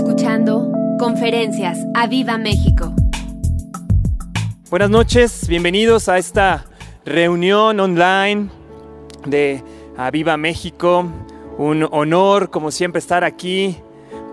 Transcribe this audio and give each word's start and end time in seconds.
escuchando 0.00 0.72
Conferencias 0.98 1.78
a 1.92 2.06
Viva 2.06 2.38
México. 2.38 2.90
Buenas 4.70 4.88
noches, 4.88 5.46
bienvenidos 5.46 6.08
a 6.08 6.16
esta 6.16 6.64
reunión 7.04 7.78
online 7.78 8.48
de 9.26 9.62
Viva 10.10 10.38
México. 10.38 11.04
Un 11.58 11.86
honor, 11.90 12.48
como 12.48 12.70
siempre, 12.70 12.98
estar 12.98 13.24
aquí 13.24 13.76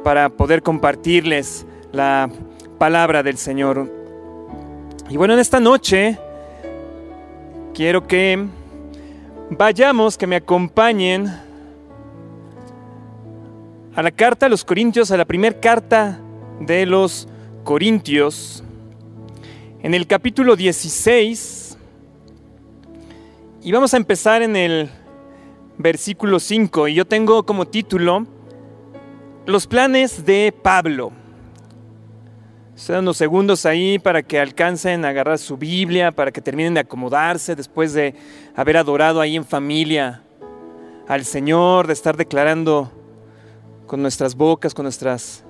para 0.06 0.30
poder 0.30 0.64
compartirles 0.64 1.66
la 1.92 2.30
palabra 2.78 3.22
del 3.22 3.38
Señor. 3.38 3.92
Y 5.10 5.18
bueno, 5.18 5.34
en 5.34 5.42
esta 5.42 5.60
noche 5.60 6.18
quiero 7.74 8.08
que 8.08 8.48
vayamos, 9.50 10.18
que 10.18 10.28
me 10.28 10.38
acompañen 10.38 11.30
a 13.98 14.04
la 14.04 14.12
carta 14.12 14.46
a 14.46 14.50
los 14.50 14.64
Corintios, 14.64 15.10
a 15.10 15.18
la 15.18 15.26
primera 15.26 15.60
carta 15.60 16.20
de 16.60 16.86
los 16.86 17.28
Corintios, 17.64 18.64
en 19.82 19.96
el 19.96 20.06
capítulo 20.06 20.56
16, 20.56 21.80
y 23.64 23.72
vamos 23.72 23.96
a 23.96 23.98
empezar 23.98 24.44
en 24.44 24.56
el 24.56 24.92
versículo 25.80 26.40
5, 26.40 26.90
y 26.90 26.94
yo 26.94 27.06
tengo 27.06 27.44
como 27.44 27.66
título 27.66 28.28
Los 29.48 29.66
planes 29.66 30.24
de 30.28 30.54
Pablo. 30.62 31.12
Se 32.76 32.96
unos 33.00 33.18
segundos 33.18 33.66
ahí 33.66 33.98
para 33.98 34.22
que 34.22 34.40
alcancen 34.40 35.06
a 35.06 35.10
agarrar 35.10 35.40
su 35.40 35.58
Biblia, 35.58 36.12
para 36.12 36.32
que 36.32 36.40
terminen 36.40 36.76
de 36.76 36.82
acomodarse 36.82 37.56
después 37.56 37.94
de 37.94 38.14
haber 38.56 38.78
adorado 38.78 39.22
ahí 39.22 39.36
en 39.36 39.44
familia 39.44 40.22
al 41.08 41.26
Señor, 41.26 41.88
de 41.88 41.94
estar 41.94 42.16
declarando 42.16 42.92
con 43.88 44.02
nuestras 44.02 44.36
bocas, 44.36 44.74
con 44.74 44.84
nuestras 44.84 45.44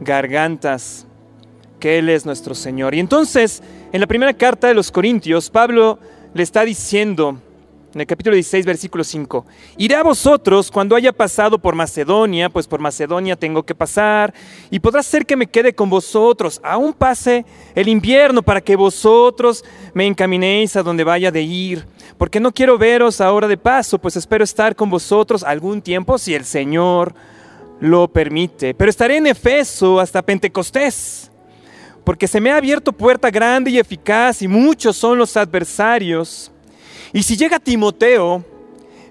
gargantas, 0.00 1.06
que 1.80 1.98
Él 1.98 2.08
es 2.08 2.26
nuestro 2.26 2.54
Señor. 2.54 2.94
Y 2.94 3.00
entonces, 3.00 3.62
en 3.92 4.00
la 4.00 4.06
primera 4.06 4.34
carta 4.34 4.68
de 4.68 4.74
los 4.74 4.90
Corintios, 4.90 5.48
Pablo 5.48 5.98
le 6.34 6.42
está 6.42 6.64
diciendo, 6.64 7.38
en 7.94 8.00
el 8.00 8.06
capítulo 8.06 8.34
16, 8.34 8.64
versículo 8.66 9.04
5, 9.04 9.46
iré 9.76 9.94
a 9.94 10.02
vosotros 10.02 10.70
cuando 10.70 10.96
haya 10.96 11.12
pasado 11.12 11.58
por 11.58 11.74
Macedonia, 11.74 12.48
pues 12.48 12.66
por 12.66 12.80
Macedonia 12.80 13.36
tengo 13.36 13.62
que 13.62 13.74
pasar, 13.74 14.32
y 14.70 14.80
podrá 14.80 15.02
ser 15.02 15.26
que 15.26 15.36
me 15.36 15.46
quede 15.46 15.74
con 15.74 15.90
vosotros, 15.90 16.60
aún 16.64 16.92
pase 16.92 17.44
el 17.74 17.88
invierno, 17.88 18.42
para 18.42 18.60
que 18.60 18.76
vosotros 18.76 19.64
me 19.94 20.06
encaminéis 20.06 20.76
a 20.76 20.82
donde 20.82 21.04
vaya 21.04 21.30
de 21.30 21.42
ir 21.42 21.86
porque 22.22 22.38
no 22.38 22.52
quiero 22.52 22.78
veros 22.78 23.20
ahora 23.20 23.48
de 23.48 23.56
paso, 23.56 23.98
pues 23.98 24.16
espero 24.16 24.44
estar 24.44 24.76
con 24.76 24.88
vosotros 24.88 25.42
algún 25.42 25.82
tiempo 25.82 26.18
si 26.18 26.36
el 26.36 26.44
Señor 26.44 27.14
lo 27.80 28.06
permite. 28.06 28.74
Pero 28.74 28.88
estaré 28.88 29.16
en 29.16 29.26
Efeso 29.26 29.98
hasta 29.98 30.22
Pentecostés, 30.22 31.32
porque 32.04 32.28
se 32.28 32.40
me 32.40 32.52
ha 32.52 32.58
abierto 32.58 32.92
puerta 32.92 33.28
grande 33.28 33.72
y 33.72 33.78
eficaz 33.80 34.40
y 34.40 34.46
muchos 34.46 34.96
son 34.96 35.18
los 35.18 35.36
adversarios. 35.36 36.52
Y 37.12 37.22
si 37.22 37.36
llega 37.36 37.60
Timoteo, 37.60 38.44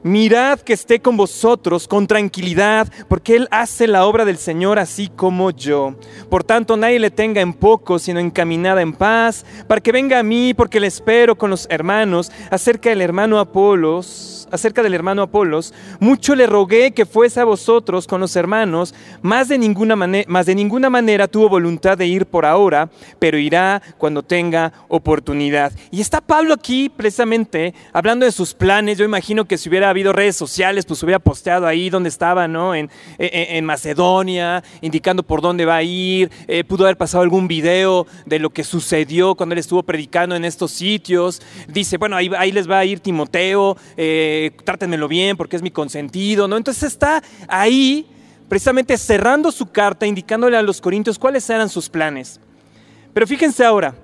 mirad 0.03 0.59
que 0.59 0.73
esté 0.73 0.99
con 0.99 1.17
vosotros 1.17 1.87
con 1.87 2.07
tranquilidad, 2.07 2.91
porque 3.07 3.35
Él 3.35 3.47
hace 3.51 3.87
la 3.87 4.05
obra 4.05 4.25
del 4.25 4.37
Señor 4.37 4.79
así 4.79 5.09
como 5.15 5.51
yo. 5.51 5.95
Por 6.29 6.43
tanto, 6.43 6.77
nadie 6.77 6.99
le 6.99 7.11
tenga 7.11 7.41
en 7.41 7.53
poco, 7.53 7.99
sino 7.99 8.19
encaminada 8.19 8.81
en 8.81 8.93
paz, 8.93 9.45
para 9.67 9.81
que 9.81 9.91
venga 9.91 10.19
a 10.19 10.23
mí, 10.23 10.53
porque 10.53 10.79
le 10.79 10.87
espero 10.87 11.37
con 11.37 11.49
los 11.49 11.67
hermanos, 11.69 12.31
acerca 12.49 12.89
del 12.89 13.01
hermano 13.01 13.39
Apolos 13.39 14.40
acerca 14.51 14.83
del 14.83 14.93
hermano 14.93 15.23
Apolos, 15.23 15.73
mucho 15.99 16.35
le 16.35 16.47
rogué 16.47 16.91
que 16.91 17.05
fuese 17.05 17.39
a 17.39 17.45
vosotros 17.45 18.07
con 18.07 18.21
los 18.21 18.35
hermanos, 18.35 18.93
más 19.21 19.47
de 19.47 19.57
ninguna, 19.57 19.95
más 19.95 20.45
de 20.45 20.55
ninguna 20.55 20.89
manera 20.89 21.27
tuvo 21.27 21.49
voluntad 21.49 21.97
de 21.97 22.07
ir 22.07 22.25
por 22.25 22.45
ahora, 22.45 22.89
pero 23.19 23.37
irá 23.37 23.81
cuando 23.97 24.23
tenga 24.23 24.73
oportunidad. 24.87 25.71
Y 25.91 26.01
está 26.01 26.21
Pablo 26.21 26.53
aquí 26.53 26.89
precisamente 26.89 27.73
hablando 27.93 28.25
de 28.25 28.31
sus 28.31 28.53
planes. 28.53 28.97
Yo 28.97 29.05
imagino 29.05 29.45
que 29.45 29.57
si 29.57 29.69
hubiera 29.69 29.89
habido 29.89 30.13
redes 30.13 30.35
sociales, 30.35 30.85
pues 30.85 31.01
hubiera 31.03 31.19
posteado 31.19 31.67
ahí 31.67 31.89
donde 31.89 32.09
estaba, 32.09 32.47
¿no? 32.47 32.75
En, 32.75 32.89
en, 33.17 33.65
Macedonia, 33.65 34.63
indicando 34.81 35.23
por 35.23 35.41
dónde 35.41 35.65
va 35.65 35.77
a 35.77 35.83
ir. 35.83 36.31
Eh, 36.47 36.63
pudo 36.63 36.85
haber 36.85 36.97
pasado 36.97 37.23
algún 37.23 37.47
video 37.47 38.07
de 38.25 38.39
lo 38.39 38.49
que 38.49 38.63
sucedió 38.63 39.35
cuando 39.35 39.53
él 39.53 39.59
estuvo 39.59 39.83
predicando 39.83 40.35
en 40.35 40.45
estos 40.45 40.71
sitios. 40.71 41.41
Dice, 41.67 41.97
bueno, 41.97 42.15
ahí, 42.15 42.29
ahí 42.37 42.51
les 42.51 42.69
va 42.69 42.79
a 42.79 42.85
ir 42.85 42.99
Timoteo. 42.99 43.77
Eh, 43.97 44.40
trátenmelo 44.49 45.07
bien 45.07 45.37
porque 45.37 45.55
es 45.55 45.61
mi 45.61 45.69
consentido, 45.71 46.47
¿no? 46.47 46.57
Entonces 46.57 46.83
está 46.83 47.21
ahí 47.47 48.07
precisamente 48.49 48.97
cerrando 48.97 49.51
su 49.51 49.67
carta, 49.67 50.05
indicándole 50.05 50.57
a 50.57 50.61
los 50.61 50.81
corintios 50.81 51.19
cuáles 51.19 51.49
eran 51.49 51.69
sus 51.69 51.89
planes. 51.89 52.39
Pero 53.13 53.27
fíjense 53.27 53.63
ahora, 53.63 53.95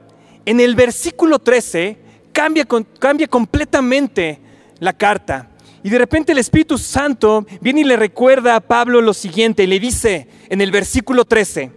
en 0.45 0.59
el 0.59 0.75
versículo 0.75 1.39
13 1.39 1.97
cambia, 2.31 2.65
cambia 2.99 3.27
completamente 3.27 4.39
la 4.79 4.93
carta. 4.93 5.49
Y 5.83 5.89
de 5.89 5.97
repente 5.97 6.31
el 6.31 6.37
Espíritu 6.37 6.77
Santo 6.77 7.45
viene 7.61 7.81
y 7.81 7.83
le 7.83 7.95
recuerda 7.95 8.55
a 8.55 8.59
Pablo 8.59 9.01
lo 9.01 9.13
siguiente, 9.13 9.67
le 9.67 9.79
dice 9.79 10.27
en 10.49 10.61
el 10.61 10.71
versículo 10.71 11.25
13, 11.25 11.71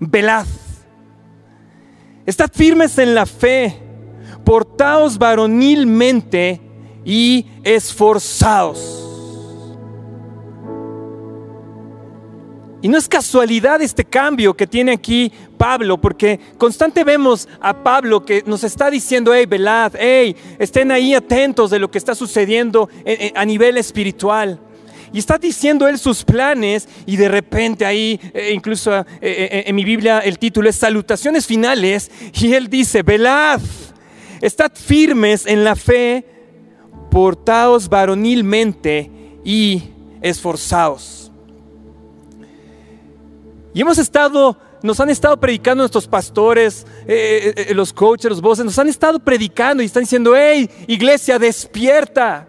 velad, 0.00 0.46
estad 2.26 2.50
firmes 2.52 2.98
en 2.98 3.14
la 3.14 3.26
fe, 3.26 3.78
portaos 4.44 5.18
varonilmente 5.18 6.60
y 7.08 7.46
esforzados. 7.64 9.02
Y 12.82 12.88
no 12.88 12.98
es 12.98 13.08
casualidad 13.08 13.80
este 13.80 14.04
cambio 14.04 14.54
que 14.54 14.66
tiene 14.66 14.92
aquí 14.92 15.32
Pablo, 15.56 15.98
porque 15.98 16.38
constante 16.58 17.04
vemos 17.04 17.48
a 17.60 17.82
Pablo 17.82 18.22
que 18.24 18.44
nos 18.46 18.62
está 18.62 18.90
diciendo, 18.90 19.32
hey, 19.34 19.46
velad, 19.46 19.94
hey, 19.98 20.36
estén 20.58 20.92
ahí 20.92 21.14
atentos 21.14 21.70
de 21.70 21.78
lo 21.78 21.90
que 21.90 21.96
está 21.96 22.14
sucediendo 22.14 22.90
a 23.34 23.44
nivel 23.46 23.78
espiritual. 23.78 24.60
Y 25.10 25.18
está 25.18 25.38
diciendo 25.38 25.88
él 25.88 25.98
sus 25.98 26.22
planes 26.22 26.86
y 27.06 27.16
de 27.16 27.30
repente 27.30 27.86
ahí, 27.86 28.20
eh, 28.34 28.52
incluso 28.54 28.94
eh, 28.94 29.04
eh, 29.22 29.64
en 29.66 29.74
mi 29.74 29.82
Biblia 29.82 30.18
el 30.18 30.38
título 30.38 30.68
es 30.68 30.76
Salutaciones 30.76 31.46
Finales, 31.46 32.10
y 32.38 32.52
él 32.52 32.68
dice, 32.68 33.02
velad, 33.02 33.62
estad 34.42 34.70
firmes 34.74 35.46
en 35.46 35.64
la 35.64 35.74
fe, 35.74 36.37
portaos 37.10 37.88
varonilmente 37.88 39.10
y 39.44 39.82
esforzaos. 40.20 41.30
Y 43.74 43.80
hemos 43.80 43.98
estado, 43.98 44.56
nos 44.82 44.98
han 44.98 45.10
estado 45.10 45.38
predicando 45.38 45.82
nuestros 45.82 46.06
pastores, 46.08 46.86
eh, 47.06 47.52
eh, 47.56 47.66
eh, 47.68 47.74
los 47.74 47.92
coaches, 47.92 48.30
los 48.30 48.40
voces, 48.40 48.64
nos 48.64 48.78
han 48.78 48.88
estado 48.88 49.18
predicando 49.18 49.82
y 49.82 49.86
están 49.86 50.02
diciendo, 50.02 50.34
hey, 50.36 50.68
iglesia, 50.86 51.38
despierta. 51.38 52.48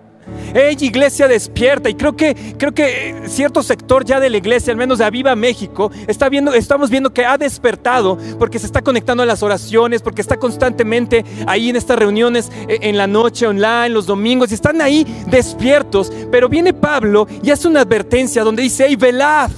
Hey, 0.54 0.78
iglesia 0.80 1.28
despierta. 1.28 1.90
Y 1.90 1.96
creo 1.96 2.16
que, 2.16 2.56
creo 2.58 2.74
que 2.74 3.24
cierto 3.28 3.62
sector 3.62 4.04
ya 4.06 4.20
de 4.20 4.30
la 4.30 4.38
iglesia, 4.38 4.72
al 4.72 4.78
menos 4.78 4.98
de 4.98 5.06
Aviva 5.06 5.36
México, 5.36 5.92
está 6.08 6.30
viendo, 6.30 6.54
estamos 6.54 6.90
viendo 6.90 7.14
que 7.14 7.26
ha 7.26 7.38
despertado 7.38 8.18
porque 8.38 8.60
se 8.60 8.66
está 8.66 8.82
conectando 8.82 9.24
a 9.24 9.26
las 9.26 9.44
oraciones, 9.44 10.02
porque 10.02 10.22
está 10.22 10.38
constantemente 10.38 11.24
ahí 11.46 11.70
en 11.70 11.76
estas 11.76 12.00
reuniones 12.00 12.52
e, 12.68 12.80
en 12.82 12.98
la 12.98 13.08
noche 13.08 13.46
online, 13.46 13.90
los 13.90 14.06
domingos, 14.06 14.52
y 14.52 14.56
están 14.56 14.82
ahí 14.82 15.06
despiertos. 15.28 16.12
Pero 16.32 16.50
viene 16.50 16.74
Pablo 16.74 17.28
y 17.44 17.52
hace 17.52 17.68
una 17.68 17.82
advertencia 17.82 18.44
donde 18.44 18.64
dice, 18.64 18.86
hey, 18.88 18.96
velad. 18.96 19.52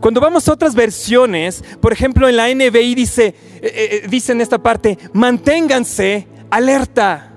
Cuando 0.00 0.20
vamos 0.20 0.48
a 0.48 0.52
otras 0.52 0.74
versiones, 0.74 1.62
por 1.80 1.92
ejemplo 1.92 2.28
en 2.28 2.36
la 2.36 2.52
NBI 2.52 2.94
dice, 2.96 3.26
eh, 3.62 4.02
eh, 4.02 4.06
dice 4.08 4.32
en 4.32 4.40
esta 4.40 4.58
parte, 4.58 4.98
manténganse 5.12 6.26
alerta. 6.50 7.31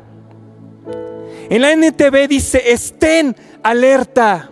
En 1.50 1.62
la 1.62 1.72
NTV 1.72 2.28
dice, 2.28 2.72
estén 2.72 3.36
alerta. 3.64 4.50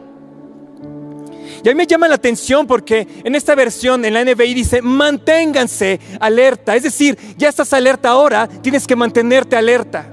Y 1.64 1.70
a 1.70 1.72
mí 1.72 1.76
me 1.76 1.88
llama 1.88 2.10
la 2.10 2.16
atención 2.16 2.68
porque 2.68 3.08
en 3.24 3.36
esta 3.36 3.56
versión, 3.56 4.04
en 4.04 4.14
la 4.14 4.24
NBI 4.26 4.54
dice, 4.54 4.82
manténganse 4.82 6.00
alerta. 6.20 6.76
Es 6.76 6.84
decir, 6.84 7.18
ya 7.38 7.50
estás 7.50 7.72
alerta 7.72 8.10
ahora, 8.10 8.48
tienes 8.48 8.86
que 8.86 8.96
mantenerte 8.96 9.56
alerta. 9.56 10.10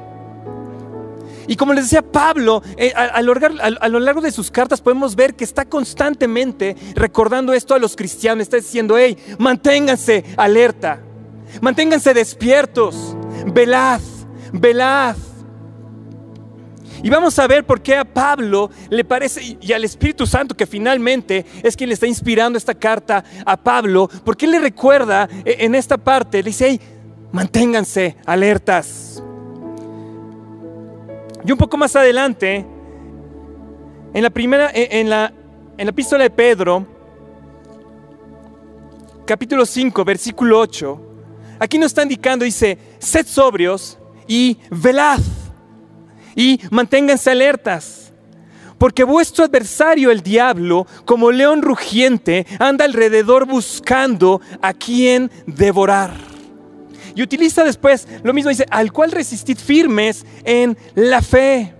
Y 1.49 1.57
como 1.57 1.73
les 1.73 1.87
decía 1.87 2.03
Pablo, 2.03 2.63
eh, 2.77 2.93
a, 2.95 3.21
lo 3.21 3.99
largo 3.99 4.21
de 4.21 4.31
sus 4.31 4.53
cartas 4.53 4.81
podemos 4.81 5.17
ver 5.17 5.35
que 5.35 5.43
está 5.43 5.65
constantemente 5.65 6.77
recordando 6.95 7.53
esto 7.53 7.75
a 7.75 7.81
los 7.81 7.97
cristianos. 7.97 8.43
Está 8.43 8.59
diciendo, 8.59 8.97
hey, 8.97 9.17
manténganse 9.37 10.25
alerta, 10.37 11.01
manténganse 11.61 12.15
despiertos, 12.15 13.17
velad, 13.47 14.01
velad. 14.53 15.17
Y 17.03 17.09
vamos 17.09 17.39
a 17.39 17.47
ver 17.47 17.65
por 17.65 17.81
qué 17.81 17.97
a 17.97 18.05
Pablo 18.05 18.71
le 18.91 19.05
parece, 19.05 19.57
y 19.61 19.73
al 19.73 19.85
Espíritu 19.85 20.27
Santo, 20.27 20.55
que 20.55 20.67
finalmente 20.67 21.47
es 21.63 21.77
quien 21.77 21.89
le 21.89 21.95
está 21.95 22.07
inspirando 22.07 22.59
esta 22.59 22.75
carta 22.75 23.25
a 23.45 23.57
Pablo, 23.57 24.09
porque 24.25 24.45
él 24.45 24.53
le 24.53 24.61
recuerda 24.61 25.29
eh, 25.45 25.57
en 25.61 25.75
esta 25.75 25.97
parte, 25.97 26.39
le 26.39 26.51
dice, 26.51 26.81
manténganse 27.33 28.17
alertas. 28.27 29.23
Y 31.45 31.53
un 31.53 31.59
poco 31.59 31.77
más 31.79 31.97
adelante, 31.97 32.67
en 34.13 34.23
la 34.23 34.31
primera, 34.31 34.71
eh, 34.75 34.89
en 35.01 35.09
la, 35.09 35.33
en 35.79 35.87
la 35.87 35.91
epístola 35.91 36.25
de 36.25 36.31
Pedro, 36.31 36.87
capítulo 39.25 39.65
5, 39.65 40.05
versículo 40.05 40.61
8, 40.61 41.01
aquí 41.59 41.79
nos 41.79 41.87
está 41.87 42.03
indicando, 42.03 42.45
dice, 42.45 42.77
sed 42.99 43.27
sobrios 43.27 43.99
y 44.27 44.59
velad 44.71 45.21
y 46.35 46.61
manténganse 46.71 47.31
alertas. 47.31 48.13
Porque 48.79 49.05
vuestro 49.05 49.45
adversario, 49.45 50.11
el 50.11 50.23
diablo, 50.23 50.87
como 51.05 51.31
león 51.31 51.61
rugiente, 51.61 52.47
anda 52.59 52.87
alrededor 52.87 53.47
buscando 53.47 54.41
a 54.63 54.73
quien 54.73 55.31
devorar. 55.47 56.13
Y 57.15 57.23
utiliza 57.23 57.63
después 57.65 58.09
lo 58.23 58.33
mismo, 58.33 58.49
dice, 58.49 58.65
al 58.71 58.93
cual 58.93 59.13
resistid 59.13 59.59
firmes 59.59 60.25
en 60.45 60.79
la 60.95 61.21
fe. 61.21 61.75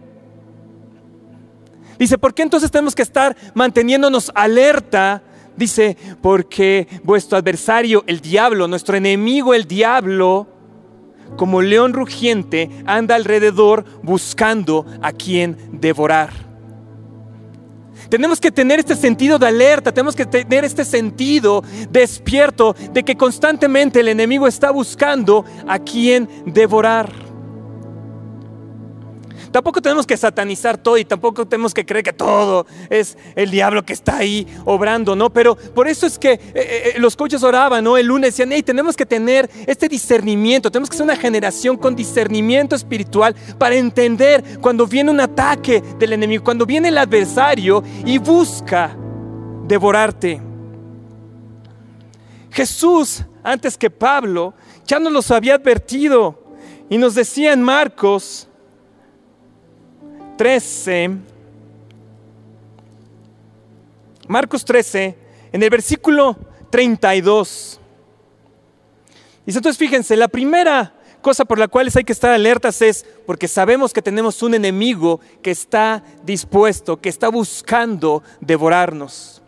Dice, 1.99 2.19
¿por 2.19 2.35
qué 2.35 2.43
entonces 2.43 2.71
tenemos 2.71 2.95
que 2.95 3.03
estar 3.03 3.37
manteniéndonos 3.55 4.31
alerta? 4.35 5.23
Dice, 5.57 5.97
porque 6.21 6.89
vuestro 7.03 7.39
adversario, 7.39 8.05
el 8.07 8.21
diablo, 8.21 8.69
nuestro 8.69 8.97
enemigo, 8.97 9.55
el 9.55 9.67
diablo, 9.67 10.49
como 11.37 11.63
león 11.63 11.93
rugiente, 11.93 12.71
anda 12.87 13.15
alrededor 13.15 13.85
buscando 14.03 14.87
a 15.03 15.13
quien 15.13 15.57
devorar. 15.73 16.51
Tenemos 18.09 18.41
que 18.41 18.51
tener 18.51 18.81
este 18.81 18.97
sentido 18.97 19.39
de 19.39 19.47
alerta, 19.47 19.93
tenemos 19.93 20.17
que 20.17 20.27
tener 20.27 20.65
este 20.65 20.85
sentido 20.85 21.63
despierto 21.91 22.75
de 22.93 23.05
que 23.05 23.17
constantemente 23.17 24.01
el 24.01 24.09
enemigo 24.09 24.49
está 24.49 24.73
buscando 24.73 25.45
a 25.69 25.79
quien 25.79 26.29
devorar. 26.45 27.30
Tampoco 29.53 29.83
tenemos 29.83 30.07
que 30.07 30.17
satanizar 30.17 30.79
todo 30.79 30.97
y 30.97 31.05
tampoco 31.05 31.47
tenemos 31.47 31.75
que 31.75 31.85
creer 31.85 32.05
que 32.05 32.13
todo 32.13 32.67
es 32.89 33.19
el 33.35 33.51
diablo 33.51 33.85
que 33.85 33.93
está 33.93 34.19
ahí 34.19 34.47
obrando, 34.65 35.17
¿no? 35.17 35.31
Pero 35.31 35.57
por 35.57 35.89
eso 35.89 36.07
es 36.07 36.19
que 36.19 36.33
eh, 36.33 36.41
eh, 36.55 36.95
los 36.99 37.17
coaches 37.17 37.43
oraban, 37.43 37.83
¿no? 37.83 37.97
El 37.97 38.07
lunes 38.07 38.33
decían, 38.33 38.53
hey, 38.53 38.63
tenemos 38.63 38.97
que 38.97 39.07
tener 39.07 39.51
este 39.67 39.89
discernimiento, 39.89 40.71
tenemos 40.71 40.89
que 40.89 40.97
ser 40.97 41.05
una 41.05 41.17
generación 41.17 41.77
con 41.77 41.97
discernimiento 41.97 42.77
espiritual 42.77 43.35
para 43.59 43.75
entender 43.75 44.61
cuando 44.61 44.87
viene 44.87 45.11
un 45.11 45.21
ataque 45.21 45.83
del 45.99 46.13
enemigo, 46.13 46.45
cuando 46.45 46.65
viene 46.65 46.89
el 46.89 46.99
adversario 46.99 47.83
y 48.05 48.19
busca 48.19 48.97
devorarte. 49.67 50.41
Jesús, 52.53 53.25
antes 53.43 53.77
que 53.77 53.91
Pablo, 53.91 54.55
ya 54.87 54.99
nos 54.99 55.13
los 55.13 55.31
había 55.31 55.55
advertido 55.55 56.39
y 56.89 56.99
nos 56.99 57.15
decía 57.15 57.53
en 57.53 57.63
Marcos 57.63 58.49
13, 60.41 61.11
Marcos 64.27 64.65
13, 64.65 65.15
en 65.53 65.63
el 65.63 65.69
versículo 65.69 66.35
32. 66.71 67.79
Dice, 69.45 69.59
entonces 69.59 69.77
fíjense, 69.77 70.17
la 70.17 70.29
primera 70.29 70.95
cosa 71.21 71.45
por 71.45 71.59
la 71.59 71.69
cual 71.69 71.91
hay 71.95 72.05
que 72.05 72.15
estar 72.15 72.31
alertas 72.31 72.81
es 72.81 73.05
porque 73.27 73.49
sabemos 73.49 73.93
que 73.93 74.01
tenemos 74.01 74.43
un 74.43 74.55
enemigo 74.55 75.21
que 75.43 75.51
está 75.51 76.03
dispuesto, 76.25 76.99
que 76.99 77.11
está 77.11 77.29
buscando 77.29 78.23
devorarnos. 78.41 79.43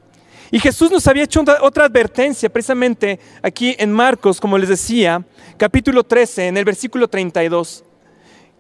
Y 0.51 0.59
Jesús 0.59 0.91
nos 0.91 1.07
había 1.07 1.25
hecho 1.25 1.43
otra 1.63 1.87
advertencia 1.87 2.53
precisamente 2.53 3.19
aquí 3.41 3.75
en 3.79 3.91
Marcos, 3.95 4.39
como 4.39 4.59
les 4.59 4.69
decía, 4.69 5.25
capítulo 5.57 6.05
13, 6.05 6.49
en 6.49 6.59
el 6.59 6.67
versículo 6.67 7.09
32. 7.09 7.83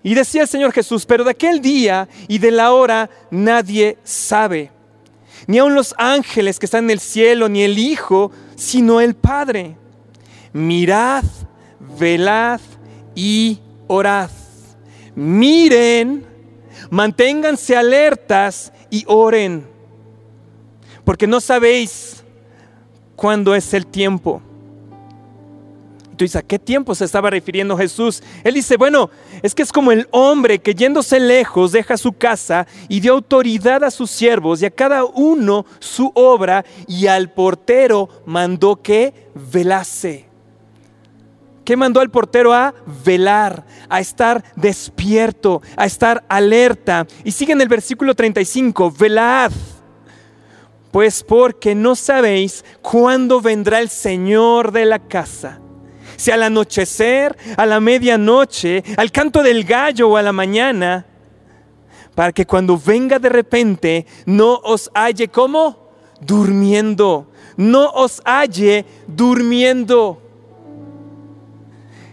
Y 0.02 0.14
decía 0.14 0.42
el 0.42 0.48
Señor 0.48 0.72
Jesús, 0.72 1.06
pero 1.06 1.24
de 1.24 1.30
aquel 1.30 1.60
día 1.60 2.08
y 2.26 2.38
de 2.38 2.50
la 2.50 2.72
hora 2.72 3.08
nadie 3.30 3.98
sabe, 4.02 4.70
ni 5.46 5.58
aun 5.58 5.74
los 5.74 5.94
ángeles 5.98 6.58
que 6.58 6.66
están 6.66 6.84
en 6.84 6.90
el 6.90 7.00
cielo, 7.00 7.48
ni 7.48 7.62
el 7.62 7.78
Hijo, 7.78 8.32
sino 8.56 9.00
el 9.00 9.14
Padre. 9.14 9.76
Mirad, 10.52 11.24
velad 11.98 12.60
y 13.14 13.60
orad. 13.86 14.30
Miren, 15.14 16.26
manténganse 16.90 17.76
alertas 17.76 18.72
y 18.90 19.04
oren, 19.06 19.66
porque 21.04 21.26
no 21.26 21.40
sabéis 21.40 22.24
cuándo 23.14 23.54
es 23.54 23.72
el 23.74 23.86
tiempo 23.86 24.42
dices, 26.18 26.36
¿a 26.36 26.42
qué 26.42 26.58
tiempo 26.58 26.94
se 26.94 27.04
estaba 27.04 27.30
refiriendo 27.30 27.76
Jesús? 27.76 28.22
Él 28.44 28.54
dice, 28.54 28.76
bueno, 28.76 29.10
es 29.42 29.54
que 29.54 29.62
es 29.62 29.72
como 29.72 29.92
el 29.92 30.08
hombre 30.10 30.58
que 30.58 30.74
yéndose 30.74 31.18
lejos 31.20 31.72
deja 31.72 31.96
su 31.96 32.12
casa 32.12 32.66
y 32.88 33.00
dio 33.00 33.14
autoridad 33.14 33.84
a 33.84 33.90
sus 33.90 34.10
siervos 34.10 34.62
y 34.62 34.66
a 34.66 34.70
cada 34.70 35.04
uno 35.04 35.64
su 35.78 36.12
obra 36.14 36.64
y 36.86 37.06
al 37.06 37.30
portero 37.30 38.08
mandó 38.26 38.76
que 38.76 39.30
velase. 39.52 40.28
¿Qué 41.64 41.76
mandó 41.76 42.00
al 42.00 42.10
portero 42.10 42.52
a 42.52 42.74
velar, 43.04 43.64
a 43.88 44.00
estar 44.00 44.42
despierto, 44.56 45.62
a 45.76 45.86
estar 45.86 46.24
alerta? 46.28 47.06
Y 47.22 47.30
sigue 47.30 47.52
en 47.52 47.60
el 47.60 47.68
versículo 47.68 48.14
35, 48.16 48.90
velad. 48.90 49.52
Pues 50.90 51.22
porque 51.22 51.74
no 51.74 51.94
sabéis 51.94 52.64
cuándo 52.82 53.40
vendrá 53.40 53.78
el 53.78 53.88
Señor 53.88 54.72
de 54.72 54.84
la 54.84 54.98
casa 54.98 55.61
si 56.22 56.30
al 56.30 56.44
anochecer, 56.44 57.36
a 57.56 57.66
la 57.66 57.80
medianoche, 57.80 58.84
al 58.96 59.10
canto 59.10 59.42
del 59.42 59.64
gallo 59.64 60.08
o 60.08 60.16
a 60.16 60.22
la 60.22 60.32
mañana, 60.32 61.04
para 62.14 62.30
que 62.30 62.46
cuando 62.46 62.78
venga 62.78 63.18
de 63.18 63.28
repente 63.28 64.06
no 64.24 64.60
os 64.62 64.88
halle 64.94 65.26
como 65.26 65.90
durmiendo, 66.20 67.26
no 67.56 67.90
os 67.90 68.22
halle 68.24 68.86
durmiendo. 69.08 70.22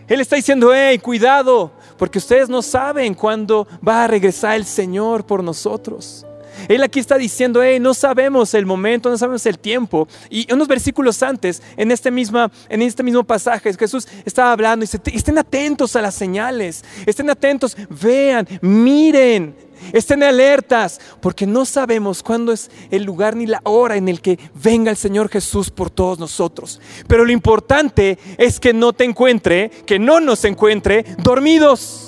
Él 0.08 0.22
está 0.22 0.38
diciendo, 0.38 0.74
hey, 0.74 0.98
cuidado, 0.98 1.72
porque 1.96 2.18
ustedes 2.18 2.50
no 2.50 2.64
saben 2.64 3.14
cuándo 3.14 3.68
va 3.88 4.06
a 4.06 4.08
regresar 4.08 4.56
el 4.56 4.66
Señor 4.66 5.24
por 5.24 5.44
nosotros. 5.44 6.26
Él 6.70 6.84
aquí 6.84 7.00
está 7.00 7.18
diciendo, 7.18 7.64
hey, 7.64 7.80
no 7.80 7.96
sabemos 7.96 8.54
el 8.54 8.68
momento, 8.68 9.10
no 9.10 9.18
sabemos 9.18 9.44
el 9.48 9.58
tiempo. 9.58 10.08
Y 10.30 10.52
unos 10.54 10.68
versículos 10.68 11.22
antes, 11.24 11.64
en 11.76 11.92
este, 11.92 12.12
misma, 12.12 12.52
en 12.70 12.84
este 12.84 13.02
mismo 13.02 13.24
pasaje, 13.24 13.74
Jesús 13.74 14.08
estaba 14.24 14.52
hablando 14.52 14.84
y 14.84 14.88
dice, 14.88 15.02
estén 15.12 15.40
atentos 15.40 15.96
a 15.96 16.02
las 16.02 16.14
señales, 16.14 16.86
estén 17.08 17.28
atentos, 17.32 17.76
vean, 17.90 18.48
miren, 18.62 19.56
estén 19.94 20.22
alertas, 20.22 21.02
porque 21.22 21.48
no 21.48 21.66
sabemos 21.66 22.22
cuándo 22.22 22.52
es 22.52 22.70
el 22.92 23.04
lugar 23.04 23.36
ni 23.36 23.48
la 23.48 23.62
hora 23.64 23.96
en 23.96 24.08
el 24.08 24.22
que 24.22 24.38
venga 24.54 24.92
el 24.92 24.98
Señor 24.98 25.30
Jesús 25.30 25.72
por 25.72 25.90
todos 25.90 26.20
nosotros. 26.20 26.80
Pero 27.08 27.26
lo 27.26 27.32
importante 27.32 28.20
es 28.38 28.60
que 28.60 28.74
no 28.74 28.94
te 28.94 29.06
encuentre, 29.06 29.72
que 29.88 29.98
no 29.98 30.20
nos 30.20 30.46
encuentre 30.46 31.04
dormidos. 31.18 32.06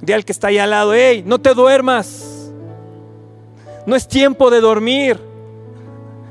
De 0.00 0.14
al 0.14 0.24
que 0.24 0.32
está 0.32 0.48
ahí 0.48 0.56
al 0.56 0.70
lado, 0.70 0.94
hey, 0.94 1.22
no 1.26 1.38
te 1.38 1.52
duermas. 1.52 2.35
No 3.86 3.94
es 3.94 4.08
tiempo 4.08 4.50
de 4.50 4.60
dormir. 4.60 5.18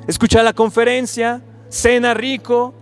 Escucha 0.08 0.44
la 0.44 0.54
conferencia, 0.54 1.42
cena 1.70 2.14
rico, 2.14 2.74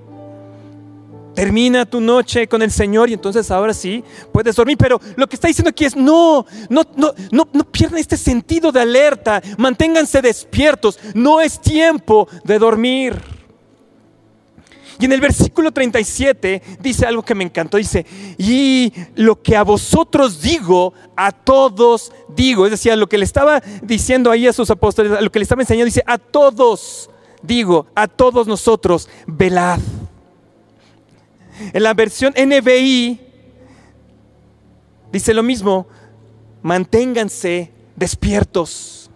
termina 1.34 1.86
tu 1.86 2.00
noche 2.00 2.48
con 2.48 2.62
el 2.62 2.72
Señor 2.72 3.10
y 3.10 3.14
entonces 3.14 3.50
ahora 3.52 3.74
sí 3.74 4.04
puedes 4.32 4.56
dormir. 4.56 4.78
Pero 4.78 5.00
lo 5.16 5.28
que 5.28 5.36
está 5.36 5.48
diciendo 5.48 5.70
aquí 5.70 5.86
es 5.86 5.96
no, 5.96 6.46
no, 6.70 6.84
no, 6.96 7.14
no, 7.32 7.48
no 7.52 7.64
pierdan 7.66 8.00
este 8.00 8.18
sentido 8.18 8.72
de 8.72 8.82
alerta, 8.82 9.42
manténganse 9.58 10.22
despiertos. 10.22 11.00
No 11.14 11.40
es 11.40 11.60
tiempo 11.60 12.28
de 12.44 12.60
dormir. 12.60 13.33
Y 15.04 15.06
en 15.06 15.12
el 15.12 15.20
versículo 15.20 15.74
37 15.74 16.62
dice 16.80 17.06
algo 17.06 17.24
que 17.24 17.36
me 17.36 17.44
encantó. 17.44 17.76
Dice, 17.76 18.06
y 18.38 18.94
lo 19.16 19.42
que 19.42 19.58
a 19.58 19.64
vosotros 19.64 20.42
digo, 20.42 20.94
a 21.18 21.34
todos 21.34 22.14
digo. 22.30 22.66
Es 22.66 22.72
decir, 22.72 22.98
lo 22.98 23.10
que 23.10 23.18
le 23.18 23.26
estaba 23.26 23.62
diciendo 23.82 24.32
ahí 24.32 24.48
a 24.48 24.54
sus 24.54 24.70
apóstoles, 24.70 25.22
lo 25.22 25.30
que 25.30 25.40
le 25.40 25.44
estaba 25.44 25.62
enseñando, 25.62 25.88
dice, 25.88 26.06
a 26.08 26.18
todos 26.18 27.10
digo, 27.42 27.86
a 27.96 28.08
todos 28.08 28.48
nosotros, 28.48 29.10
velad. 29.28 29.82
En 31.74 31.84
la 31.84 31.94
versión 31.94 32.34
NBI 32.38 33.20
dice 35.12 35.34
lo 35.34 35.44
mismo, 35.44 35.86
manténganse 36.62 37.74
despiertos. 37.98 39.12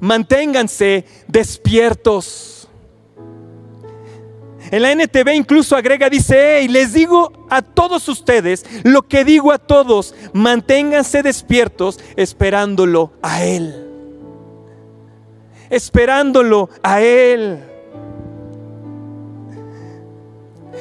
Manténganse 0.00 1.04
despiertos. 1.28 2.59
En 4.70 4.82
la 4.82 4.92
NTV 4.92 5.34
incluso 5.34 5.76
agrega, 5.76 6.08
dice, 6.08 6.62
y 6.62 6.68
les 6.68 6.92
digo 6.92 7.46
a 7.50 7.62
todos 7.62 8.08
ustedes 8.08 8.64
lo 8.84 9.02
que 9.02 9.24
digo 9.24 9.52
a 9.52 9.58
todos, 9.58 10.14
manténganse 10.32 11.22
despiertos 11.22 11.98
esperándolo 12.16 13.12
a 13.22 13.44
Él. 13.44 13.86
Esperándolo 15.70 16.70
a 16.82 17.00
Él. 17.02 17.69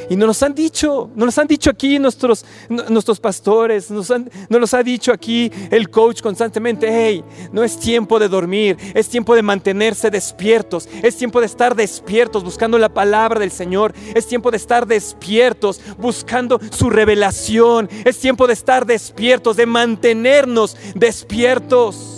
Y 0.10 0.16
nos 0.16 0.42
han 0.44 0.54
dicho, 0.54 1.10
nos 1.16 1.38
han 1.38 1.48
dicho 1.48 1.70
aquí 1.70 2.00
nuestros, 2.00 2.46
nuestros 2.70 3.20
pastores, 3.20 3.92
nos, 3.92 4.10
han, 4.12 4.30
nos 4.50 4.62
los 4.62 4.74
ha 4.74 4.84
dicho 4.84 5.12
aquí 5.12 5.52
el 5.70 5.90
coach 5.90 6.22
constantemente, 6.22 6.88
hey, 6.90 7.24
no 7.52 7.64
es 7.64 7.80
tiempo 7.80 8.20
de 8.20 8.28
dormir, 8.28 8.78
es 8.94 9.10
tiempo 9.10 9.36
de 9.36 9.42
mantenerse 9.42 10.10
despiertos, 10.10 10.88
es 11.04 11.18
tiempo 11.18 11.40
de 11.40 11.46
estar 11.46 11.76
despiertos 11.76 12.44
buscando 12.44 12.78
la 12.78 12.90
palabra 12.90 13.40
del 13.40 13.52
Señor, 13.52 13.94
es 14.16 14.28
tiempo 14.28 14.52
de 14.52 14.58
estar 14.58 14.88
despiertos 14.88 15.82
buscando 15.98 16.60
su 16.72 16.90
revelación, 16.90 17.90
es 18.06 18.20
tiempo 18.20 18.48
de 18.48 18.54
estar 18.54 18.86
despiertos, 18.86 19.58
de 19.58 19.66
mantenernos 19.66 20.78
despiertos. 20.96 22.16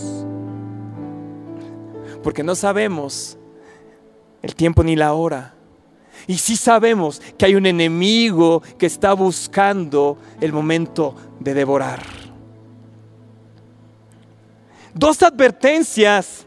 Porque 2.23 2.43
no 2.43 2.55
sabemos 2.55 3.37
el 4.41 4.55
tiempo 4.55 4.83
ni 4.83 4.95
la 4.95 5.13
hora 5.13 5.55
y 6.27 6.37
sí 6.37 6.55
sabemos 6.55 7.21
que 7.37 7.45
hay 7.45 7.55
un 7.55 7.65
enemigo 7.65 8.61
que 8.77 8.85
está 8.85 9.13
buscando 9.13 10.17
el 10.39 10.53
momento 10.53 11.15
de 11.39 11.53
devorar. 11.53 12.01
Dos 14.93 15.23
advertencias 15.23 16.45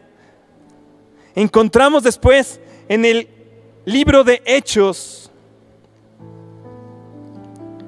encontramos 1.33 2.03
después 2.03 2.59
en 2.87 3.05
el 3.05 3.27
libro 3.85 4.23
de 4.23 4.41
Hechos, 4.45 5.31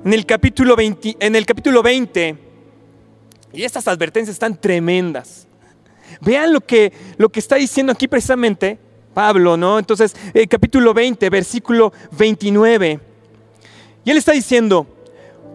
en 0.03 0.13
el 0.13 0.25
capítulo 0.25 0.75
20, 0.75 1.17
en 1.19 1.35
el 1.35 1.45
capítulo 1.45 1.83
20 1.83 2.37
y 3.53 3.63
estas 3.63 3.87
advertencias 3.87 4.35
están 4.35 4.59
tremendas. 4.59 5.47
Vean 6.21 6.53
lo 6.53 6.61
que, 6.61 6.93
lo 7.17 7.29
que 7.29 7.39
está 7.39 7.55
diciendo 7.55 7.91
aquí 7.91 8.07
precisamente 8.07 8.79
Pablo, 9.17 9.57
¿no? 9.57 9.79
Entonces, 9.79 10.15
eh, 10.31 10.45
capítulo 10.45 10.93
20, 10.93 11.31
versículo 11.31 11.91
29. 12.11 12.99
Y 14.05 14.11
él 14.11 14.17
está 14.17 14.31
diciendo, 14.31 14.85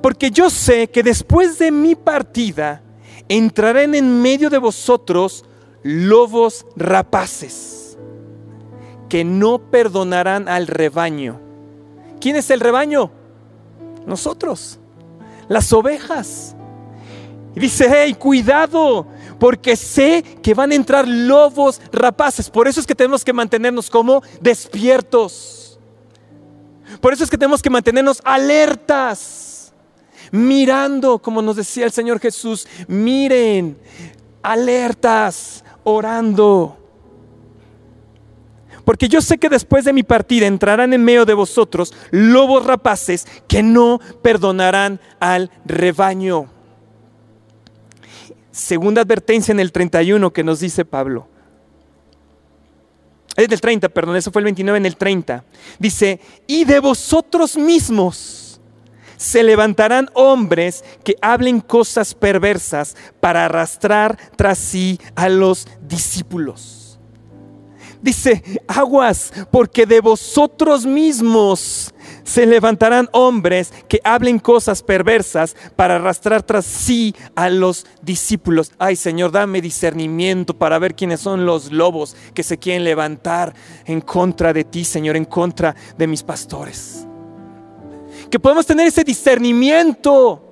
porque 0.02 0.33
yo 0.33 0.50
sé 0.50 0.88
que 0.88 1.04
después 1.04 1.61
de 1.61 1.71
mi 1.71 1.95
partida 1.95 2.83
entrarán 3.28 3.95
en 3.95 4.21
medio 4.21 4.50
de 4.50 4.59
vosotros 4.59 5.45
lobos 5.85 6.66
rapaces, 6.75 7.97
que 9.09 9.23
no 9.23 9.61
perdonarán 9.61 10.49
al 10.49 10.66
rebaño. 10.66 11.38
¿Quién 12.21 12.35
es 12.35 12.50
el 12.50 12.59
rebaño? 12.59 13.12
Nosotros, 14.04 14.81
las 15.47 15.73
ovejas. 15.73 16.57
Y 17.54 17.61
dice, 17.61 17.87
hey, 17.88 18.14
cuidado, 18.14 19.07
porque 19.42 19.75
sé 19.75 20.22
que 20.40 20.54
van 20.54 20.70
a 20.70 20.76
entrar 20.76 21.08
lobos 21.08 21.80
rapaces. 21.90 22.49
Por 22.49 22.68
eso 22.68 22.78
es 22.78 22.87
que 22.87 22.94
tenemos 22.94 23.25
que 23.25 23.32
mantenernos 23.32 23.90
como 23.90 24.22
despiertos. 24.40 25.80
Por 27.00 27.12
eso 27.12 27.25
es 27.25 27.30
que 27.30 27.37
tenemos 27.37 27.61
que 27.61 27.68
mantenernos 27.68 28.20
alertas, 28.22 29.72
mirando, 30.30 31.18
como 31.18 31.42
nos 31.42 31.56
decía 31.56 31.84
el 31.84 31.90
Señor 31.90 32.20
Jesús, 32.20 32.68
miren, 32.87 33.76
alertas, 34.44 35.64
orando. 35.82 36.78
Porque 38.84 39.08
yo 39.08 39.20
sé 39.20 39.38
que 39.38 39.49
después 39.49 39.84
de 39.84 39.92
mi 39.92 40.04
partida 40.04 40.46
entrarán 40.46 40.92
en 40.92 41.02
medio 41.02 41.25
de 41.25 41.34
vosotros 41.34 41.92
lobos 42.12 42.64
rapaces 42.64 43.26
que 43.49 43.64
no 43.64 43.99
perdonarán 44.22 45.00
al 45.18 45.50
rebaño. 45.64 46.51
Segunda 48.52 49.00
advertencia 49.00 49.50
en 49.50 49.61
el 49.61 49.73
31 49.73 50.32
que 50.32 50.44
nos 50.44 50.61
dice 50.61 50.85
Pablo. 50.85 51.26
Es 53.35 53.49
del 53.49 53.61
30, 53.61 53.88
perdón, 53.88 54.16
eso 54.16 54.30
fue 54.30 54.40
el 54.40 54.44
29 54.44 54.76
en 54.76 54.87
el 54.87 54.97
30. 54.97 55.44
Dice, 55.78 56.21
y 56.47 56.64
de 56.64 56.78
vosotros 56.80 57.56
mismos 57.56 58.61
se 59.16 59.42
levantarán 59.42 60.11
hombres 60.14 60.85
que 61.02 61.16
hablen 61.23 61.61
cosas 61.61 62.14
perversas 62.14 62.94
para 63.21 63.47
arrastrar 63.47 64.18
tras 64.37 64.59
sí 64.59 65.00
a 65.14 65.30
los 65.30 65.66
discípulos. 65.80 66.99
Dice, 68.02 68.42
aguas, 68.66 69.32
porque 69.50 69.87
de 69.87 70.00
vosotros 70.00 70.85
mismos 70.85 71.94
se 72.32 72.46
levantarán 72.46 73.10
hombres 73.12 73.74
que 73.88 74.00
hablen 74.04 74.38
cosas 74.38 74.82
perversas 74.82 75.54
para 75.76 75.96
arrastrar 75.96 76.42
tras 76.42 76.64
sí 76.64 77.14
a 77.34 77.50
los 77.50 77.86
discípulos. 78.00 78.72
Ay 78.78 78.96
Señor, 78.96 79.32
dame 79.32 79.60
discernimiento 79.60 80.54
para 80.54 80.78
ver 80.78 80.94
quiénes 80.94 81.20
son 81.20 81.44
los 81.44 81.70
lobos 81.70 82.16
que 82.32 82.42
se 82.42 82.56
quieren 82.56 82.84
levantar 82.84 83.54
en 83.84 84.00
contra 84.00 84.54
de 84.54 84.64
ti, 84.64 84.82
Señor, 84.82 85.16
en 85.16 85.26
contra 85.26 85.76
de 85.98 86.06
mis 86.06 86.22
pastores. 86.22 87.06
Que 88.30 88.40
podamos 88.40 88.64
tener 88.64 88.86
ese 88.86 89.04
discernimiento 89.04 90.48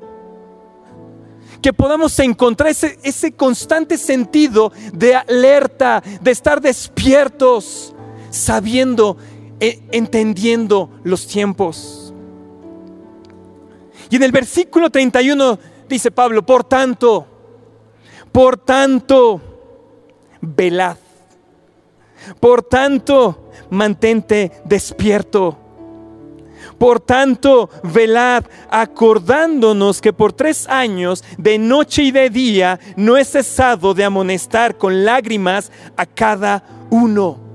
que 1.62 1.72
podamos 1.72 2.18
encontrar 2.18 2.70
ese, 2.70 2.98
ese, 3.02 3.32
constante 3.32 3.96
sentido 3.96 4.72
de 4.92 5.14
alerta, 5.14 6.02
de 6.20 6.30
estar 6.30 6.60
despiertos, 6.60 7.94
sabiendo 8.30 9.16
entendiendo 9.60 10.90
los 11.04 11.26
tiempos. 11.26 12.12
Y 14.08 14.16
en 14.16 14.22
el 14.22 14.32
versículo 14.32 14.90
31 14.90 15.58
dice 15.88 16.10
Pablo, 16.10 16.44
por 16.44 16.64
tanto, 16.64 17.26
por 18.32 18.56
tanto, 18.56 19.40
velad. 20.40 20.96
Por 22.38 22.62
tanto, 22.62 23.50
mantente 23.70 24.52
despierto. 24.64 25.56
Por 26.78 27.00
tanto, 27.00 27.68
velad, 27.82 28.44
acordándonos 28.70 30.00
que 30.00 30.12
por 30.12 30.32
tres 30.32 30.66
años, 30.68 31.22
de 31.36 31.58
noche 31.58 32.04
y 32.04 32.10
de 32.10 32.30
día, 32.30 32.80
no 32.96 33.16
he 33.16 33.24
cesado 33.24 33.92
de 33.92 34.04
amonestar 34.04 34.78
con 34.78 35.04
lágrimas 35.04 35.70
a 35.96 36.06
cada 36.06 36.64
uno 36.90 37.49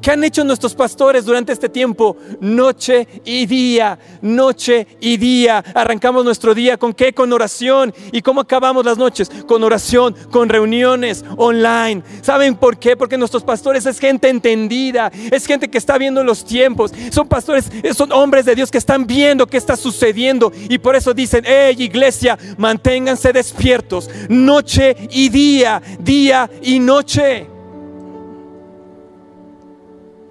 ¿Qué 0.00 0.10
han 0.10 0.24
hecho 0.24 0.44
nuestros 0.44 0.74
pastores 0.74 1.24
durante 1.26 1.52
este 1.52 1.68
tiempo? 1.68 2.16
Noche 2.40 3.06
y 3.24 3.44
día, 3.44 3.98
noche 4.22 4.86
y 5.00 5.18
día. 5.18 5.62
Arrancamos 5.74 6.24
nuestro 6.24 6.54
día 6.54 6.78
con 6.78 6.94
qué? 6.94 7.12
Con 7.12 7.32
oración. 7.32 7.92
¿Y 8.10 8.22
cómo 8.22 8.40
acabamos 8.40 8.84
las 8.84 8.96
noches? 8.96 9.30
Con 9.46 9.62
oración, 9.62 10.16
con 10.30 10.48
reuniones 10.48 11.24
online. 11.36 12.02
¿Saben 12.22 12.56
por 12.56 12.78
qué? 12.78 12.96
Porque 12.96 13.18
nuestros 13.18 13.42
pastores 13.42 13.84
es 13.84 13.98
gente 13.98 14.28
entendida, 14.28 15.12
es 15.30 15.44
gente 15.46 15.68
que 15.68 15.78
está 15.78 15.98
viendo 15.98 16.24
los 16.24 16.44
tiempos. 16.44 16.92
Son 17.10 17.28
pastores, 17.28 17.70
son 17.94 18.10
hombres 18.12 18.46
de 18.46 18.54
Dios 18.54 18.70
que 18.70 18.78
están 18.78 19.06
viendo 19.06 19.46
qué 19.46 19.58
está 19.58 19.76
sucediendo. 19.76 20.50
Y 20.68 20.78
por 20.78 20.96
eso 20.96 21.12
dicen, 21.12 21.44
hey 21.46 21.76
iglesia, 21.78 22.38
manténganse 22.56 23.32
despiertos. 23.32 24.08
Noche 24.28 24.96
y 25.10 25.28
día, 25.28 25.82
día 25.98 26.50
y 26.62 26.78
noche. 26.78 27.59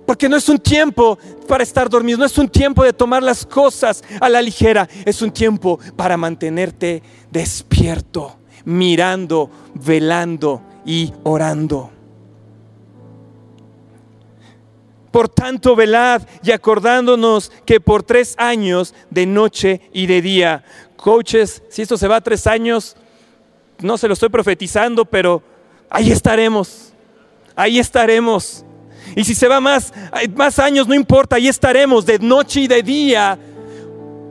Porque 0.09 0.27
no 0.27 0.37
es 0.37 0.49
un 0.49 0.57
tiempo 0.57 1.19
para 1.47 1.61
estar 1.61 1.87
dormido, 1.87 2.17
no 2.17 2.25
es 2.25 2.35
un 2.39 2.49
tiempo 2.49 2.83
de 2.83 2.93
tomar 2.93 3.21
las 3.21 3.45
cosas 3.45 4.03
a 4.19 4.27
la 4.27 4.41
ligera, 4.41 4.89
es 5.05 5.21
un 5.21 5.29
tiempo 5.29 5.79
para 5.95 6.17
mantenerte 6.17 7.03
despierto, 7.29 8.39
mirando, 8.65 9.51
velando 9.75 10.63
y 10.83 11.13
orando. 11.21 11.91
Por 15.11 15.29
tanto, 15.29 15.75
velad 15.75 16.23
y 16.41 16.49
acordándonos 16.53 17.51
que 17.63 17.79
por 17.79 18.01
tres 18.01 18.33
años 18.39 18.95
de 19.11 19.27
noche 19.27 19.79
y 19.93 20.07
de 20.07 20.23
día, 20.23 20.63
coaches, 20.95 21.61
si 21.69 21.83
esto 21.83 21.97
se 21.97 22.07
va 22.07 22.15
a 22.15 22.21
tres 22.21 22.47
años, 22.47 22.97
no 23.77 23.95
se 23.95 24.07
lo 24.07 24.15
estoy 24.15 24.29
profetizando, 24.29 25.05
pero 25.05 25.43
ahí 25.87 26.11
estaremos, 26.11 26.93
ahí 27.55 27.77
estaremos 27.77 28.65
y 29.15 29.23
si 29.23 29.35
se 29.35 29.47
va 29.47 29.59
más, 29.59 29.93
más 30.35 30.59
años, 30.59 30.87
no 30.87 30.93
importa, 30.93 31.35
ahí 31.35 31.47
estaremos 31.47 32.05
de 32.05 32.19
noche 32.19 32.61
y 32.61 32.67
de 32.67 32.83
día. 32.83 33.39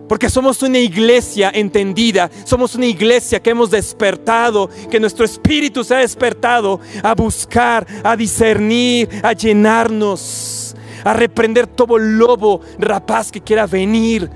Porque 0.08 0.30
somos 0.30 0.62
una 0.62 0.78
iglesia 0.78 1.50
entendida, 1.52 2.30
somos 2.44 2.75
una 2.75 2.87
iglesia 2.87 3.40
que 3.40 3.50
hemos 3.50 3.70
despertado, 3.70 4.70
que 4.90 4.99
nuestro 4.99 5.25
espíritu 5.25 5.85
se 5.85 5.94
ha 5.94 5.99
despertado 5.99 6.80
a 7.02 7.14
buscar, 7.14 7.87
a 8.02 8.16
discernir, 8.16 9.08
a 9.23 9.35
llenarnos, 9.35 10.75
a 11.04 11.12
reprender 11.12 11.66
todo 11.66 11.99
lobo 11.99 12.62
rapaz 12.78 13.30
que 13.30 13.42
quiera 13.42 13.66
venir 13.66 14.30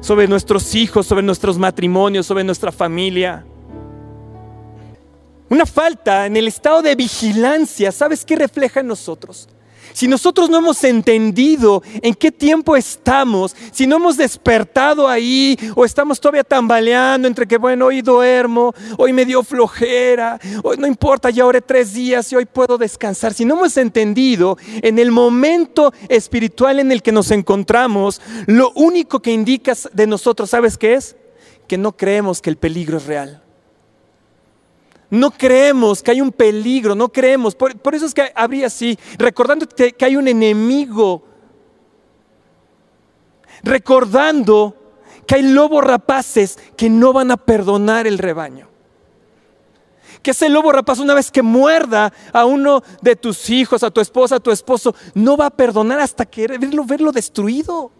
sobre 0.00 0.28
nuestros 0.28 0.74
hijos, 0.76 1.06
sobre 1.06 1.24
nuestros 1.24 1.58
matrimonios, 1.58 2.26
sobre 2.26 2.44
nuestra 2.44 2.70
familia. 2.70 3.44
Una 5.50 5.66
falta 5.66 6.26
en 6.26 6.36
el 6.36 6.48
estado 6.48 6.82
de 6.82 6.94
vigilancia, 6.94 7.92
¿sabes 7.92 8.24
qué 8.24 8.36
refleja 8.36 8.80
en 8.80 8.86
nosotros? 8.86 9.48
Si 9.92 10.08
nosotros 10.08 10.50
no 10.50 10.58
hemos 10.58 10.82
entendido 10.82 11.80
en 12.02 12.14
qué 12.14 12.32
tiempo 12.32 12.74
estamos, 12.74 13.54
si 13.70 13.86
no 13.86 13.96
hemos 13.96 14.16
despertado 14.16 15.06
ahí 15.06 15.56
o 15.76 15.84
estamos 15.84 16.18
todavía 16.18 16.42
tambaleando 16.42 17.28
entre 17.28 17.46
que, 17.46 17.58
bueno, 17.58 17.86
hoy 17.86 18.02
duermo, 18.02 18.74
hoy 18.98 19.12
me 19.12 19.24
dio 19.24 19.44
flojera, 19.44 20.40
hoy 20.64 20.78
no 20.78 20.88
importa, 20.88 21.30
ya 21.30 21.46
oré 21.46 21.60
tres 21.60 21.94
días 21.94 22.32
y 22.32 22.36
hoy 22.36 22.44
puedo 22.44 22.76
descansar. 22.76 23.34
Si 23.34 23.44
no 23.44 23.54
hemos 23.54 23.76
entendido 23.76 24.58
en 24.82 24.98
el 24.98 25.12
momento 25.12 25.92
espiritual 26.08 26.80
en 26.80 26.90
el 26.90 27.00
que 27.00 27.12
nos 27.12 27.30
encontramos, 27.30 28.20
lo 28.46 28.72
único 28.72 29.22
que 29.22 29.30
indica 29.30 29.74
de 29.92 30.08
nosotros, 30.08 30.50
¿sabes 30.50 30.76
qué 30.76 30.94
es? 30.94 31.14
Que 31.68 31.78
no 31.78 31.96
creemos 31.96 32.42
que 32.42 32.50
el 32.50 32.56
peligro 32.56 32.96
es 32.96 33.06
real. 33.06 33.43
No 35.14 35.30
creemos 35.30 36.02
que 36.02 36.10
hay 36.10 36.20
un 36.20 36.32
peligro, 36.32 36.96
no 36.96 37.08
creemos. 37.08 37.54
Por, 37.54 37.94
eso 37.94 38.04
es 38.04 38.12
que 38.12 38.32
habría 38.34 38.66
así, 38.66 38.98
recordando 39.16 39.64
que, 39.68 39.94
hay 40.00 40.16
un 40.16 40.26
enemigo, 40.26 41.22
recordando 43.62 44.76
que 45.24 45.36
hay 45.36 45.42
lobos 45.42 45.84
rapaces 45.84 46.58
que 46.76 46.90
no 46.90 47.12
van 47.12 47.30
a 47.30 47.36
perdonar 47.36 48.08
el 48.08 48.18
rebaño. 48.18 48.68
Que 50.20 50.32
ese 50.32 50.48
lobo 50.48 50.72
rapaz 50.72 50.98
una 50.98 51.14
vez 51.14 51.30
que 51.30 51.42
muerda 51.42 52.12
a 52.32 52.44
uno 52.44 52.82
de 53.00 53.14
tus 53.14 53.50
hijos, 53.50 53.84
a 53.84 53.92
tu 53.92 54.00
esposa, 54.00 54.36
a 54.36 54.40
tu 54.40 54.50
esposo, 54.50 54.96
no 55.14 55.36
va 55.36 55.46
a 55.46 55.50
perdonar 55.50 56.00
hasta 56.00 56.26
que 56.26 56.48
verlo, 56.48 56.84
verlo 56.84 57.12
destruido. 57.12 57.92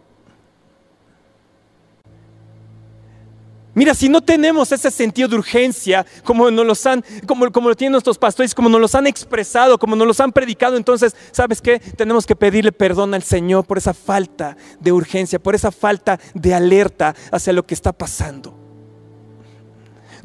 Mira, 3.75 3.93
si 3.93 4.07
no 4.07 4.21
tenemos 4.21 4.71
ese 4.71 4.89
sentido 4.89 5.27
de 5.27 5.35
urgencia, 5.35 6.05
como 6.23 6.49
nos 6.49 6.65
los 6.65 6.85
han, 6.85 7.03
como, 7.27 7.51
como 7.51 7.69
lo 7.69 7.75
tienen 7.75 7.91
nuestros 7.91 8.17
pastores, 8.17 8.55
como 8.55 8.69
nos 8.69 8.79
los 8.79 8.95
han 8.95 9.05
expresado, 9.05 9.77
como 9.77 9.97
nos 9.97 10.07
los 10.07 10.19
han 10.21 10.31
predicado, 10.31 10.77
entonces, 10.77 11.13
¿sabes 11.31 11.61
qué? 11.61 11.79
Tenemos 11.79 12.25
que 12.25 12.37
pedirle 12.37 12.71
perdón 12.71 13.13
al 13.13 13.23
Señor 13.23 13.65
por 13.65 13.77
esa 13.77 13.93
falta 13.93 14.55
de 14.79 14.93
urgencia, 14.93 15.39
por 15.39 15.55
esa 15.55 15.71
falta 15.71 16.19
de 16.33 16.53
alerta 16.53 17.15
hacia 17.31 17.51
lo 17.51 17.65
que 17.65 17.73
está 17.73 17.91
pasando. 17.91 18.64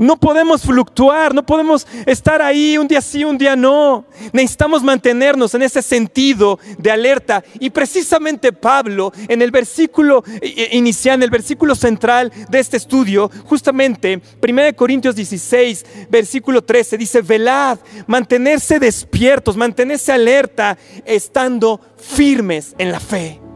No 0.00 0.16
podemos 0.16 0.62
fluctuar, 0.62 1.35
no 1.35 1.45
podemos 1.45 1.87
estar 2.07 2.40
ahí 2.40 2.78
un 2.78 2.88
día 2.88 3.02
sí, 3.02 3.23
un 3.23 3.37
día 3.37 3.54
no. 3.54 4.07
Necesitamos 4.33 4.83
mantenernos 4.83 5.52
en 5.52 5.61
ese 5.61 5.83
sentido 5.83 6.59
de 6.78 6.90
alerta. 6.90 7.45
Y 7.59 7.69
precisamente 7.69 8.50
Pablo, 8.50 9.12
en 9.28 9.42
el 9.42 9.50
versículo 9.50 10.25
inicial, 10.73 11.16
en 11.16 11.25
el 11.25 11.30
versículo 11.30 11.75
central 11.75 12.33
de 12.49 12.61
este 12.61 12.78
estudio, 12.78 13.30
justamente 13.45 14.23
1 14.42 14.75
Corintios 14.75 15.14
16, 15.14 15.85
versículo 16.09 16.64
13, 16.64 16.97
dice, 16.97 17.21
velad, 17.21 17.78
mantenerse 18.07 18.78
despiertos, 18.78 19.54
mantenerse 19.54 20.12
alerta, 20.12 20.78
estando 21.04 21.78
firmes 21.99 22.75
en 22.78 22.90
la 22.90 23.00
fe. 23.00 23.50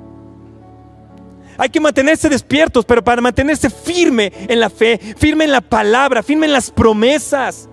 Hay 1.59 1.69
que 1.69 1.81
mantenerse 1.81 2.29
despiertos, 2.29 2.85
pero 2.85 3.03
para 3.03 3.23
mantenerse 3.23 3.71
firme 3.71 4.33
en 4.49 4.61
la 4.61 4.71
fe, 4.71 4.99
firme 5.17 5.45
en 5.45 5.53
la 5.53 5.61
palabra, 5.61 6.23
firme 6.23 6.47
en 6.47 6.53
las 6.53 6.71
promesas. 6.71 7.69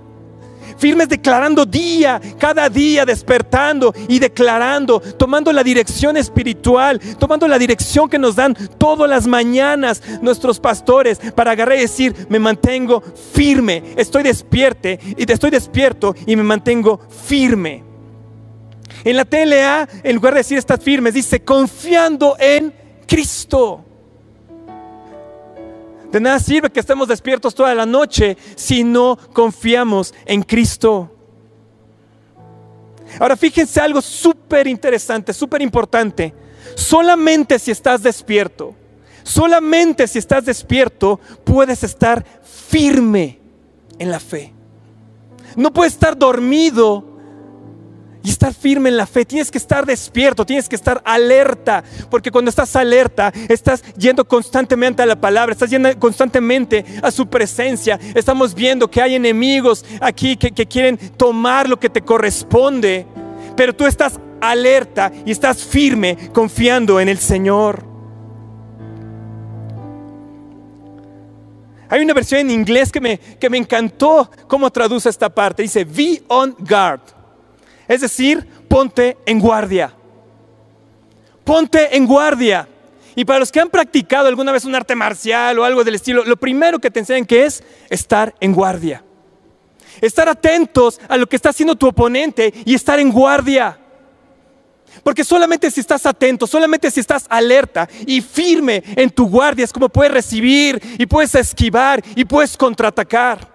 Firmes 0.77 1.09
declarando 1.09 1.65
día, 1.65 2.19
cada 2.39 2.67
día 2.67 3.05
despertando 3.05 3.93
y 4.07 4.17
declarando, 4.17 4.99
tomando 4.99 5.53
la 5.53 5.63
dirección 5.63 6.17
espiritual, 6.17 6.99
tomando 7.19 7.47
la 7.47 7.59
dirección 7.59 8.09
que 8.09 8.17
nos 8.17 8.35
dan 8.35 8.55
todas 8.79 9.07
las 9.07 9.27
mañanas 9.27 10.01
nuestros 10.21 10.59
pastores 10.59 11.19
para 11.35 11.51
agarrar 11.51 11.77
y 11.77 11.81
decir, 11.81 12.15
me 12.29 12.39
mantengo 12.39 13.03
firme, 13.33 13.83
estoy 13.95 14.23
despierte 14.23 14.99
y 15.17 15.31
estoy 15.31 15.51
despierto 15.51 16.15
y 16.25 16.35
me 16.35 16.43
mantengo 16.43 16.99
firme. 17.27 17.83
En 19.03 19.17
la 19.17 19.25
TLA, 19.25 19.87
en 20.03 20.15
lugar 20.15 20.33
de 20.33 20.39
decir 20.39 20.57
estás 20.57 20.79
firme, 20.79 21.11
dice 21.11 21.43
confiando 21.43 22.35
en 22.39 22.80
Cristo. 23.11 23.83
De 26.13 26.21
nada 26.21 26.39
sirve 26.39 26.69
que 26.69 26.79
estemos 26.79 27.09
despiertos 27.09 27.53
toda 27.53 27.75
la 27.75 27.85
noche 27.85 28.37
si 28.55 28.85
no 28.85 29.17
confiamos 29.33 30.13
en 30.25 30.41
Cristo. 30.43 31.13
Ahora 33.19 33.35
fíjense 33.35 33.81
algo 33.81 34.01
súper 34.01 34.65
interesante, 34.65 35.33
súper 35.33 35.61
importante. 35.61 36.33
Solamente 36.75 37.59
si 37.59 37.71
estás 37.71 38.01
despierto, 38.01 38.75
solamente 39.23 40.07
si 40.07 40.17
estás 40.17 40.45
despierto 40.45 41.19
puedes 41.43 41.83
estar 41.83 42.25
firme 42.69 43.41
en 43.99 44.09
la 44.09 44.21
fe. 44.21 44.53
No 45.57 45.73
puedes 45.73 45.91
estar 45.91 46.17
dormido 46.17 47.10
y 48.23 48.29
estar 48.29 48.53
firme 48.53 48.89
en 48.89 48.97
la 48.97 49.05
fe. 49.05 49.25
Tienes 49.25 49.51
que 49.51 49.57
estar 49.57 49.85
despierto, 49.85 50.45
tienes 50.45 50.69
que 50.69 50.75
estar 50.75 51.01
alerta, 51.05 51.83
porque 52.09 52.31
cuando 52.31 52.49
estás 52.49 52.75
alerta, 52.75 53.31
estás 53.49 53.83
yendo 53.95 54.25
constantemente 54.25 55.01
a 55.01 55.05
la 55.05 55.19
palabra, 55.19 55.53
estás 55.53 55.69
yendo 55.69 55.97
constantemente 55.99 56.85
a 57.01 57.11
su 57.11 57.27
presencia. 57.27 57.99
Estamos 58.15 58.53
viendo 58.53 58.89
que 58.89 59.01
hay 59.01 59.15
enemigos 59.15 59.85
aquí 59.99 60.37
que, 60.37 60.51
que 60.51 60.65
quieren 60.65 60.97
tomar 61.17 61.67
lo 61.67 61.79
que 61.79 61.89
te 61.89 62.01
corresponde, 62.01 63.05
pero 63.55 63.73
tú 63.73 63.85
estás 63.85 64.19
alerta 64.39 65.11
y 65.25 65.31
estás 65.31 65.63
firme 65.63 66.17
confiando 66.33 66.99
en 66.99 67.09
el 67.09 67.19
Señor. 67.19 67.91
Hay 71.91 72.01
una 72.01 72.13
versión 72.13 72.39
en 72.39 72.51
inglés 72.51 72.89
que 72.89 73.01
me, 73.01 73.17
que 73.17 73.49
me 73.49 73.57
encantó 73.57 74.31
cómo 74.47 74.71
traduce 74.71 75.09
esta 75.09 75.29
parte. 75.29 75.61
Dice, 75.61 75.83
be 75.83 76.23
on 76.29 76.55
guard. 76.57 77.01
Es 77.91 77.99
decir, 77.99 78.47
ponte 78.69 79.17
en 79.25 79.37
guardia. 79.37 79.93
Ponte 81.43 81.93
en 81.97 82.07
guardia. 82.07 82.65
Y 83.17 83.25
para 83.25 83.39
los 83.39 83.51
que 83.51 83.59
han 83.59 83.69
practicado 83.69 84.29
alguna 84.29 84.53
vez 84.53 84.63
un 84.63 84.73
arte 84.73 84.95
marcial 84.95 85.59
o 85.59 85.65
algo 85.65 85.83
del 85.83 85.95
estilo, 85.95 86.23
lo 86.23 86.37
primero 86.37 86.79
que 86.79 86.89
te 86.89 87.01
enseñan 87.01 87.25
que 87.25 87.43
es 87.43 87.61
estar 87.89 88.33
en 88.39 88.53
guardia. 88.53 89.03
Estar 89.99 90.29
atentos 90.29 91.01
a 91.09 91.17
lo 91.17 91.27
que 91.27 91.35
está 91.35 91.49
haciendo 91.49 91.75
tu 91.75 91.85
oponente 91.85 92.53
y 92.63 92.75
estar 92.75 92.97
en 92.97 93.11
guardia. 93.11 93.77
Porque 95.03 95.25
solamente 95.25 95.69
si 95.69 95.81
estás 95.81 96.05
atento, 96.05 96.47
solamente 96.47 96.89
si 96.91 97.01
estás 97.01 97.25
alerta 97.27 97.89
y 98.07 98.21
firme 98.21 98.83
en 98.95 99.09
tu 99.09 99.27
guardia 99.27 99.65
es 99.65 99.73
como 99.73 99.89
puedes 99.89 100.13
recibir 100.13 100.81
y 100.97 101.05
puedes 101.07 101.35
esquivar 101.35 102.01
y 102.15 102.23
puedes 102.23 102.55
contraatacar. 102.55 103.50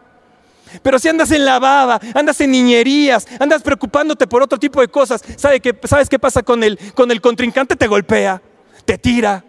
Pero 0.83 0.99
si 0.99 1.09
andas 1.09 1.31
en 1.31 1.45
la 1.45 1.59
baba, 1.59 2.01
andas 2.15 2.41
en 2.41 2.51
niñerías, 2.51 3.27
andas 3.39 3.63
preocupándote 3.63 4.27
por 4.27 4.43
otro 4.43 4.59
tipo 4.59 4.81
de 4.81 4.89
cosas, 4.89 5.23
¿sabes 5.37 5.61
qué, 5.61 5.79
¿sabes 5.85 6.09
qué 6.09 6.19
pasa 6.19 6.43
con 6.43 6.63
el, 6.63 6.79
con 6.95 7.11
el 7.11 7.21
contrincante? 7.21 7.77
Te 7.77 7.87
golpea, 7.87 8.41
te 8.85 8.99
tira, 8.99 9.45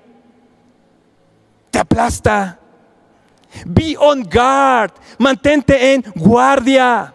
te 1.71 1.79
aplasta. 1.79 2.59
Be 3.65 3.95
on 3.97 4.23
guard, 4.23 4.91
mantente 5.17 5.93
en 5.93 6.03
guardia. 6.15 7.13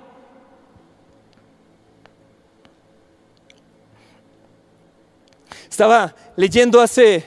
Estaba 5.69 6.15
leyendo 6.37 6.81
hace, 6.81 7.25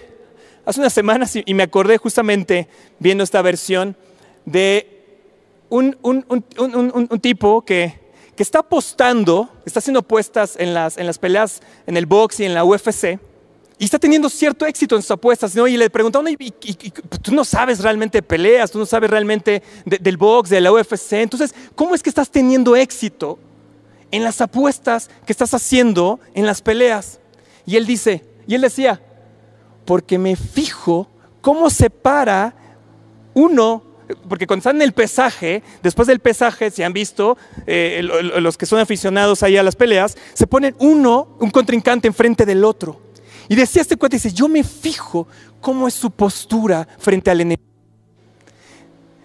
hace 0.65 0.80
unas 0.80 0.93
semanas 0.93 1.36
y 1.36 1.54
me 1.54 1.63
acordé 1.63 1.98
justamente 1.98 2.67
viendo 3.00 3.24
esta 3.24 3.41
versión 3.41 3.95
de 4.45 4.94
un, 5.69 7.19
tipo 7.21 7.62
que, 7.63 7.99
está 8.38 8.60
apostando, 8.60 9.49
está 9.65 9.80
haciendo 9.80 9.99
apuestas 10.01 10.56
en 10.58 10.73
las, 10.73 10.97
en 10.97 11.06
las 11.06 11.17
peleas 11.17 11.62
en 11.88 11.97
el 11.97 12.06
box 12.06 12.39
y 12.39 12.45
en 12.45 12.54
la 12.54 12.63
UFC, 12.63 13.19
y 13.78 13.86
está 13.86 13.99
teniendo 13.99 14.30
cierto 14.30 14.65
éxito 14.65 14.95
en 14.95 15.01
sus 15.01 15.12
apuestas, 15.12 15.56
y 15.56 15.78
le 15.78 15.89
preguntaron, 15.89 16.28
y, 16.30 16.51
tú 17.21 17.34
no 17.34 17.43
sabes 17.43 17.80
realmente 17.80 18.21
peleas, 18.21 18.71
tú 18.71 18.80
no 18.80 18.86
sabes 18.86 19.10
realmente 19.10 19.62
del 19.86 20.17
box, 20.17 20.49
de 20.49 20.62
la 20.62 20.71
UFC, 20.71 21.13
entonces, 21.13 21.54
¿cómo 21.75 21.95
es 21.95 22.01
que 22.01 22.10
estás 22.10 22.30
teniendo 22.30 22.75
éxito 22.75 23.38
en 24.12 24.23
las 24.23 24.39
apuestas 24.39 25.10
que 25.25 25.34
estás 25.34 25.54
haciendo 25.54 26.19
en 26.34 26.45
las 26.45 26.62
peleas? 26.62 27.19
Y 27.65 27.75
él 27.75 27.86
dice, 27.86 28.23
y 28.47 28.56
él 28.56 28.62
decía, 28.62 29.01
porque 29.86 30.17
me 30.17 30.36
fijo 30.36 31.08
cómo 31.41 31.69
se 31.69 31.89
para 31.89 32.56
uno 33.34 33.84
porque 34.28 34.48
cuando 34.48 34.62
están 34.62 34.78
en 34.78 34.82
el 34.82 34.94
pesaje, 34.94 35.63
después 35.82 36.08
del 36.08 36.20
pesaje, 36.20 36.72
si 36.72 36.84
han 36.84 36.94
visto, 36.94 37.38
eh, 37.68 38.02
los 38.04 38.58
que 38.58 38.65
son 38.65 38.80
aficionados 38.80 39.44
ahí 39.44 39.58
a 39.58 39.63
las 39.63 39.76
peleas, 39.76 40.18
se 40.34 40.48
ponen 40.48 40.76
uno, 40.80 41.38
un 41.39 41.50
contrincante 41.50 42.08
enfrente 42.08 42.46
del 42.46 42.63
otro. 42.63 43.02
Y 43.48 43.56
decía 43.56 43.82
este 43.82 43.98
cuate, 43.98 44.18
dice, 44.18 44.32
yo 44.32 44.48
me 44.48 44.63
fijo 44.63 45.28
cómo 45.62 45.88
es 45.88 45.94
su 45.94 46.12
postura 46.12 46.88
frente 46.98 47.30
al 47.30 47.41
enemigo. 47.41 47.74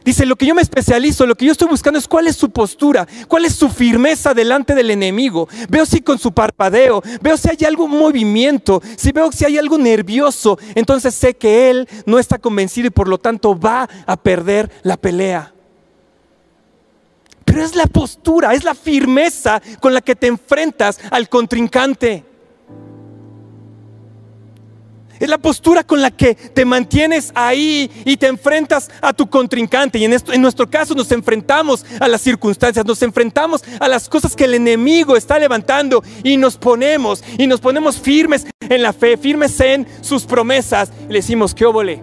Dice, 0.04 0.24
lo 0.24 0.36
que 0.36 0.46
yo 0.46 0.54
me 0.54 0.62
especializo, 0.62 1.26
lo 1.26 1.34
que 1.34 1.44
yo 1.44 1.52
estoy 1.52 1.68
buscando 1.68 1.98
es 1.98 2.08
cuál 2.08 2.26
es 2.26 2.36
su 2.36 2.50
postura, 2.50 3.06
cuál 3.28 3.44
es 3.44 3.54
su 3.54 3.68
firmeza 3.68 4.32
delante 4.32 4.74
del 4.74 4.90
enemigo. 4.90 5.48
Veo 5.68 5.84
si 5.84 6.00
con 6.00 6.18
su 6.18 6.32
parpadeo, 6.32 7.02
veo 7.20 7.36
si 7.36 7.50
hay 7.50 7.66
algún 7.66 7.90
movimiento, 7.90 8.82
si 8.96 9.12
veo 9.12 9.30
si 9.30 9.44
hay 9.44 9.58
algo 9.58 9.76
nervioso, 9.76 10.58
entonces 10.74 11.14
sé 11.14 11.34
que 11.34 11.70
él 11.70 11.88
no 12.06 12.18
está 12.18 12.38
convencido 12.38 12.86
y 12.86 12.90
por 12.90 13.08
lo 13.08 13.18
tanto 13.18 13.58
va 13.58 13.88
a 14.06 14.16
perder 14.16 14.70
la 14.82 14.96
pelea. 14.96 15.52
Pero 17.44 17.62
es 17.62 17.74
la 17.74 17.86
postura, 17.86 18.54
es 18.54 18.64
la 18.64 18.74
firmeza 18.74 19.60
con 19.80 19.92
la 19.92 20.00
que 20.00 20.14
te 20.14 20.28
enfrentas 20.28 20.98
al 21.10 21.28
contrincante. 21.28 22.24
Es 25.20 25.28
la 25.28 25.36
postura 25.36 25.84
con 25.84 26.00
la 26.00 26.10
que 26.10 26.34
te 26.34 26.64
mantienes 26.64 27.30
ahí 27.34 27.90
y 28.06 28.16
te 28.16 28.26
enfrentas 28.26 28.90
a 29.02 29.12
tu 29.12 29.28
contrincante. 29.28 29.98
Y 29.98 30.06
en, 30.06 30.40
nuestro 30.40 30.68
caso 30.68 30.94
nos 30.94 31.12
enfrentamos 31.12 31.84
a 32.00 32.08
las 32.08 32.22
circunstancias, 32.22 32.86
nos 32.86 33.02
enfrentamos 33.02 33.62
a 33.78 33.86
las 33.86 34.08
cosas 34.08 34.34
que 34.34 34.44
el 34.44 34.54
enemigo 34.54 35.18
está 35.18 35.38
levantando 35.38 36.02
y 36.24 36.38
nos 36.38 36.56
ponemos 36.56 37.22
y 37.36 37.46
nos 37.46 37.60
ponemos 37.60 38.00
firmes 38.00 38.46
en 38.60 38.82
la 38.82 38.94
fe, 38.94 39.18
firmes 39.18 39.60
en 39.60 39.86
sus 40.00 40.24
promesas. 40.24 40.90
Y 41.04 41.12
le 41.12 41.18
decimos, 41.18 41.54
¿qué 41.54 41.66
óvole? 41.66 42.02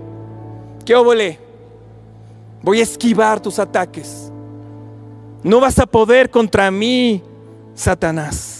¿Qué 0.85 0.93
óvole? 0.93 1.39
Voy 2.61 2.81
a 2.81 2.83
esquivar 2.83 3.39
tus 3.39 3.57
ataques. 3.57 4.31
No 5.41 5.59
vas 5.59 5.79
a 5.79 5.87
poder 5.87 6.29
contra 6.29 6.69
mí, 6.69 7.23
Satanás. 7.73 8.56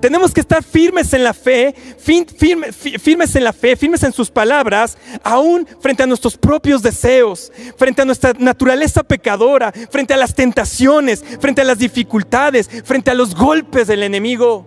Tenemos 0.00 0.32
que 0.32 0.40
estar 0.40 0.62
firmes 0.62 1.12
en 1.12 1.24
la 1.24 1.34
fe, 1.34 1.74
firmes, 1.98 3.34
en 3.34 3.44
la 3.44 3.52
fe, 3.52 3.76
firmes 3.76 4.02
en 4.04 4.12
sus 4.12 4.30
palabras, 4.30 4.96
aún 5.24 5.66
frente 5.80 6.04
a 6.04 6.06
nuestros 6.06 6.36
propios 6.36 6.82
deseos, 6.82 7.50
frente 7.76 8.02
a 8.02 8.04
nuestra 8.04 8.32
naturaleza 8.38 9.02
pecadora, 9.02 9.72
frente 9.90 10.14
a 10.14 10.16
las 10.16 10.34
tentaciones, 10.34 11.24
frente 11.40 11.62
a 11.62 11.64
las 11.64 11.78
dificultades, 11.78 12.68
frente 12.84 13.10
a 13.10 13.14
los 13.14 13.34
golpes 13.34 13.88
del 13.88 14.04
enemigo. 14.04 14.66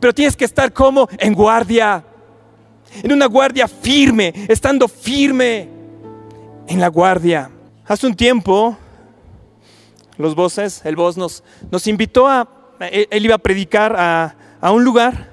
Pero 0.00 0.12
tienes 0.12 0.36
que 0.36 0.44
estar 0.44 0.72
como 0.72 1.08
en 1.18 1.32
guardia, 1.32 2.04
en 3.02 3.12
una 3.12 3.26
guardia 3.26 3.68
firme, 3.68 4.32
estando 4.48 4.88
firme 4.88 5.68
en 6.66 6.80
la 6.80 6.88
guardia. 6.88 7.48
Hace 7.86 8.08
un 8.08 8.16
tiempo, 8.16 8.76
los 10.18 10.34
voces, 10.34 10.80
el 10.84 10.96
voz 10.96 11.16
nos, 11.16 11.44
nos 11.70 11.86
invitó 11.86 12.26
a 12.26 12.55
él, 12.80 13.24
iba 13.24 13.34
a 13.34 13.38
predicar 13.38 13.94
a, 13.96 14.72
un 14.72 14.84
lugar, 14.84 15.30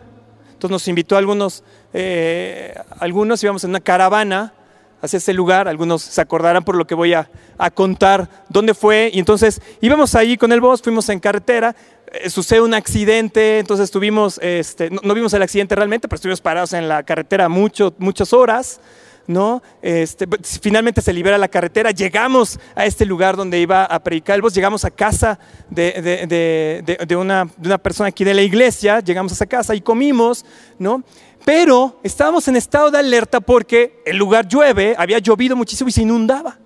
entonces 0.53 0.71
nos 0.71 0.87
invitó 0.87 1.15
a 1.15 1.19
algunos, 1.19 1.63
eh, 1.93 2.75
algunos 2.99 3.43
íbamos 3.43 3.63
en 3.63 3.71
una 3.71 3.79
caravana 3.79 4.53
hacia 5.01 5.17
ese 5.17 5.33
lugar, 5.33 5.67
algunos 5.67 6.01
se 6.01 6.21
acordarán 6.21 6.63
por 6.63 6.75
lo 6.75 6.87
que 6.87 6.95
voy 6.95 7.13
a, 7.13 7.29
contar 7.73 8.29
dónde 8.49 8.73
fue, 8.73 9.09
y 9.13 9.19
entonces 9.19 9.61
íbamos 9.81 10.15
ahí 10.15 10.37
con 10.37 10.51
el 10.51 10.61
bus, 10.61 10.81
fuimos 10.81 11.09
en 11.09 11.19
carretera, 11.19 11.75
eh, 12.11 12.29
sucede 12.29 12.61
un 12.61 12.73
accidente, 12.73 13.59
entonces 13.59 13.85
estuvimos, 13.85 14.39
este, 14.41 14.89
no, 14.89 15.13
vimos 15.13 15.33
el 15.33 15.41
accidente 15.41 15.75
realmente, 15.75 16.07
pero 16.07 16.15
estuvimos 16.15 16.41
parados 16.41 16.73
en 16.73 16.87
la 16.87 17.03
carretera 17.03 17.49
mucho, 17.49 17.93
muchas 17.97 18.31
horas, 18.33 18.79
¿no? 19.27 19.61
Este, 19.81 20.27
finalmente 20.61 21.01
se 21.01 21.13
libera 21.13 21.37
la 21.37 21.47
carretera, 21.47 21.91
llegamos 21.91 22.59
a 22.75 22.85
este 22.85 23.05
lugar 23.05 23.35
donde 23.35 23.59
iba 23.59 23.85
a 23.85 23.99
predicar 24.03 24.35
el 24.35 24.41
voz, 24.41 24.53
llegamos 24.53 24.85
a 24.85 24.91
casa 24.91 25.39
de, 25.69 27.15
una, 27.17 27.47
persona 27.77 28.09
aquí 28.09 28.23
de 28.23 28.33
la 28.33 28.41
iglesia, 28.41 28.99
llegamos 28.99 29.31
a 29.31 29.35
esa 29.35 29.45
casa 29.45 29.75
y 29.75 29.81
comimos, 29.81 30.45
¿no? 30.77 31.03
Pero 31.45 31.99
estábamos 32.03 32.47
en 32.47 32.55
estado 32.55 32.89
de 32.89 32.99
alerta 32.99 33.41
porque 33.41 34.01
el 34.05 34.17
lugar 34.17 34.47
llueve, 34.47 34.95
había 34.97 35.19
llovido 35.19 35.55
muchísimo 35.55 35.89
y 35.89 35.91
se 35.91 36.01
inundaba. 36.01 36.57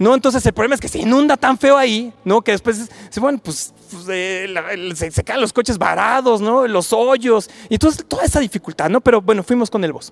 ¿no? 0.00 0.14
Entonces 0.14 0.44
el 0.46 0.54
problema 0.54 0.74
es 0.74 0.80
que 0.80 0.88
se 0.88 0.98
inunda 0.98 1.36
tan 1.36 1.58
feo 1.58 1.76
ahí, 1.76 2.10
¿no? 2.24 2.40
Que 2.40 2.52
después, 2.52 2.88
bueno, 3.16 3.38
pues, 3.38 3.74
pues 3.90 4.06
eh, 4.08 4.92
se, 4.94 5.22
caen 5.22 5.42
los 5.42 5.52
coches 5.52 5.76
varados, 5.76 6.40
¿no? 6.40 6.66
Los 6.66 6.90
hoyos, 6.94 7.50
y 7.68 7.74
entonces 7.74 8.06
toda 8.08 8.24
esa 8.24 8.40
dificultad, 8.40 8.88
¿no? 8.88 9.02
Pero 9.02 9.20
bueno, 9.20 9.42
fuimos 9.42 9.68
con 9.68 9.84
el 9.84 9.92
voz. 9.92 10.10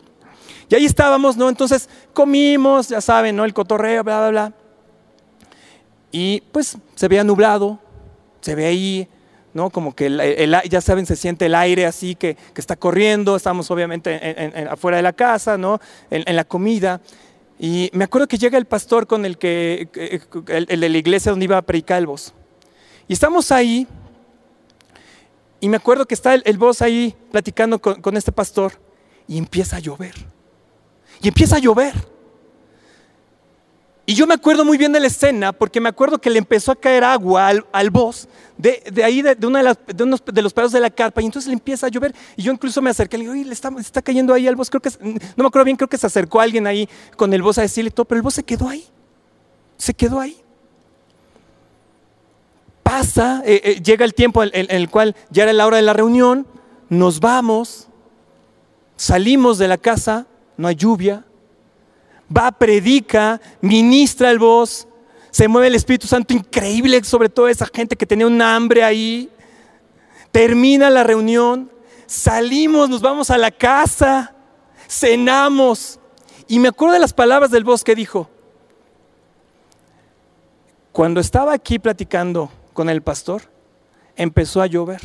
Y 0.68 0.74
ahí 0.74 0.84
estábamos, 0.84 1.36
¿no? 1.36 1.48
Entonces 1.48 1.88
comimos, 2.12 2.88
ya 2.88 3.00
saben, 3.00 3.36
¿no? 3.36 3.44
El 3.44 3.54
cotorreo, 3.54 4.04
bla, 4.04 4.18
bla, 4.20 4.30
bla. 4.30 4.52
Y 6.12 6.42
pues 6.52 6.76
se 6.94 7.08
veía 7.08 7.24
nublado, 7.24 7.78
se 8.40 8.54
ve 8.54 8.66
ahí, 8.66 9.08
¿no? 9.54 9.70
Como 9.70 9.94
que 9.94 10.06
el, 10.06 10.56
ya 10.68 10.80
saben, 10.80 11.06
se 11.06 11.16
siente 11.16 11.46
el 11.46 11.54
aire 11.54 11.86
así 11.86 12.14
que, 12.14 12.36
está 12.54 12.76
corriendo, 12.76 13.36
estamos 13.36 13.70
obviamente 13.70 14.68
afuera 14.70 14.98
de 14.98 15.02
la 15.02 15.12
casa, 15.12 15.56
¿no? 15.56 15.80
En, 16.10 16.36
la 16.36 16.44
comida. 16.44 17.00
Y 17.58 17.90
me 17.92 18.04
acuerdo 18.04 18.28
que 18.28 18.38
llega 18.38 18.58
el 18.58 18.66
pastor 18.66 19.06
con 19.06 19.24
el 19.24 19.38
que, 19.38 19.88
el, 20.48 20.66
de 20.66 20.88
la 20.88 20.98
iglesia 20.98 21.30
donde 21.30 21.44
iba 21.44 21.56
a 21.56 21.62
predicar 21.62 21.98
el 21.98 22.06
voz. 22.06 22.34
Y 23.06 23.14
estamos 23.14 23.50
ahí, 23.52 23.86
y 25.60 25.68
me 25.68 25.78
acuerdo 25.78 26.06
que 26.06 26.14
está 26.14 26.34
el, 26.34 26.58
voz 26.58 26.82
ahí 26.82 27.14
platicando 27.32 27.80
con, 27.80 28.02
con 28.02 28.18
este 28.18 28.32
pastor, 28.32 28.72
y 29.26 29.38
empieza 29.38 29.76
a 29.76 29.80
llover 29.80 30.14
y 31.20 31.28
empieza 31.28 31.56
a 31.56 31.58
llover. 31.58 31.94
Y 34.08 34.14
yo 34.14 34.26
me 34.26 34.32
acuerdo 34.32 34.64
muy 34.64 34.78
bien 34.78 34.90
de 34.90 35.00
la 35.00 35.06
escena 35.06 35.52
porque 35.52 35.82
me 35.82 35.88
acuerdo 35.90 36.18
que 36.18 36.30
le 36.30 36.38
empezó 36.38 36.72
a 36.72 36.76
caer 36.76 37.04
agua 37.04 37.48
al, 37.48 37.66
al 37.72 37.90
voz 37.90 38.26
de, 38.56 38.82
ahí, 39.04 39.20
de, 39.20 39.36
una 39.46 39.62
de, 39.62 39.76
de, 39.94 40.02
unos, 40.02 40.24
de 40.24 40.40
los 40.40 40.54
pedos 40.54 40.72
de 40.72 40.80
la 40.80 40.88
carpa, 40.88 41.20
y 41.20 41.26
entonces 41.26 41.46
le 41.46 41.52
empieza 41.52 41.86
a 41.86 41.90
llover. 41.90 42.14
Y 42.34 42.42
yo 42.42 42.50
incluso 42.50 42.80
me 42.80 42.88
acerqué 42.88 43.18
le 43.18 43.24
digo, 43.24 43.34
le 43.34 43.52
está, 43.52 43.70
está 43.78 44.00
cayendo 44.00 44.32
ahí 44.32 44.48
al 44.48 44.56
voz. 44.56 44.70
Creo 44.70 44.80
que, 44.80 44.88
no 44.98 45.44
me 45.44 45.46
acuerdo 45.46 45.66
bien, 45.66 45.76
creo 45.76 45.88
que 45.88 45.98
se 45.98 46.06
acercó 46.06 46.40
alguien 46.40 46.66
ahí 46.66 46.88
con 47.16 47.34
el 47.34 47.42
voz 47.42 47.58
a 47.58 47.60
decirle 47.62 47.90
todo, 47.90 48.06
pero 48.06 48.16
el 48.16 48.22
voz 48.22 48.32
se 48.32 48.42
quedó 48.42 48.66
ahí. 48.66 48.82
Se 49.76 49.92
quedó 49.92 50.20
ahí. 50.20 50.38
Pasa, 52.82 53.42
eh, 53.44 53.60
eh, 53.62 53.82
llega 53.82 54.06
el 54.06 54.14
tiempo 54.14 54.42
en 54.42 54.50
el 54.52 54.88
cual 54.88 55.14
ya 55.28 55.42
era 55.42 55.52
la 55.52 55.66
hora 55.66 55.76
de 55.76 55.82
la 55.82 55.92
reunión, 55.92 56.46
nos 56.88 57.20
vamos, 57.20 57.88
salimos 58.96 59.58
de 59.58 59.68
la 59.68 59.76
casa 59.76 60.26
no 60.58 60.68
hay 60.68 60.74
lluvia. 60.74 61.24
Va, 62.36 62.52
predica, 62.52 63.40
ministra 63.62 64.30
el 64.30 64.38
voz, 64.38 64.86
se 65.30 65.48
mueve 65.48 65.68
el 65.68 65.74
Espíritu 65.74 66.06
Santo 66.06 66.34
increíble 66.34 67.02
sobre 67.04 67.30
toda 67.30 67.50
esa 67.50 67.66
gente 67.72 67.96
que 67.96 68.04
tenía 68.04 68.26
un 68.26 68.42
hambre 68.42 68.84
ahí. 68.84 69.30
Termina 70.30 70.90
la 70.90 71.04
reunión, 71.04 71.70
salimos, 72.06 72.90
nos 72.90 73.00
vamos 73.00 73.30
a 73.30 73.38
la 73.38 73.50
casa, 73.50 74.34
cenamos. 74.86 75.98
Y 76.48 76.58
me 76.58 76.68
acuerdo 76.68 76.94
de 76.94 77.00
las 77.00 77.14
palabras 77.14 77.50
del 77.50 77.64
voz 77.64 77.82
que 77.82 77.94
dijo, 77.94 78.28
cuando 80.92 81.20
estaba 81.20 81.54
aquí 81.54 81.78
platicando 81.78 82.50
con 82.74 82.90
el 82.90 83.00
pastor, 83.00 83.42
empezó 84.16 84.60
a 84.60 84.66
llover 84.66 85.00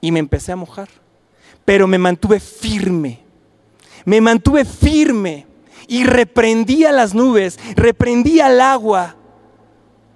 y 0.00 0.12
me 0.12 0.18
empecé 0.18 0.52
a 0.52 0.56
mojar, 0.56 0.88
pero 1.64 1.86
me 1.86 1.98
mantuve 1.98 2.38
firme 2.38 3.21
me 4.04 4.20
mantuve 4.20 4.64
firme 4.64 5.46
y 5.88 6.04
reprendí 6.04 6.84
a 6.84 6.92
las 6.92 7.14
nubes, 7.14 7.58
reprendí 7.74 8.40
al 8.40 8.60
agua, 8.60 9.16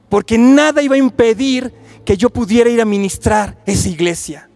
porque 0.09 0.39
nada 0.39 0.83
iba 0.83 0.95
a 0.95 0.99
impedir 0.99 1.73
que 2.05 2.17
yo 2.17 2.31
pudiera 2.31 2.71
ir 2.71 2.81
a 2.81 2.85
ministrar 2.85 3.59
esa 3.67 3.89
iglesia. 3.89 4.49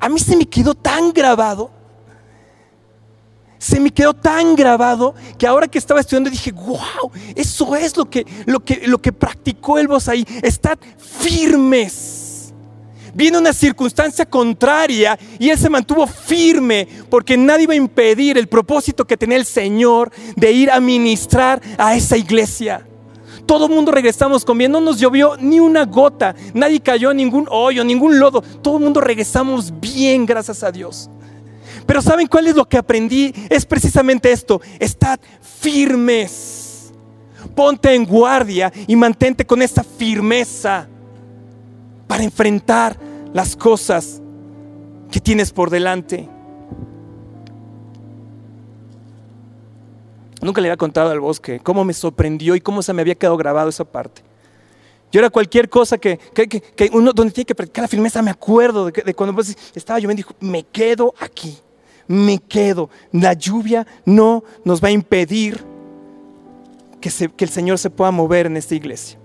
A 0.00 0.08
mí 0.08 0.18
se 0.18 0.36
me 0.36 0.46
quedó 0.46 0.74
tan 0.74 1.12
grabado, 1.12 1.70
se 3.58 3.80
me 3.80 3.90
quedó 3.90 4.14
tan 4.14 4.54
grabado 4.54 5.14
que 5.36 5.46
ahora 5.46 5.66
que 5.66 5.78
estaba 5.78 6.00
estudiando 6.00 6.30
dije, 6.30 6.52
wow, 6.52 7.10
eso 7.34 7.74
es 7.74 7.96
lo 7.96 8.08
que, 8.08 8.26
lo 8.46 8.60
que, 8.60 8.86
lo 8.86 8.98
que 8.98 9.12
practicó 9.12 9.78
el 9.78 9.88
ahí. 10.08 10.24
Estad 10.42 10.78
firmes 10.98 12.17
viene 13.18 13.36
una 13.36 13.52
circunstancia 13.52 14.24
contraria 14.24 15.18
y 15.40 15.50
él 15.50 15.58
se 15.58 15.68
mantuvo 15.68 16.06
firme 16.06 16.86
porque 17.10 17.36
nadie 17.36 17.64
iba 17.64 17.72
a 17.72 17.76
impedir 17.76 18.38
el 18.38 18.46
propósito 18.46 19.04
que 19.04 19.16
tenía 19.16 19.36
el 19.36 19.44
Señor 19.44 20.12
de 20.36 20.52
ir 20.52 20.70
a 20.70 20.78
ministrar 20.78 21.60
a 21.76 21.96
esa 21.96 22.16
iglesia. 22.16 22.86
Todo 23.44 23.66
el 23.66 23.72
mundo 23.72 23.90
regresamos 23.90 24.44
con 24.44 24.56
bien, 24.56 24.70
no 24.70 24.80
nos 24.80 25.00
llovió 25.00 25.36
ni 25.36 25.58
una 25.58 25.84
gota, 25.84 26.36
nadie 26.54 26.78
cayó 26.78 27.10
en 27.10 27.16
ningún 27.16 27.48
hoyo, 27.50 27.82
ningún 27.82 28.20
lodo, 28.20 28.40
todo 28.40 28.76
el 28.76 28.84
mundo 28.84 29.00
regresamos 29.00 29.72
bien, 29.80 30.24
gracias 30.24 30.62
a 30.62 30.70
Dios. 30.70 31.10
Pero 31.86 32.00
¿saben 32.00 32.28
cuál 32.28 32.46
es 32.46 32.54
lo 32.54 32.68
que 32.68 32.78
aprendí? 32.78 33.34
Es 33.50 33.66
precisamente 33.66 34.30
esto, 34.30 34.60
estad 34.78 35.18
firmes, 35.60 36.92
ponte 37.56 37.92
en 37.92 38.04
guardia 38.04 38.72
y 38.86 38.94
mantente 38.94 39.44
con 39.44 39.60
esa 39.60 39.82
firmeza 39.82 40.86
para 42.06 42.22
enfrentar 42.22 43.07
las 43.32 43.56
cosas 43.56 44.22
que 45.10 45.20
tienes 45.20 45.52
por 45.52 45.70
delante. 45.70 46.28
Nunca 50.40 50.60
le 50.60 50.68
había 50.68 50.76
contado 50.76 51.10
al 51.10 51.20
bosque 51.20 51.60
cómo 51.60 51.84
me 51.84 51.92
sorprendió 51.92 52.54
y 52.54 52.60
cómo 52.60 52.82
se 52.82 52.92
me 52.92 53.02
había 53.02 53.14
quedado 53.14 53.36
grabado 53.36 53.68
esa 53.68 53.84
parte. 53.84 54.22
Yo 55.10 55.20
era 55.20 55.30
cualquier 55.30 55.68
cosa 55.68 55.96
que, 55.98 56.18
uno 56.92 57.12
donde 57.12 57.32
tiene 57.32 57.46
que 57.46 57.54
practicar 57.54 57.82
la 57.82 57.88
firmeza, 57.88 58.20
me 58.20 58.30
acuerdo 58.30 58.90
de, 58.90 59.14
cuando 59.14 59.34
pues, 59.34 59.56
estaba 59.74 59.98
lloviendo, 59.98 60.18
dijo, 60.18 60.34
me 60.40 60.64
quedo 60.64 61.14
aquí, 61.18 61.58
me 62.06 62.38
quedo. 62.38 62.90
La 63.12 63.32
lluvia 63.32 63.86
no 64.04 64.44
nos 64.64 64.84
va 64.84 64.88
a 64.88 64.90
impedir 64.90 65.64
que, 67.00 67.10
que 67.10 67.44
el 67.44 67.50
Señor 67.50 67.78
se 67.78 67.88
pueda 67.88 68.10
mover 68.10 68.46
en 68.46 68.58
esta 68.58 68.74
iglesia. 68.74 69.18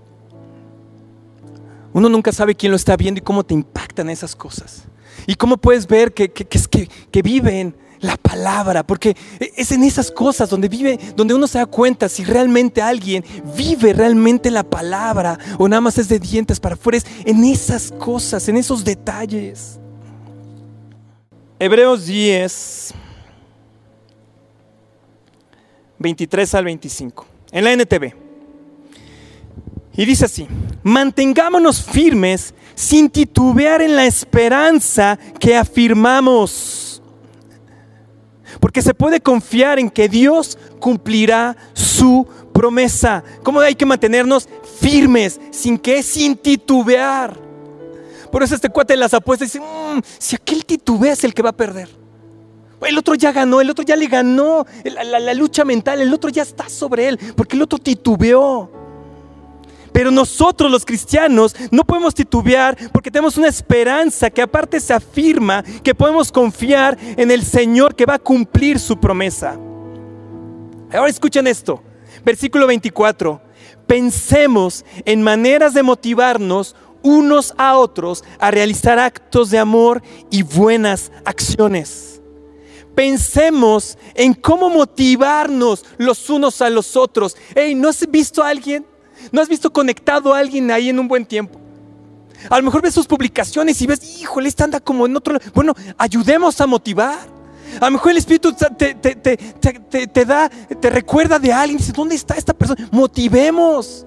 Uno 1.94 2.08
nunca 2.08 2.32
sabe 2.32 2.56
quién 2.56 2.72
lo 2.72 2.76
está 2.76 2.96
viendo 2.96 3.20
y 3.20 3.22
cómo 3.22 3.44
te 3.44 3.54
impactan 3.54 4.10
esas 4.10 4.34
cosas. 4.34 4.82
Y 5.28 5.36
cómo 5.36 5.56
puedes 5.56 5.86
ver 5.86 6.12
que, 6.12 6.28
que, 6.28 7.22
viven 7.22 7.76
la 8.00 8.16
palabra, 8.16 8.84
porque 8.84 9.16
es 9.38 9.70
en 9.70 9.84
esas 9.84 10.10
cosas 10.10 10.50
donde 10.50 10.68
vive, 10.68 10.98
donde 11.14 11.34
uno 11.34 11.46
se 11.46 11.58
da 11.58 11.66
cuenta 11.66 12.08
si 12.08 12.24
realmente 12.24 12.82
alguien 12.82 13.24
vive 13.56 13.92
realmente 13.92 14.50
la 14.50 14.64
palabra 14.64 15.38
o 15.56 15.68
nada 15.68 15.80
más 15.80 15.96
es 15.96 16.08
de 16.08 16.18
dientes 16.18 16.58
para 16.58 16.74
afuera, 16.74 16.98
es 16.98 17.06
en 17.24 17.44
esas 17.44 17.92
cosas, 17.92 18.48
en 18.48 18.56
esos 18.56 18.84
detalles. 18.84 19.78
Hebreos 21.60 22.06
10, 22.06 22.92
23 26.00 26.54
al 26.56 26.64
25, 26.64 27.26
en 27.52 27.64
la 27.64 27.72
NTV. 27.72 28.23
Y 29.96 30.04
dice 30.04 30.24
así, 30.24 30.48
mantengámonos 30.82 31.82
firmes 31.82 32.52
sin 32.74 33.08
titubear 33.08 33.80
en 33.80 33.94
la 33.94 34.06
esperanza 34.06 35.18
que 35.38 35.56
afirmamos. 35.56 37.02
Porque 38.60 38.82
se 38.82 38.94
puede 38.94 39.20
confiar 39.20 39.78
en 39.78 39.90
que 39.90 40.08
Dios 40.08 40.58
cumplirá 40.80 41.56
su 41.72 42.26
promesa. 42.52 43.22
¿Cómo 43.42 43.60
hay 43.60 43.74
que 43.74 43.86
mantenernos 43.86 44.48
firmes, 44.80 45.40
sin 45.50 45.78
que, 45.78 46.02
sin 46.02 46.36
titubear? 46.36 47.38
Por 48.32 48.42
eso 48.42 48.56
este 48.56 48.68
cuate 48.68 48.96
las 48.96 49.14
apuestas 49.14 49.52
dice, 49.52 49.64
mm, 49.64 50.00
si 50.18 50.34
aquel 50.34 50.64
titubea 50.64 51.12
es 51.12 51.22
el 51.22 51.34
que 51.34 51.42
va 51.42 51.50
a 51.50 51.56
perder. 51.56 51.88
El 52.80 52.98
otro 52.98 53.14
ya 53.14 53.32
ganó, 53.32 53.60
el 53.60 53.70
otro 53.70 53.84
ya 53.84 53.96
le 53.96 54.08
ganó 54.08 54.66
la, 54.84 55.20
la 55.20 55.34
lucha 55.34 55.64
mental, 55.64 56.02
el 56.02 56.12
otro 56.12 56.28
ya 56.30 56.42
está 56.42 56.68
sobre 56.68 57.08
él, 57.08 57.18
porque 57.36 57.56
el 57.56 57.62
otro 57.62 57.78
titubeó. 57.78 58.83
Pero 59.94 60.10
nosotros 60.10 60.72
los 60.72 60.84
cristianos 60.84 61.54
no 61.70 61.84
podemos 61.84 62.16
titubear 62.16 62.76
porque 62.90 63.12
tenemos 63.12 63.38
una 63.38 63.46
esperanza 63.46 64.28
que 64.28 64.42
aparte 64.42 64.80
se 64.80 64.92
afirma 64.92 65.62
que 65.62 65.94
podemos 65.94 66.32
confiar 66.32 66.98
en 67.16 67.30
el 67.30 67.44
Señor 67.44 67.94
que 67.94 68.04
va 68.04 68.14
a 68.14 68.18
cumplir 68.18 68.80
su 68.80 68.98
promesa. 68.98 69.56
Ahora 70.92 71.08
escuchen 71.08 71.46
esto, 71.46 71.80
versículo 72.24 72.66
24. 72.66 73.40
Pensemos 73.86 74.84
en 75.04 75.22
maneras 75.22 75.74
de 75.74 75.84
motivarnos 75.84 76.74
unos 77.02 77.54
a 77.56 77.78
otros 77.78 78.24
a 78.40 78.50
realizar 78.50 78.98
actos 78.98 79.50
de 79.50 79.60
amor 79.60 80.02
y 80.28 80.42
buenas 80.42 81.12
acciones. 81.24 82.20
Pensemos 82.96 83.96
en 84.14 84.34
cómo 84.34 84.70
motivarnos 84.70 85.84
los 85.98 86.28
unos 86.30 86.60
a 86.62 86.68
los 86.68 86.96
otros. 86.96 87.36
Hey, 87.54 87.76
¿no 87.76 87.90
has 87.90 88.04
visto 88.10 88.42
a 88.42 88.48
alguien 88.48 88.84
¿No 89.32 89.40
has 89.40 89.48
visto 89.48 89.72
conectado 89.72 90.34
a 90.34 90.38
alguien 90.38 90.70
ahí 90.70 90.88
en 90.88 90.98
un 90.98 91.08
buen 91.08 91.24
tiempo? 91.26 91.58
A 92.50 92.58
lo 92.58 92.64
mejor 92.64 92.82
ves 92.82 92.94
sus 92.94 93.06
publicaciones 93.06 93.80
y 93.80 93.86
ves, 93.86 94.20
híjole, 94.20 94.48
este 94.48 94.64
anda 94.64 94.80
como 94.80 95.06
en 95.06 95.16
otro 95.16 95.38
Bueno, 95.54 95.74
ayudemos 95.96 96.60
a 96.60 96.66
motivar. 96.66 97.34
A 97.80 97.86
lo 97.86 97.92
mejor 97.92 98.12
el 98.12 98.18
Espíritu 98.18 98.52
te, 98.52 98.94
te, 98.94 100.24
da, 100.24 100.48
te 100.48 100.90
recuerda 100.90 101.38
de 101.38 101.52
alguien. 101.52 101.78
Dice, 101.78 101.92
¿dónde 101.92 102.14
está 102.14 102.34
esta 102.34 102.52
persona? 102.52 102.88
Motivemos. 102.92 104.06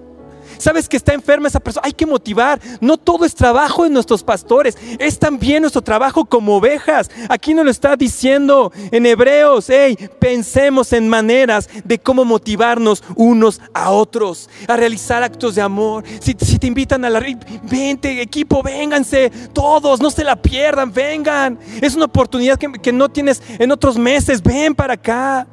Sabes 0.58 0.88
que 0.88 0.96
está 0.96 1.14
enferma 1.14 1.48
esa 1.48 1.60
persona, 1.60 1.86
hay 1.86 1.92
que 1.92 2.06
motivar. 2.06 2.60
No 2.80 2.96
todo 2.96 3.24
es 3.24 3.34
trabajo 3.34 3.84
de 3.84 3.90
nuestros 3.90 4.22
pastores, 4.22 4.76
es 4.98 5.18
también 5.18 5.62
nuestro 5.62 5.82
trabajo 5.82 6.24
como 6.24 6.56
ovejas. 6.56 7.10
Aquí 7.28 7.54
nos 7.54 7.64
lo 7.64 7.70
está 7.70 7.96
diciendo 7.96 8.72
en 8.90 9.06
Hebreos, 9.06 9.66
hey, 9.68 9.96
pensemos 10.18 10.92
en 10.92 11.08
maneras 11.08 11.68
de 11.84 11.98
cómo 11.98 12.24
motivarnos 12.24 13.02
unos 13.16 13.60
a 13.72 13.90
otros, 13.90 14.48
a 14.66 14.76
realizar 14.76 15.22
actos 15.22 15.54
de 15.54 15.62
amor. 15.62 16.04
Si, 16.20 16.34
te 16.34 16.66
invitan 16.66 17.04
a 17.04 17.10
la 17.10 17.20
vente 17.62 18.20
equipo, 18.20 18.62
vénganse, 18.62 19.30
todos, 19.52 20.00
no 20.00 20.10
se 20.10 20.24
la 20.24 20.36
pierdan, 20.36 20.92
vengan. 20.92 21.58
Es 21.80 21.94
una 21.94 22.06
oportunidad 22.06 22.58
que, 22.58 22.72
que 22.72 22.92
no 22.92 23.08
tienes 23.08 23.42
en 23.58 23.70
otros 23.70 23.96
meses, 23.96 24.42
ven 24.42 24.74
para 24.74 24.94
acá. 24.94 25.46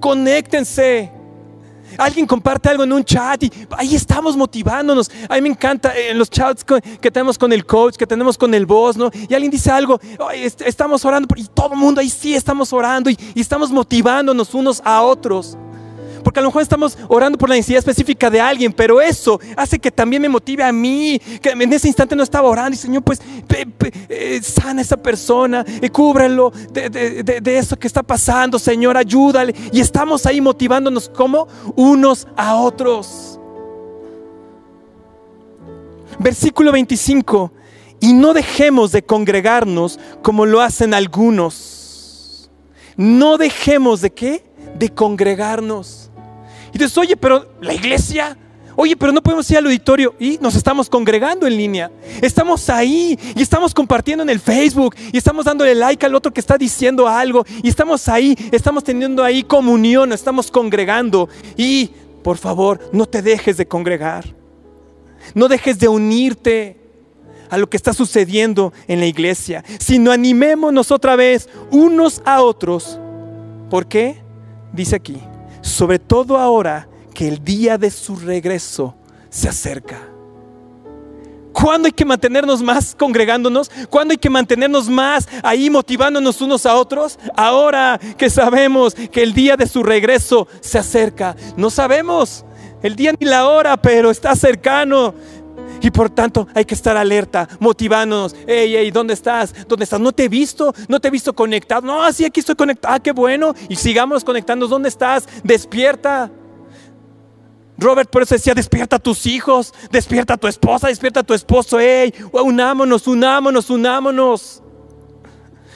Conéctense. 0.00 1.23
Alguien 1.98 2.26
comparte 2.26 2.68
algo 2.68 2.84
en 2.84 2.92
un 2.92 3.04
chat 3.04 3.42
y 3.42 3.52
ahí 3.76 3.94
estamos 3.94 4.36
motivándonos. 4.36 5.10
A 5.28 5.34
mí 5.34 5.42
me 5.42 5.48
encanta 5.48 5.96
eh, 5.96 6.10
en 6.10 6.18
los 6.18 6.30
chats 6.30 6.64
que 6.64 7.10
tenemos 7.10 7.38
con 7.38 7.52
el 7.52 7.64
coach, 7.64 7.96
que 7.96 8.06
tenemos 8.06 8.36
con 8.38 8.52
el 8.54 8.66
boss, 8.66 8.96
¿no? 8.96 9.10
Y 9.28 9.34
alguien 9.34 9.50
dice 9.50 9.70
algo, 9.70 10.00
estamos 10.64 11.04
orando 11.04 11.28
y 11.36 11.44
todo 11.44 11.72
el 11.72 11.78
mundo 11.78 12.00
ahí 12.00 12.10
sí 12.10 12.34
estamos 12.34 12.72
orando 12.72 13.10
y 13.10 13.18
estamos 13.34 13.70
motivándonos 13.70 14.54
unos 14.54 14.80
a 14.84 15.02
otros. 15.02 15.56
Porque 16.24 16.40
a 16.40 16.42
lo 16.42 16.48
mejor 16.48 16.62
estamos 16.62 16.98
orando 17.08 17.38
por 17.38 17.48
la 17.48 17.54
necesidad 17.54 17.78
específica 17.78 18.30
de 18.30 18.40
alguien, 18.40 18.72
pero 18.72 19.00
eso 19.00 19.38
hace 19.56 19.78
que 19.78 19.92
también 19.92 20.22
me 20.22 20.28
motive 20.28 20.64
a 20.64 20.72
mí, 20.72 21.20
que 21.40 21.50
en 21.50 21.72
ese 21.72 21.86
instante 21.86 22.16
no 22.16 22.22
estaba 22.22 22.48
orando 22.48 22.74
y 22.74 22.78
Señor, 22.78 23.02
pues 23.02 23.20
eh, 24.08 24.40
sana 24.42 24.80
a 24.80 24.82
esa 24.82 24.96
persona, 24.96 25.64
y 25.80 25.88
cúbrelo 25.90 26.50
de, 26.72 26.88
de, 26.90 27.58
eso 27.58 27.76
que 27.76 27.86
está 27.86 28.02
pasando, 28.02 28.58
Señor, 28.58 28.96
ayúdale. 28.96 29.54
Y 29.72 29.80
estamos 29.80 30.26
ahí 30.26 30.40
motivándonos 30.40 31.08
como 31.08 31.46
unos 31.76 32.26
a 32.36 32.56
otros. 32.56 33.38
Versículo 36.18 36.72
25. 36.72 37.52
Y 38.00 38.12
no 38.12 38.34
dejemos 38.34 38.92
de 38.92 39.02
congregarnos 39.02 39.98
como 40.22 40.46
lo 40.46 40.60
hacen 40.60 40.94
algunos. 40.94 42.50
No 42.96 43.38
dejemos 43.38 44.00
de 44.00 44.10
qué? 44.10 44.44
De 44.78 44.90
congregarnos. 44.90 46.03
Y 46.74 46.78
dices, 46.78 46.98
oye, 46.98 47.16
pero 47.16 47.46
la 47.60 47.72
iglesia, 47.72 48.36
oye, 48.74 48.96
pero 48.96 49.12
no 49.12 49.22
podemos 49.22 49.48
ir 49.50 49.58
al 49.58 49.66
auditorio. 49.66 50.14
Y 50.18 50.38
nos 50.40 50.56
estamos 50.56 50.90
congregando 50.90 51.46
en 51.46 51.56
línea. 51.56 51.90
Estamos 52.20 52.68
ahí 52.68 53.18
y 53.36 53.40
estamos 53.40 53.72
compartiendo 53.72 54.24
en 54.24 54.30
el 54.30 54.40
Facebook 54.40 54.96
y 55.12 55.16
estamos 55.16 55.44
dándole 55.44 55.74
like 55.74 56.04
al 56.04 56.14
otro 56.14 56.32
que 56.32 56.40
está 56.40 56.58
diciendo 56.58 57.06
algo. 57.06 57.46
Y 57.62 57.68
estamos 57.68 58.08
ahí, 58.08 58.36
estamos 58.50 58.82
teniendo 58.82 59.22
ahí 59.22 59.44
comunión, 59.44 60.12
estamos 60.12 60.50
congregando. 60.50 61.28
Y 61.56 61.90
por 62.24 62.36
favor, 62.36 62.80
no 62.92 63.06
te 63.06 63.22
dejes 63.22 63.56
de 63.56 63.66
congregar. 63.66 64.24
No 65.34 65.46
dejes 65.46 65.78
de 65.78 65.88
unirte 65.88 66.80
a 67.50 67.56
lo 67.56 67.70
que 67.70 67.76
está 67.76 67.92
sucediendo 67.92 68.72
en 68.88 68.98
la 68.98 69.06
iglesia, 69.06 69.64
sino 69.78 70.10
animémonos 70.10 70.90
otra 70.90 71.14
vez 71.14 71.48
unos 71.70 72.20
a 72.24 72.42
otros. 72.42 72.98
¿Por 73.70 73.86
qué? 73.86 74.22
Dice 74.72 74.96
aquí, 74.96 75.18
sobre 75.64 75.98
todo 75.98 76.36
ahora 76.36 76.86
que 77.14 77.26
el 77.26 77.42
día 77.42 77.78
de 77.78 77.90
su 77.90 78.16
regreso 78.16 78.94
se 79.30 79.48
acerca. 79.48 79.98
¿Cuándo 81.54 81.86
hay 81.86 81.92
que 81.92 82.04
mantenernos 82.04 82.62
más 82.62 82.94
congregándonos? 82.94 83.70
¿Cuándo 83.88 84.12
hay 84.12 84.18
que 84.18 84.28
mantenernos 84.28 84.90
más 84.90 85.26
ahí 85.42 85.70
motivándonos 85.70 86.40
unos 86.42 86.66
a 86.66 86.74
otros? 86.74 87.18
Ahora 87.34 87.98
que 88.18 88.28
sabemos 88.28 88.94
que 88.94 89.22
el 89.22 89.32
día 89.32 89.56
de 89.56 89.66
su 89.66 89.82
regreso 89.82 90.46
se 90.60 90.78
acerca. 90.78 91.34
No 91.56 91.70
sabemos 91.70 92.44
el 92.82 92.96
día 92.96 93.14
ni 93.18 93.26
la 93.26 93.48
hora, 93.48 93.78
pero 93.78 94.10
está 94.10 94.36
cercano. 94.36 95.14
Y 95.80 95.90
por 95.90 96.10
tanto 96.10 96.46
hay 96.54 96.64
que 96.64 96.74
estar 96.74 96.96
alerta, 96.96 97.48
motivándonos. 97.60 98.34
Hey, 98.46 98.74
hey, 98.76 98.90
¿dónde 98.90 99.14
estás? 99.14 99.54
¿Dónde 99.68 99.84
estás? 99.84 100.00
No 100.00 100.12
te 100.12 100.24
he 100.24 100.28
visto, 100.28 100.74
no 100.88 101.00
te 101.00 101.08
he 101.08 101.10
visto 101.10 101.34
conectado. 101.34 101.82
No, 101.82 102.10
sí, 102.12 102.24
aquí 102.24 102.40
estoy 102.40 102.54
conectado. 102.54 102.94
Ah, 102.94 103.00
qué 103.00 103.12
bueno. 103.12 103.54
Y 103.68 103.76
sigamos 103.76 104.24
conectándonos. 104.24 104.70
¿Dónde 104.70 104.88
estás? 104.88 105.28
Despierta. 105.42 106.30
Robert 107.76 108.08
por 108.08 108.22
eso 108.22 108.36
decía, 108.36 108.54
despierta 108.54 108.96
a 108.96 108.98
tus 109.00 109.26
hijos, 109.26 109.74
despierta 109.90 110.34
a 110.34 110.36
tu 110.36 110.46
esposa, 110.46 110.88
despierta 110.88 111.20
a 111.20 111.24
tu 111.24 111.34
esposo. 111.34 111.78
Hey, 111.80 112.14
unámonos, 112.32 113.06
unámonos, 113.06 113.68
unámonos. 113.68 114.62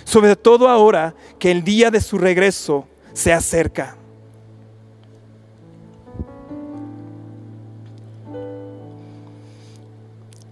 Sobre 0.05 0.37
todo 0.37 0.69
ahora 0.69 1.15
que 1.39 1.51
el 1.51 1.65
día 1.65 1.91
de 1.91 2.01
su 2.01 2.17
regreso 2.17 2.87
se 3.13 3.33
acerca. 3.33 3.98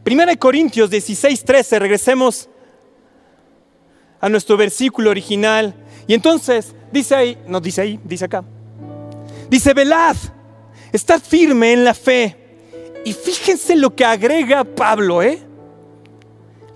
Primera 0.07 0.31
de 0.31 0.39
Corintios 0.39 0.89
16, 0.89 1.45
13, 1.45 1.81
regresemos 1.81 2.49
a 4.21 4.29
nuestro 4.29 4.57
versículo 4.57 5.11
original. 5.11 5.75
Y 6.07 6.15
entonces 6.15 6.77
dice 6.93 7.17
ahí, 7.17 7.37
no 7.49 7.61
dice 7.61 7.81
ahí, 7.81 7.99
dice 8.05 8.27
acá. 8.27 8.45
Dice, 9.51 9.75
velad, 9.75 10.15
estad 10.93 11.21
firme 11.21 11.73
en 11.73 11.85
la 11.85 11.93
fe. 11.93 12.37
Y 13.05 13.15
fíjense 13.15 13.75
lo 13.75 13.97
que 13.97 14.05
agrega 14.05 14.63
Pablo, 14.63 15.25
¿eh? 15.25 15.41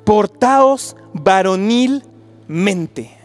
Portaos 0.03 0.97
varonilmente. 1.13 3.17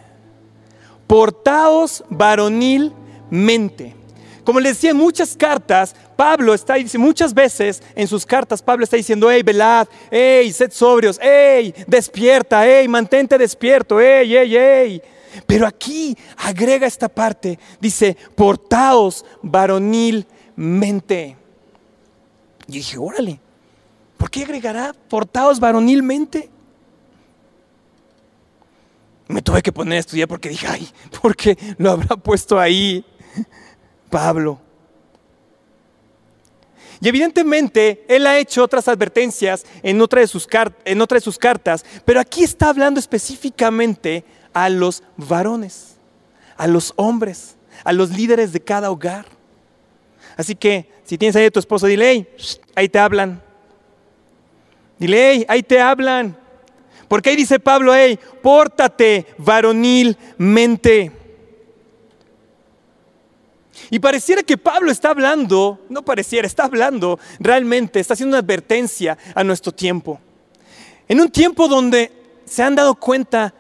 Portaos 1.08 2.04
varonilmente. 2.12 3.96
Como 4.44 4.60
les 4.60 4.76
decía 4.76 4.92
en 4.92 4.98
muchas 4.98 5.36
cartas, 5.36 5.96
Pablo 6.16 6.54
está 6.54 6.76
diciendo, 6.76 7.06
muchas 7.06 7.34
veces 7.34 7.84
en 7.96 8.08
sus 8.08 8.26
cartas, 8.26 8.62
Pablo 8.62 8.84
está 8.84 8.98
diciendo, 8.98 9.30
hey, 9.30 9.44
velad, 9.44 9.88
hey, 10.10 10.52
sed 10.52 10.72
sobrios, 10.72 11.20
hey, 11.22 11.74
despierta, 11.88 12.66
hey, 12.66 12.88
mantente 12.88 13.38
despierto, 13.38 14.00
hey, 14.00 14.32
hey, 14.34 14.56
hey. 14.56 15.02
Pero 15.46 15.68
aquí 15.68 16.18
agrega 16.38 16.88
esta 16.88 17.10
parte, 17.10 17.60
dice, 17.82 18.16
portaos 18.36 19.26
varonilmente. 19.42 21.36
Y 22.68 22.72
dije, 22.72 22.98
órale, 22.98 23.40
¿por 24.18 24.32
qué 24.32 24.44
agregará 24.44 24.94
portaos 25.10 25.60
varonilmente? 25.60 26.50
Me 29.28 29.42
tuve 29.42 29.62
que 29.62 29.72
poner 29.72 29.98
a 29.98 30.00
estudiar 30.00 30.28
porque 30.28 30.50
dije, 30.50 30.68
ay, 30.68 30.88
¿por 31.22 31.36
qué 31.36 31.58
lo 31.78 31.92
habrá 31.92 32.16
puesto 32.16 32.60
ahí? 32.60 33.04
Pablo. 34.10 34.65
Y 37.02 37.08
evidentemente 37.08 38.06
él 38.08 38.26
ha 38.28 38.38
hecho 38.38 38.64
otras 38.64 38.88
advertencias 38.88 39.66
en 39.84 40.02
otra, 40.02 40.22
de 40.22 40.28
sus 40.28 40.48
en 40.86 41.02
otra 41.02 41.16
de 41.16 41.22
sus 41.22 41.38
cartas, 41.38 41.86
pero 42.06 42.20
aquí 42.20 42.44
está 42.44 42.70
hablando 42.70 43.00
específicamente 43.00 44.24
a 44.54 44.70
los 44.70 45.04
varones, 45.18 45.98
a 46.58 46.68
los 46.68 46.94
hombres, 46.96 47.58
a 47.84 47.92
los 47.92 48.12
líderes 48.12 48.54
de 48.54 48.62
cada 48.62 48.90
hogar. 48.90 49.26
Así 50.38 50.56
que 50.56 50.90
si 51.04 51.18
tienes 51.18 51.36
ahí 51.36 51.46
a 51.46 51.52
tu 51.52 51.60
esposo, 51.60 51.88
dile, 51.88 52.10
hey, 52.10 52.28
ahí 52.76 52.90
te 52.90 53.00
hablan. 53.00 53.42
Dile, 54.98 55.32
hey, 55.32 55.46
ahí 55.48 55.64
te 55.64 55.80
hablan. 55.80 56.38
Porque 57.08 57.30
ahí 57.30 57.36
dice 57.36 57.60
Pablo, 57.60 57.94
hey, 57.94 58.20
pórtate 58.42 59.26
varonilmente. 59.38 61.12
Y 63.90 64.00
pareciera 64.00 64.44
que 64.44 64.58
Pablo 64.58 64.92
está 64.92 65.10
hablando, 65.10 65.80
no 65.90 66.04
pareciera, 66.04 66.48
está 66.48 66.64
hablando 66.64 67.20
realmente, 67.40 68.00
está 68.00 68.14
haciendo 68.14 68.36
una 68.36 68.44
advertencia 68.44 69.18
a 69.34 69.44
nuestro 69.44 69.72
tiempo. 69.72 70.20
En 71.08 71.22
un 71.22 71.30
tiempo 71.30 71.68
donde 71.68 72.12
se 72.46 72.64
han 72.64 72.76
dado 72.76 72.96
cuenta 72.96 73.54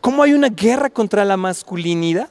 cómo 0.00 0.22
hay 0.22 0.32
una 0.32 0.48
guerra 0.48 0.90
contra 0.90 1.24
la 1.24 1.36
masculinidad. 1.36 2.30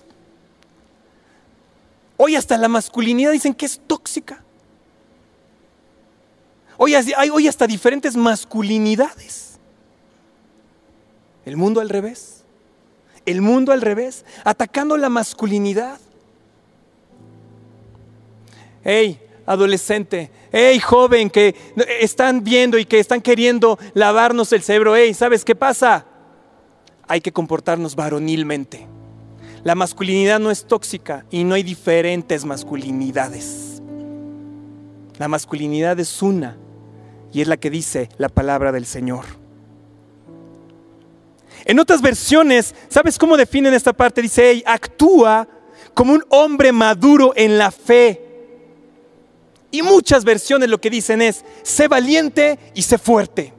Hoy 2.18 2.36
hasta 2.36 2.58
la 2.58 2.68
masculinidad 2.68 3.32
dicen 3.32 3.54
que 3.54 3.66
es 3.66 3.80
tóxica. 3.86 4.44
Hoy 6.78 6.94
hay 6.96 7.48
hasta 7.48 7.68
diferentes 7.68 8.16
masculinidades. 8.16 9.60
El 11.46 11.58
mundo 11.58 11.80
al 11.80 11.90
revés. 11.90 12.44
El 13.26 13.42
mundo 13.42 13.72
al 13.72 13.82
revés, 13.82 14.26
atacando 14.44 14.98
la 14.98 15.10
masculinidad. 15.10 16.00
Hey, 18.90 19.20
adolescente, 19.46 20.32
hey, 20.50 20.80
joven 20.80 21.30
que 21.30 21.54
están 22.00 22.42
viendo 22.42 22.78
y 22.78 22.86
que 22.86 23.00
están 23.00 23.20
queriendo 23.20 23.78
lavarnos 23.94 24.54
el 24.54 24.62
cerebro, 24.62 24.96
hey, 24.96 25.14
¿sabes 25.14 25.44
qué 25.44 25.56
pasa? 25.56 26.06
Hay 27.06 27.20
que 27.20 27.34
comportarnos 27.34 27.98
varonilmente. 27.98 28.88
La 29.66 29.76
masculinidad 29.76 30.40
no 30.40 30.52
es 30.52 30.66
tóxica 30.66 31.26
y 31.30 31.44
no 31.44 31.56
hay 31.56 31.64
diferentes 31.64 32.46
masculinidades. 32.46 33.82
La 35.20 35.28
masculinidad 35.28 36.00
es 36.00 36.22
una 36.22 36.56
y 37.34 37.42
es 37.42 37.50
la 37.50 37.58
que 37.58 37.70
dice 37.70 38.08
la 38.18 38.30
palabra 38.30 38.72
del 38.72 38.86
Señor. 38.86 39.26
En 41.66 41.78
otras 41.78 42.02
versiones, 42.02 42.74
¿sabes 42.88 43.18
cómo 43.18 43.36
definen 43.36 43.74
esta 43.74 43.92
parte? 43.92 44.22
Dice, 44.22 44.50
hey, 44.50 44.64
actúa 44.66 45.46
como 45.94 46.14
un 46.14 46.24
hombre 46.30 46.72
maduro 46.72 47.34
en 47.36 47.58
la 47.58 47.70
fe 47.70 48.27
y 49.72 49.82
muchas 49.82 50.24
versiones 50.24 50.70
lo 50.70 50.80
que 50.80 50.90
dicen 50.90 51.22
es, 51.22 51.44
sé 51.64 51.88
valiente 51.88 52.58
y 52.74 52.82
sé 52.82 52.98
fuerte. 52.98 53.54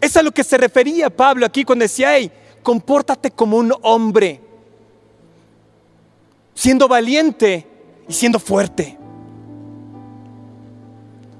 Es 0.00 0.16
a 0.16 0.22
lo 0.22 0.32
que 0.32 0.44
se 0.44 0.56
refería 0.56 1.10
Pablo 1.10 1.46
aquí 1.46 1.64
cuando 1.64 1.84
decía, 1.84 2.16
hey, 2.16 2.30
compórtate 2.62 3.30
como 3.30 3.56
un 3.58 3.72
hombre, 3.82 4.40
siendo 6.54 6.88
valiente 6.88 7.66
y 8.08 8.12
siendo 8.12 8.38
fuerte. 8.38 8.98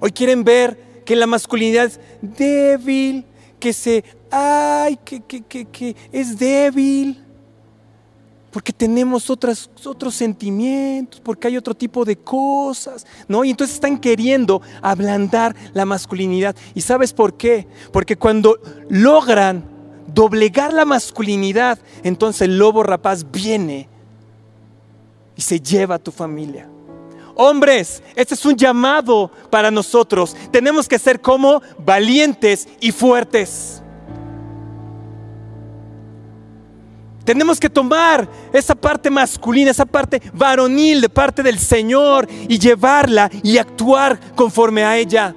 Hoy 0.00 0.12
quieren 0.12 0.44
ver 0.44 1.02
que 1.04 1.16
la 1.16 1.26
masculinidad 1.26 1.86
es 1.86 2.00
débil, 2.20 3.24
que 3.58 3.72
se, 3.72 4.04
ay, 4.30 4.98
que, 5.04 5.20
que, 5.22 5.42
que, 5.42 5.64
que 5.66 5.96
es 6.10 6.38
débil 6.38 7.21
porque 8.52 8.72
tenemos 8.72 9.30
otros 9.30 9.70
sentimientos, 10.10 11.20
porque 11.20 11.48
hay 11.48 11.56
otro 11.56 11.74
tipo 11.74 12.04
de 12.04 12.16
cosas, 12.16 13.06
¿no? 13.26 13.44
Y 13.44 13.50
entonces 13.50 13.74
están 13.74 13.98
queriendo 13.98 14.60
ablandar 14.82 15.56
la 15.72 15.86
masculinidad. 15.86 16.54
¿Y 16.74 16.82
sabes 16.82 17.12
por 17.12 17.34
qué? 17.36 17.66
Porque 17.92 18.16
cuando 18.16 18.60
logran 18.90 19.64
doblegar 20.06 20.72
la 20.72 20.84
masculinidad, 20.84 21.78
entonces 22.02 22.42
el 22.42 22.58
lobo 22.58 22.82
rapaz 22.82 23.24
viene 23.32 23.88
y 25.34 25.40
se 25.40 25.58
lleva 25.58 25.94
a 25.94 25.98
tu 25.98 26.12
familia. 26.12 26.68
Hombres, 27.34 28.02
este 28.14 28.34
es 28.34 28.44
un 28.44 28.56
llamado 28.56 29.30
para 29.48 29.70
nosotros. 29.70 30.36
Tenemos 30.50 30.86
que 30.86 30.98
ser 30.98 31.22
como 31.22 31.62
valientes 31.78 32.68
y 32.80 32.92
fuertes. 32.92 33.81
Tenemos 37.24 37.60
que 37.60 37.70
tomar 37.70 38.28
esa 38.52 38.74
parte 38.74 39.10
masculina, 39.10 39.70
esa 39.70 39.86
parte 39.86 40.20
varonil 40.32 41.00
de 41.00 41.08
parte 41.08 41.42
del 41.42 41.58
Señor 41.58 42.28
y 42.48 42.58
llevarla 42.58 43.30
y 43.42 43.58
actuar 43.58 44.18
conforme 44.34 44.84
a 44.84 44.96
ella. 44.96 45.34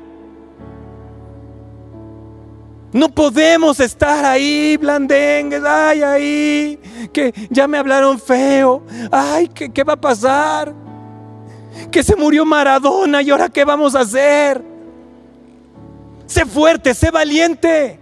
No 2.91 3.09
podemos 3.09 3.79
estar 3.81 4.23
ahí 4.23 4.77
blandengues, 4.77 5.61
ay, 5.65 6.01
ahí, 6.01 6.79
que 7.11 7.33
ya 7.49 7.67
me 7.67 7.77
hablaron 7.77 8.17
feo, 8.19 8.83
ay, 9.11 9.49
¿qué, 9.49 9.69
¿qué 9.69 9.83
va 9.83 9.93
a 9.93 10.01
pasar? 10.01 10.73
Que 11.91 12.01
se 12.01 12.15
murió 12.15 12.45
Maradona 12.45 13.21
y 13.21 13.29
ahora 13.29 13.49
qué 13.49 13.65
vamos 13.65 13.95
a 13.95 13.99
hacer? 13.99 14.63
Sé 16.25 16.45
fuerte, 16.45 16.93
sé 16.93 17.11
valiente. 17.11 17.99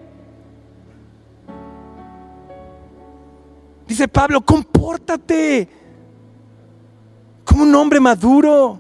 Dice 3.87 4.07
Pablo, 4.07 4.41
compórtate 4.41 5.67
como 7.43 7.63
un 7.63 7.75
hombre 7.75 7.99
maduro. 7.99 8.79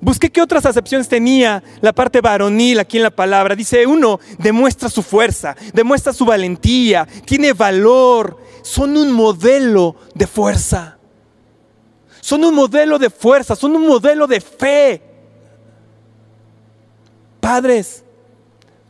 Busqué 0.00 0.30
qué 0.30 0.42
otras 0.42 0.66
acepciones 0.66 1.08
tenía 1.08 1.62
la 1.80 1.92
parte 1.92 2.20
varonil 2.20 2.78
aquí 2.78 2.98
en 2.98 3.04
la 3.04 3.10
palabra. 3.10 3.54
Dice, 3.54 3.86
uno, 3.86 4.20
demuestra 4.38 4.88
su 4.88 5.02
fuerza, 5.02 5.56
demuestra 5.72 6.12
su 6.12 6.26
valentía, 6.26 7.08
tiene 7.24 7.52
valor, 7.54 8.38
son 8.62 8.96
un 8.96 9.12
modelo 9.12 9.96
de 10.14 10.26
fuerza. 10.26 10.98
Son 12.20 12.44
un 12.44 12.54
modelo 12.54 12.98
de 12.98 13.10
fuerza, 13.10 13.54
son 13.56 13.76
un 13.76 13.86
modelo 13.86 14.26
de 14.26 14.40
fe. 14.40 15.02
Padres, 17.40 18.02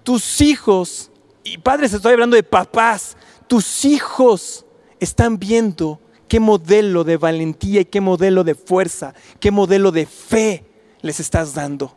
tus 0.04 0.40
hijos 0.40 1.10
y 1.44 1.58
padres, 1.58 1.92
estoy 1.92 2.14
hablando 2.14 2.36
de 2.36 2.42
papás, 2.42 3.16
tus 3.46 3.84
hijos 3.84 4.64
están 4.98 5.38
viendo 5.38 6.00
qué 6.26 6.40
modelo 6.40 7.04
de 7.04 7.18
valentía 7.18 7.82
y 7.82 7.84
qué 7.84 8.00
modelo 8.00 8.42
de 8.44 8.54
fuerza, 8.54 9.14
qué 9.38 9.50
modelo 9.50 9.92
de 9.92 10.06
fe 10.06 10.64
les 11.02 11.20
estás 11.20 11.54
dando. 11.54 11.94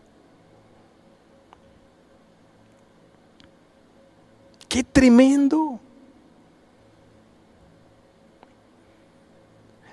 Qué 4.68 4.84
tremendo. 4.84 5.80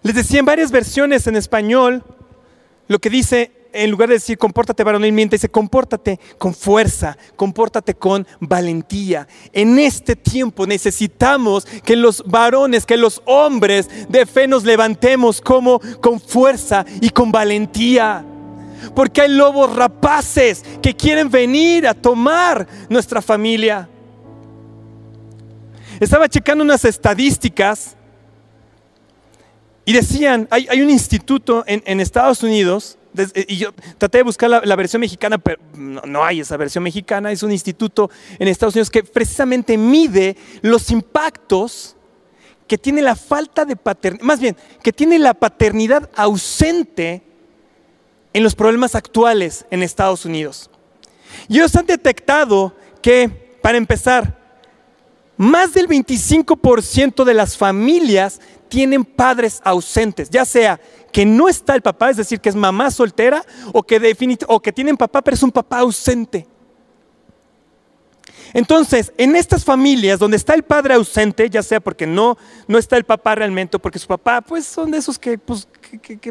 Les 0.02 0.16
decía 0.16 0.40
en 0.40 0.46
varias 0.46 0.72
versiones 0.72 1.28
en 1.28 1.36
español 1.36 2.02
lo 2.88 2.98
que 2.98 3.08
dice 3.08 3.63
en 3.74 3.90
lugar 3.90 4.08
de 4.08 4.14
decir 4.14 4.38
compórtate 4.38 4.84
varonilmente, 4.84 5.36
dice 5.36 5.48
compórtate 5.48 6.20
con 6.38 6.54
fuerza, 6.54 7.18
compórtate 7.36 7.94
con 7.94 8.26
valentía. 8.40 9.26
En 9.52 9.78
este 9.78 10.16
tiempo 10.16 10.66
necesitamos 10.66 11.66
que 11.84 11.96
los 11.96 12.22
varones, 12.24 12.86
que 12.86 12.96
los 12.96 13.20
hombres 13.24 14.08
de 14.08 14.24
fe 14.26 14.46
nos 14.46 14.64
levantemos 14.64 15.40
como 15.40 15.80
con 16.00 16.20
fuerza 16.20 16.86
y 17.00 17.10
con 17.10 17.32
valentía. 17.32 18.24
Porque 18.94 19.22
hay 19.22 19.30
lobos 19.30 19.74
rapaces 19.74 20.62
que 20.80 20.94
quieren 20.94 21.30
venir 21.30 21.86
a 21.88 21.94
tomar 21.94 22.66
nuestra 22.88 23.20
familia. 23.20 23.88
Estaba 25.98 26.28
checando 26.28 26.62
unas 26.62 26.84
estadísticas 26.84 27.96
y 29.84 29.92
decían, 29.92 30.46
hay, 30.50 30.80
un 30.80 30.90
instituto 30.90 31.64
en 31.66 32.00
Estados 32.00 32.42
Unidos 32.42 32.98
y 33.48 33.56
yo 33.56 33.72
traté 33.98 34.18
de 34.18 34.24
buscar 34.24 34.50
la, 34.50 34.76
versión 34.76 35.00
mexicana, 35.00 35.38
pero 35.38 35.60
no, 35.76 36.24
hay 36.24 36.40
esa 36.40 36.56
versión 36.56 36.82
mexicana. 36.84 37.30
Es 37.30 37.42
un 37.42 37.52
instituto 37.52 38.10
en 38.38 38.48
Estados 38.48 38.74
Unidos 38.74 38.90
que 38.90 39.04
precisamente 39.04 39.78
mide 39.78 40.36
los 40.62 40.90
impactos 40.90 41.96
que 42.66 42.78
tiene 42.78 43.02
la 43.02 43.14
falta 43.14 43.64
de 43.64 43.76
paternidad, 43.76 44.24
más 44.24 44.40
bien, 44.40 44.56
que 44.82 44.92
tiene 44.92 45.18
la 45.18 45.34
paternidad 45.34 46.10
ausente 46.14 47.22
en 48.32 48.42
los 48.42 48.54
problemas 48.54 48.94
actuales 48.94 49.66
en 49.70 49.82
Estados 49.82 50.24
Unidos. 50.24 50.70
Y 51.48 51.58
ellos 51.58 51.74
han 51.76 51.86
detectado 51.86 52.74
que, 53.02 53.28
para 53.62 53.78
empezar, 53.78 54.38
más 55.36 55.74
del 55.74 55.88
25% 55.88 57.24
de 57.24 57.34
las 57.34 57.56
familias 57.56 58.40
tienen 58.68 59.04
padres 59.04 59.60
ausentes, 59.62 60.30
ya 60.30 60.44
sea 60.44 60.80
que 61.14 61.24
no 61.24 61.48
está 61.48 61.76
el 61.76 61.80
papá, 61.80 62.10
es 62.10 62.16
decir, 62.16 62.40
que 62.40 62.48
es 62.48 62.56
mamá 62.56 62.90
soltera, 62.90 63.44
o 63.72 63.84
que, 63.84 64.36
o 64.48 64.60
que 64.60 64.72
tienen 64.72 64.96
papá, 64.96 65.22
pero 65.22 65.36
es 65.36 65.44
un 65.44 65.52
papá 65.52 65.78
ausente. 65.78 66.44
Entonces, 68.52 69.12
en 69.16 69.36
estas 69.36 69.64
familias 69.64 70.18
donde 70.18 70.36
está 70.36 70.54
el 70.54 70.64
padre 70.64 70.94
ausente, 70.94 71.48
ya 71.48 71.62
sea 71.62 71.78
porque 71.78 72.04
no, 72.04 72.36
no 72.66 72.78
está 72.78 72.96
el 72.96 73.04
papá 73.04 73.36
realmente, 73.36 73.76
o 73.76 73.80
porque 73.80 74.00
su 74.00 74.08
papá, 74.08 74.40
pues 74.40 74.66
son 74.66 74.90
de 74.90 74.98
esos 74.98 75.16
que, 75.16 75.38
pues, 75.38 75.68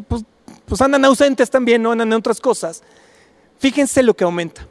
pues, 0.05 0.25
pues 0.65 0.81
andan 0.81 1.05
ausentes 1.05 1.49
también, 1.49 1.81
no 1.81 1.93
andan 1.93 2.09
en 2.09 2.15
otras 2.15 2.41
cosas. 2.41 2.83
Fíjense 3.59 4.03
lo 4.03 4.13
que 4.13 4.25
aumenta. 4.25 4.67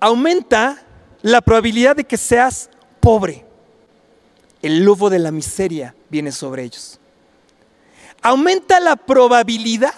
Aumenta 0.00 0.82
la 1.22 1.40
probabilidad 1.40 1.96
de 1.96 2.04
que 2.04 2.18
seas 2.18 2.68
pobre. 3.00 3.46
El 4.60 4.84
lobo 4.84 5.08
de 5.08 5.18
la 5.18 5.30
miseria 5.30 5.94
viene 6.10 6.30
sobre 6.30 6.64
ellos. 6.64 6.97
Aumenta 8.22 8.80
la 8.80 8.96
probabilidad 8.96 9.94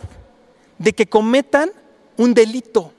de 0.78 0.92
que 0.92 1.06
cometan 1.06 1.70
un 2.16 2.34
delito. 2.34 2.92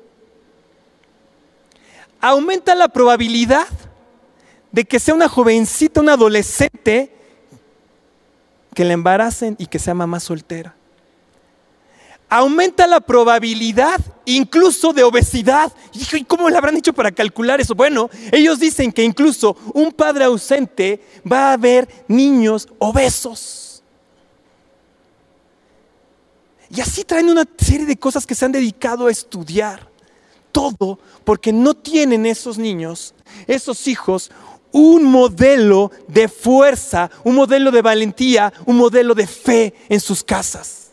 Aumenta 2.19 2.75
la 2.75 2.87
probabilidad 2.87 3.67
de 4.71 4.85
que 4.85 4.99
sea 4.99 5.13
una 5.13 5.27
jovencita, 5.27 6.01
una 6.01 6.13
adolescente, 6.13 7.13
que 8.73 8.85
la 8.85 8.93
embaracen 8.93 9.55
y 9.59 9.65
que 9.65 9.79
sea 9.79 9.93
mamá 9.93 10.19
soltera. 10.19 10.75
Aumenta 12.29 12.87
la 12.87 13.01
probabilidad 13.01 13.99
incluso 14.23 14.93
de 14.93 15.03
obesidad. 15.03 15.71
¿Y 15.93 16.23
cómo 16.23 16.49
le 16.49 16.57
habrán 16.57 16.77
hecho 16.77 16.93
para 16.93 17.11
calcular 17.11 17.59
eso? 17.59 17.75
Bueno, 17.75 18.09
ellos 18.31 18.59
dicen 18.59 18.93
que 18.93 19.03
incluso 19.03 19.57
un 19.73 19.91
padre 19.91 20.23
ausente 20.23 21.03
va 21.29 21.49
a 21.49 21.53
haber 21.53 22.05
niños 22.07 22.69
obesos. 22.79 23.70
Y 26.73 26.79
así 26.79 27.03
traen 27.03 27.29
una 27.29 27.43
serie 27.57 27.85
de 27.85 27.97
cosas 27.97 28.25
que 28.25 28.33
se 28.33 28.45
han 28.45 28.51
dedicado 28.53 29.07
a 29.07 29.11
estudiar. 29.11 29.89
Todo 30.51 30.99
porque 31.23 31.51
no 31.51 31.73
tienen 31.73 32.25
esos 32.25 32.57
niños, 32.57 33.13
esos 33.45 33.87
hijos, 33.87 34.31
un 34.71 35.03
modelo 35.03 35.91
de 36.07 36.29
fuerza, 36.29 37.11
un 37.25 37.35
modelo 37.35 37.71
de 37.71 37.81
valentía, 37.81 38.53
un 38.65 38.77
modelo 38.77 39.13
de 39.13 39.27
fe 39.27 39.73
en 39.89 39.99
sus 39.99 40.23
casas. 40.23 40.91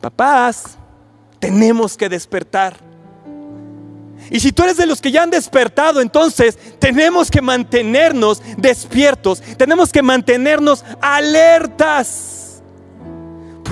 Papás, 0.00 0.76
tenemos 1.38 1.96
que 1.96 2.08
despertar. 2.08 2.76
Y 4.30 4.40
si 4.40 4.50
tú 4.50 4.64
eres 4.64 4.76
de 4.76 4.86
los 4.86 5.00
que 5.00 5.12
ya 5.12 5.22
han 5.22 5.30
despertado, 5.30 6.00
entonces 6.00 6.58
tenemos 6.80 7.30
que 7.30 7.40
mantenernos 7.40 8.42
despiertos, 8.56 9.40
tenemos 9.56 9.92
que 9.92 10.02
mantenernos 10.02 10.84
alertas. 11.00 12.45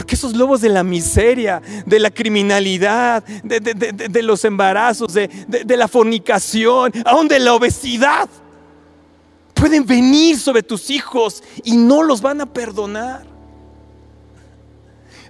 Porque 0.05 0.17
esos 0.17 0.37
lobos 0.37 0.61
de 0.61 0.69
la 0.69 0.85
miseria, 0.85 1.63
de 1.87 1.99
la 1.99 2.11
criminalidad, 2.11 3.25
de, 3.25 4.23
los 4.23 4.45
embarazos, 4.45 5.15
de, 5.15 5.77
la 5.79 5.89
fornicación, 5.89 6.93
aún 7.07 7.27
de 7.27 7.39
la 7.39 7.55
obesidad, 7.55 8.29
pueden 9.55 9.87
venir 9.87 10.39
sobre 10.39 10.63
tus 10.63 10.91
hijos 10.91 11.43
y 11.65 11.79
no 11.79 12.03
los 12.03 12.21
van 12.21 12.43
a 12.43 12.45
perdonar. 12.45 13.25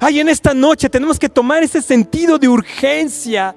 Ay, 0.00 0.18
en 0.18 0.28
esta 0.28 0.52
noche 0.52 0.90
tenemos 0.90 1.20
que 1.20 1.28
tomar 1.28 1.62
ese 1.62 1.80
sentido 1.80 2.36
de 2.36 2.48
urgencia 2.48 3.54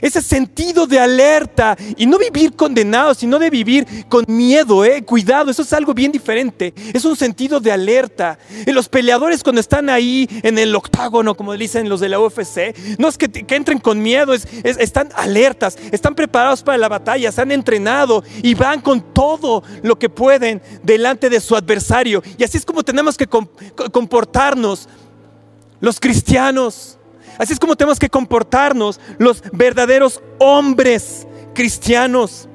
ese 0.00 0.22
sentido 0.22 0.86
de 0.86 0.98
alerta 0.98 1.76
y 1.96 2.06
no 2.06 2.18
vivir 2.18 2.54
condenado, 2.54 3.14
sino 3.14 3.38
de 3.38 3.50
vivir 3.50 3.86
con 4.08 4.24
miedo, 4.28 4.84
eh. 4.84 5.02
Cuidado, 5.02 5.50
eso 5.50 5.62
es 5.62 5.72
algo 5.72 5.94
bien 5.94 6.12
diferente. 6.12 6.74
Es 6.92 7.04
un 7.04 7.16
sentido 7.16 7.60
de 7.60 7.72
alerta. 7.72 8.38
Y 8.66 8.72
los 8.72 8.88
peleadores 8.88 9.42
cuando 9.42 9.60
están 9.60 9.88
ahí 9.88 10.28
en 10.42 10.58
el 10.58 10.74
octágono, 10.74 11.34
como 11.36 11.54
dicen 11.54 11.88
los 11.88 12.00
de 12.00 12.08
la 12.08 12.20
UFC, 12.20 12.74
no 12.98 13.08
es 13.08 13.18
que, 13.18 13.30
entren 13.54 13.78
con 13.78 14.02
miedo, 14.02 14.34
están 14.34 15.08
alertas, 15.14 15.78
están 15.92 16.14
preparados 16.14 16.62
para 16.62 16.78
la 16.78 16.88
batalla, 16.88 17.32
se 17.32 17.40
han 17.40 17.52
entrenado 17.52 18.22
y 18.42 18.54
van 18.54 18.80
con 18.80 19.00
todo 19.12 19.62
lo 19.82 19.98
que 19.98 20.08
pueden 20.08 20.60
delante 20.82 21.30
de 21.30 21.40
su 21.40 21.56
adversario. 21.56 22.22
Y 22.38 22.44
así 22.44 22.58
es 22.58 22.64
como 22.64 22.82
tenemos 22.82 23.16
que 23.16 23.26
comportarnos 23.26 24.88
los 25.80 26.00
cristianos. 26.00 26.98
Así 27.38 27.52
es 27.52 27.58
como 27.58 27.76
tenemos 27.76 27.98
que 27.98 28.08
comportarnos 28.08 29.00
los 29.18 29.42
verdaderos 29.52 30.22
hombres 30.38 31.26
cristianos. 31.54 32.48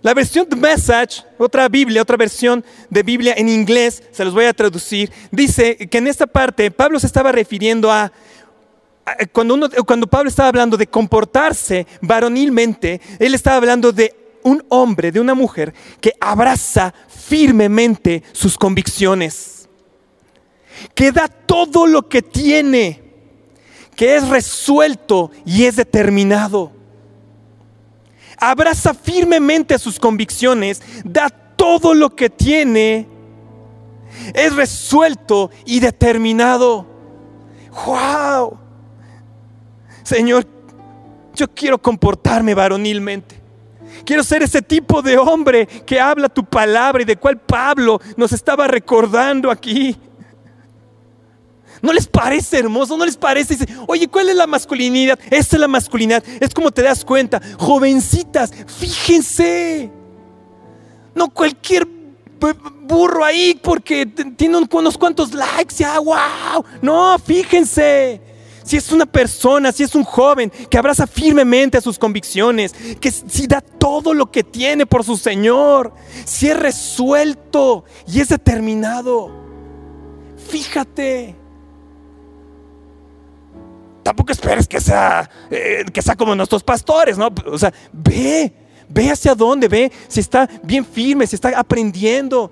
La 0.00 0.14
versión 0.14 0.48
de 0.48 0.54
Message, 0.54 1.24
otra 1.38 1.68
Biblia, 1.68 2.02
otra 2.02 2.16
versión 2.16 2.64
de 2.88 3.02
Biblia 3.02 3.34
en 3.36 3.48
inglés, 3.48 4.02
se 4.12 4.24
los 4.24 4.32
voy 4.32 4.44
a 4.44 4.52
traducir, 4.52 5.10
dice 5.32 5.76
que 5.76 5.98
en 5.98 6.06
esta 6.06 6.26
parte 6.26 6.70
Pablo 6.70 7.00
se 7.00 7.06
estaba 7.06 7.32
refiriendo 7.32 7.90
a, 7.90 8.12
cuando, 9.32 9.68
cuando 9.84 10.06
Pablo 10.06 10.28
estaba 10.28 10.50
hablando 10.50 10.76
de 10.76 10.86
comportarse 10.86 11.86
varonilmente, 12.00 13.00
él 13.18 13.34
estaba 13.34 13.56
hablando 13.56 13.90
de 13.90 14.14
un 14.44 14.64
hombre, 14.68 15.10
de 15.10 15.20
una 15.20 15.34
mujer 15.34 15.74
que 16.00 16.12
abraza 16.20 16.94
firmemente 17.08 18.22
sus 18.32 18.56
convicciones 18.56 19.57
que 20.94 21.12
da 21.12 21.28
todo 21.28 21.86
lo 21.86 22.08
que 22.08 22.22
tiene, 22.22 23.02
que 23.94 24.16
es 24.16 24.28
resuelto 24.28 25.30
y 25.44 25.64
es 25.64 25.76
determinado. 25.76 26.72
Abraza 28.36 28.94
firmemente 28.94 29.78
sus 29.78 29.98
convicciones, 29.98 30.80
da 31.04 31.28
todo 31.28 31.94
lo 31.94 32.14
que 32.14 32.30
tiene, 32.30 33.08
es 34.34 34.54
resuelto 34.54 35.50
y 35.64 35.80
determinado. 35.80 36.86
¡Wow! 37.86 38.58
Señor, 40.02 40.46
yo 41.34 41.48
quiero 41.48 41.78
comportarme 41.78 42.54
varonilmente. 42.54 43.38
Quiero 44.04 44.22
ser 44.22 44.42
ese 44.42 44.62
tipo 44.62 45.02
de 45.02 45.18
hombre 45.18 45.66
que 45.66 46.00
habla 46.00 46.28
tu 46.28 46.44
palabra 46.44 47.02
y 47.02 47.04
de 47.04 47.16
cual 47.16 47.38
Pablo 47.38 48.00
nos 48.16 48.32
estaba 48.32 48.66
recordando 48.66 49.50
aquí. 49.50 49.96
¿No 51.82 51.92
les 51.92 52.06
parece 52.06 52.58
hermoso? 52.58 52.96
¿No 52.96 53.04
les 53.04 53.16
parece? 53.16 53.56
Oye, 53.86 54.08
¿cuál 54.08 54.28
es 54.28 54.36
la 54.36 54.46
masculinidad? 54.46 55.18
Esta 55.30 55.56
es 55.56 55.60
la 55.60 55.68
masculinidad. 55.68 56.22
Es 56.40 56.52
como 56.54 56.70
te 56.70 56.82
das 56.82 57.04
cuenta. 57.04 57.40
Jovencitas, 57.58 58.52
fíjense. 58.66 59.90
No 61.14 61.28
cualquier 61.30 61.86
burro 62.82 63.24
ahí 63.24 63.58
porque 63.62 64.06
tiene 64.06 64.58
unos 64.70 64.98
cuantos 64.98 65.34
likes. 65.34 65.76
Ya, 65.76 65.98
wow. 65.98 66.64
No, 66.82 67.18
fíjense. 67.18 68.20
Si 68.64 68.76
es 68.76 68.92
una 68.92 69.06
persona, 69.06 69.72
si 69.72 69.82
es 69.82 69.94
un 69.94 70.04
joven 70.04 70.52
que 70.70 70.76
abraza 70.76 71.06
firmemente 71.06 71.78
a 71.78 71.80
sus 71.80 71.98
convicciones, 71.98 72.74
que 73.00 73.10
si 73.10 73.46
da 73.46 73.62
todo 73.62 74.12
lo 74.12 74.30
que 74.30 74.44
tiene 74.44 74.84
por 74.84 75.04
su 75.04 75.16
Señor, 75.16 75.94
si 76.26 76.48
es 76.48 76.56
resuelto 76.58 77.84
y 78.06 78.20
es 78.20 78.28
determinado. 78.28 79.30
Fíjate 80.50 81.47
tampoco 84.08 84.32
esperes 84.32 84.66
que 84.66 84.80
sea, 84.80 85.28
eh, 85.50 85.84
que 85.92 86.00
sea 86.00 86.16
como 86.16 86.34
nuestros 86.34 86.64
pastores, 86.64 87.18
¿no? 87.18 87.28
O 87.44 87.58
sea, 87.58 87.74
ve, 87.92 88.50
ve 88.88 89.10
hacia 89.10 89.34
dónde, 89.34 89.68
ve 89.68 89.92
si 90.08 90.20
está 90.20 90.48
bien 90.62 90.82
firme, 90.82 91.26
si 91.26 91.36
está 91.36 91.50
aprendiendo. 91.58 92.50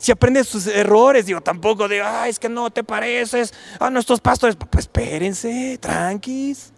Si 0.00 0.10
aprende 0.10 0.42
sus 0.42 0.66
errores, 0.66 1.26
digo, 1.26 1.40
tampoco 1.40 1.86
de, 1.86 2.02
ay, 2.02 2.30
es 2.30 2.40
que 2.40 2.48
no 2.48 2.70
te 2.70 2.82
pareces 2.82 3.54
a 3.78 3.88
nuestros 3.88 4.20
pastores. 4.20 4.56
Pues 4.56 4.86
espérense, 4.86 5.78
tranquis. 5.80 6.72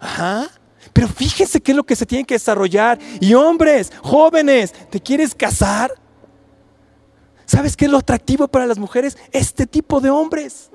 Ajá. 0.00 0.48
Pero 0.92 1.06
fíjense 1.06 1.60
qué 1.60 1.70
es 1.70 1.76
lo 1.76 1.84
que 1.84 1.94
se 1.94 2.06
tiene 2.06 2.24
que 2.24 2.34
desarrollar. 2.34 2.98
Y 3.20 3.34
hombres, 3.34 3.92
jóvenes, 4.02 4.72
¿te 4.90 5.00
quieres 5.00 5.32
casar? 5.32 5.92
¿Sabes 7.44 7.76
qué 7.76 7.84
es 7.84 7.90
lo 7.92 7.98
atractivo 7.98 8.48
para 8.48 8.66
las 8.66 8.78
mujeres? 8.78 9.16
Este 9.30 9.64
tipo 9.64 10.00
de 10.00 10.10
hombres 10.10 10.70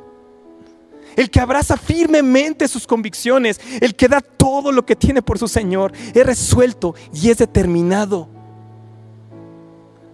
el 1.15 1.29
que 1.29 1.39
abraza 1.39 1.77
firmemente 1.77 2.67
sus 2.67 2.87
convicciones, 2.87 3.59
el 3.79 3.95
que 3.95 4.07
da 4.07 4.21
todo 4.21 4.71
lo 4.71 4.85
que 4.85 4.95
tiene 4.95 5.21
por 5.21 5.37
su 5.37 5.47
Señor, 5.47 5.93
es 6.13 6.25
resuelto 6.25 6.95
y 7.13 7.29
es 7.29 7.37
determinado. 7.37 8.29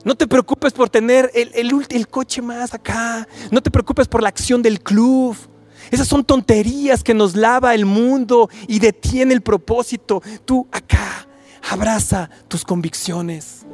No 0.03 0.15
te 0.15 0.27
preocupes 0.27 0.71
por 0.73 0.89
tener 0.89 1.31
el, 1.33 2.07
coche 2.07 2.41
más 2.41 2.73
acá, 2.73 3.27
no 3.51 3.61
te 3.61 3.69
preocupes 3.69 4.07
por 4.07 4.21
la 4.21 4.29
acción 4.29 4.61
del 4.61 4.81
club. 4.81 5.35
Esas 5.91 6.07
son 6.07 6.23
tonterías 6.23 7.03
que 7.03 7.13
nos 7.13 7.35
lava 7.35 7.75
el 7.75 7.85
mundo 7.85 8.49
y 8.67 8.79
detiene 8.79 9.33
el 9.33 9.41
propósito. 9.41 10.21
Tú 10.45 10.67
acá, 10.71 11.27
abraza 11.69 12.29
tus 12.47 12.63
convicciones, 12.63 13.65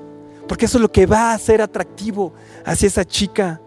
porque 0.47 0.65
eso 0.65 0.77
es 0.77 0.81
lo 0.81 0.91
que 0.91 1.05
va 1.05 1.33
a 1.33 1.37
ser 1.37 1.61
atractivo 1.61 2.33
hacia 2.65 2.87
esa 2.87 3.05
chica 3.05 3.61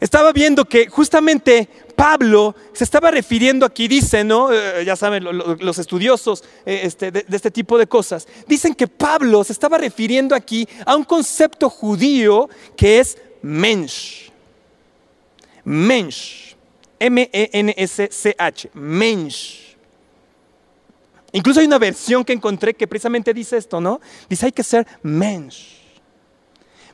estaba 0.00 0.32
viendo 0.32 0.64
que 0.64 0.88
justamente 0.88 1.68
Pablo 1.96 2.54
se 2.72 2.84
estaba 2.84 3.10
refiriendo 3.10 3.66
aquí, 3.66 3.88
dice, 3.88 4.22
¿no? 4.22 4.52
Eh, 4.52 4.84
ya 4.84 4.94
saben, 4.94 5.24
los 5.24 5.78
estudiosos 5.78 6.44
eh, 6.64 6.82
este, 6.84 7.10
de, 7.10 7.24
este 7.28 7.50
tipo 7.50 7.76
de 7.76 7.88
cosas, 7.88 8.28
dicen 8.46 8.74
que 8.74 8.86
Pablo 8.86 9.42
se 9.42 9.52
estaba 9.52 9.78
refiriendo 9.78 10.34
aquí 10.34 10.68
a 10.86 10.94
un 10.94 11.04
concepto 11.04 11.68
judío 11.68 12.48
que 12.76 13.00
es 13.00 13.18
mensch. 13.42 14.30
Mensch. 15.64 16.54
M-E-N-S-C-H. 17.00 18.70
Mensch. 18.74 19.76
Incluso 21.32 21.60
hay 21.60 21.66
una 21.66 21.78
versión 21.78 22.24
que 22.24 22.32
encontré 22.32 22.74
que 22.74 22.86
precisamente 22.86 23.34
dice 23.34 23.56
esto, 23.56 23.80
¿no? 23.80 24.00
Dice 24.28 24.46
hay 24.46 24.52
que 24.52 24.62
ser 24.62 24.86
mensch. 25.02 25.78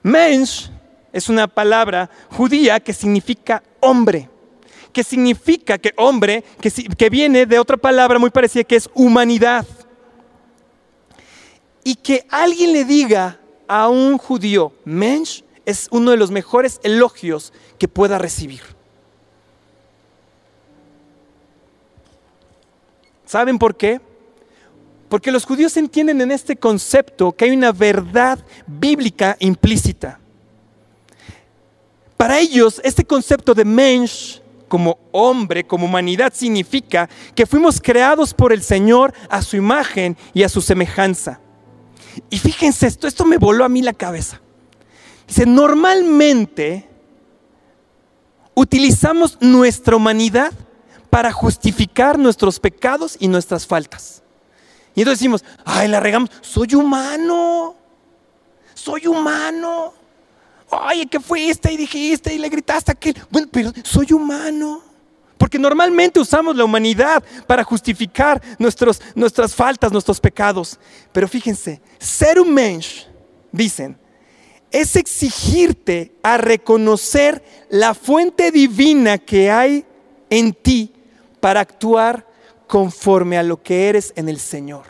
Mensch 0.02 0.70
es 1.14 1.28
una 1.28 1.46
palabra 1.46 2.10
judía 2.28 2.80
que 2.80 2.92
significa 2.92 3.62
hombre, 3.78 4.28
que 4.92 5.04
significa 5.04 5.78
que 5.78 5.94
hombre, 5.96 6.42
que, 6.60 7.08
viene 7.08 7.46
de 7.46 7.60
otra 7.60 7.76
palabra 7.76 8.18
muy 8.18 8.30
parecida 8.30 8.64
que 8.64 8.74
es 8.74 8.90
humanidad. 8.94 9.64
Y 11.84 11.94
que 11.94 12.26
alguien 12.28 12.72
le 12.72 12.84
diga 12.84 13.38
a 13.68 13.88
un 13.88 14.18
judío, 14.18 14.72
mensch, 14.84 15.44
es 15.64 15.86
uno 15.92 16.10
de 16.10 16.16
los 16.16 16.32
mejores 16.32 16.80
elogios 16.82 17.52
que 17.78 17.86
pueda 17.86 18.18
recibir. 18.18 18.62
¿Saben 23.24 23.56
por 23.56 23.76
qué? 23.76 24.00
Porque 25.08 25.30
los 25.30 25.44
judíos 25.44 25.76
entienden 25.76 26.20
en 26.22 26.32
este 26.32 26.56
concepto 26.56 27.30
que 27.30 27.44
hay 27.44 27.52
una 27.52 27.70
verdad 27.70 28.44
bíblica 28.66 29.36
implícita. 29.38 30.18
Para 32.16 32.38
ellos, 32.38 32.80
este 32.84 33.04
concepto 33.04 33.54
de 33.54 33.64
mensch 33.64 34.40
como 34.68 34.98
hombre, 35.12 35.64
como 35.64 35.86
humanidad, 35.86 36.32
significa 36.34 37.08
que 37.34 37.46
fuimos 37.46 37.80
creados 37.80 38.34
por 38.34 38.52
el 38.52 38.62
Señor 38.62 39.12
a 39.28 39.42
su 39.42 39.56
imagen 39.56 40.16
y 40.32 40.42
a 40.42 40.48
su 40.48 40.60
semejanza. 40.60 41.40
Y 42.30 42.38
fíjense 42.38 42.86
esto, 42.86 43.06
esto 43.06 43.24
me 43.24 43.38
voló 43.38 43.64
a 43.64 43.68
mí 43.68 43.82
la 43.82 43.92
cabeza. 43.92 44.40
Dice, 45.26 45.46
normalmente 45.46 46.88
utilizamos 48.54 49.38
nuestra 49.40 49.96
humanidad 49.96 50.52
para 51.10 51.32
justificar 51.32 52.18
nuestros 52.18 52.58
pecados 52.60 53.16
y 53.18 53.28
nuestras 53.28 53.66
faltas. 53.66 54.22
Y 54.94 55.00
entonces 55.00 55.20
decimos, 55.20 55.44
ay, 55.64 55.88
la 55.88 56.00
regamos, 56.00 56.30
soy 56.40 56.74
humano, 56.74 57.76
soy 58.74 59.06
humano. 59.06 60.03
Ay, 60.82 61.06
¿qué 61.06 61.20
fuiste 61.20 61.72
y 61.72 61.76
dijiste 61.76 62.34
y 62.34 62.38
le 62.38 62.48
gritaste 62.48 62.90
a 62.90 62.94
aquel? 62.94 63.16
Bueno, 63.30 63.48
pero 63.50 63.72
soy 63.82 64.12
humano. 64.12 64.82
Porque 65.36 65.58
normalmente 65.58 66.20
usamos 66.20 66.56
la 66.56 66.64
humanidad 66.64 67.22
para 67.46 67.64
justificar 67.64 68.40
nuestros, 68.58 69.02
nuestras 69.14 69.54
faltas, 69.54 69.92
nuestros 69.92 70.20
pecados. 70.20 70.78
Pero 71.12 71.28
fíjense, 71.28 71.80
ser 71.98 72.40
un 72.40 72.54
mensch, 72.54 73.06
dicen, 73.52 73.98
es 74.70 74.96
exigirte 74.96 76.14
a 76.22 76.36
reconocer 76.36 77.44
la 77.68 77.94
fuente 77.94 78.50
divina 78.50 79.18
que 79.18 79.50
hay 79.50 79.84
en 80.30 80.52
ti 80.52 80.92
para 81.40 81.60
actuar 81.60 82.26
conforme 82.66 83.36
a 83.36 83.42
lo 83.42 83.62
que 83.62 83.88
eres 83.88 84.12
en 84.16 84.28
el 84.28 84.40
Señor. 84.40 84.84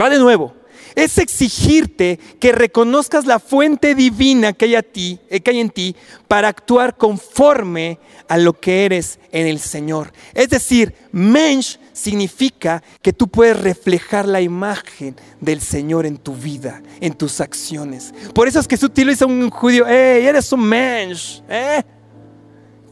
Va 0.00 0.10
de 0.10 0.18
nuevo. 0.18 0.54
Es 0.94 1.18
exigirte 1.18 2.18
que 2.38 2.52
reconozcas 2.52 3.26
la 3.26 3.38
fuente 3.38 3.94
divina 3.94 4.52
que 4.52 4.66
hay, 4.66 4.74
a 4.76 4.82
ti, 4.82 5.18
eh, 5.28 5.40
que 5.40 5.50
hay 5.50 5.60
en 5.60 5.70
ti 5.70 5.96
para 6.28 6.48
actuar 6.48 6.96
conforme 6.96 7.98
a 8.28 8.38
lo 8.38 8.58
que 8.58 8.84
eres 8.84 9.18
en 9.32 9.46
el 9.46 9.58
Señor. 9.58 10.12
Es 10.34 10.50
decir, 10.50 10.94
mensch 11.10 11.78
significa 11.92 12.82
que 13.02 13.12
tú 13.12 13.28
puedes 13.28 13.60
reflejar 13.60 14.26
la 14.26 14.40
imagen 14.40 15.16
del 15.40 15.60
Señor 15.60 16.06
en 16.06 16.16
tu 16.16 16.34
vida, 16.34 16.82
en 17.00 17.14
tus 17.14 17.40
acciones. 17.40 18.12
Por 18.34 18.48
eso 18.48 18.60
es 18.60 18.68
que 18.68 18.76
tú 18.76 18.86
utiliza 18.86 19.26
un 19.26 19.50
judío, 19.50 19.84
hey, 19.86 20.26
eres 20.26 20.52
un 20.52 20.64
mensch, 20.64 21.42
¿eh? 21.48 21.82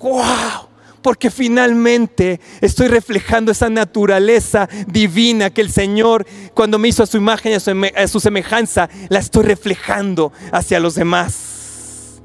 ¡Wow! 0.00 0.71
Porque 1.02 1.30
finalmente 1.30 2.40
estoy 2.60 2.88
reflejando 2.88 3.52
esa 3.52 3.68
naturaleza 3.68 4.68
divina 4.86 5.50
que 5.50 5.60
el 5.60 5.70
Señor, 5.70 6.26
cuando 6.54 6.78
me 6.78 6.88
hizo 6.88 7.02
a 7.02 7.06
su 7.06 7.16
imagen 7.16 7.52
y 7.52 7.54
a 7.56 8.08
su, 8.08 8.20
semejanza, 8.20 8.88
la 9.08 9.18
estoy 9.18 9.44
reflejando 9.44 10.32
hacia 10.52 10.80
los 10.80 10.94
demás. 10.94 12.20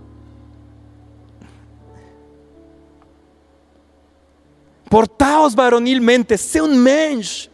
Portaos 4.89 5.53
varonilmente, 5.53 6.37
sé 6.37 6.61
un 6.61 6.81
mensch. 6.81 7.49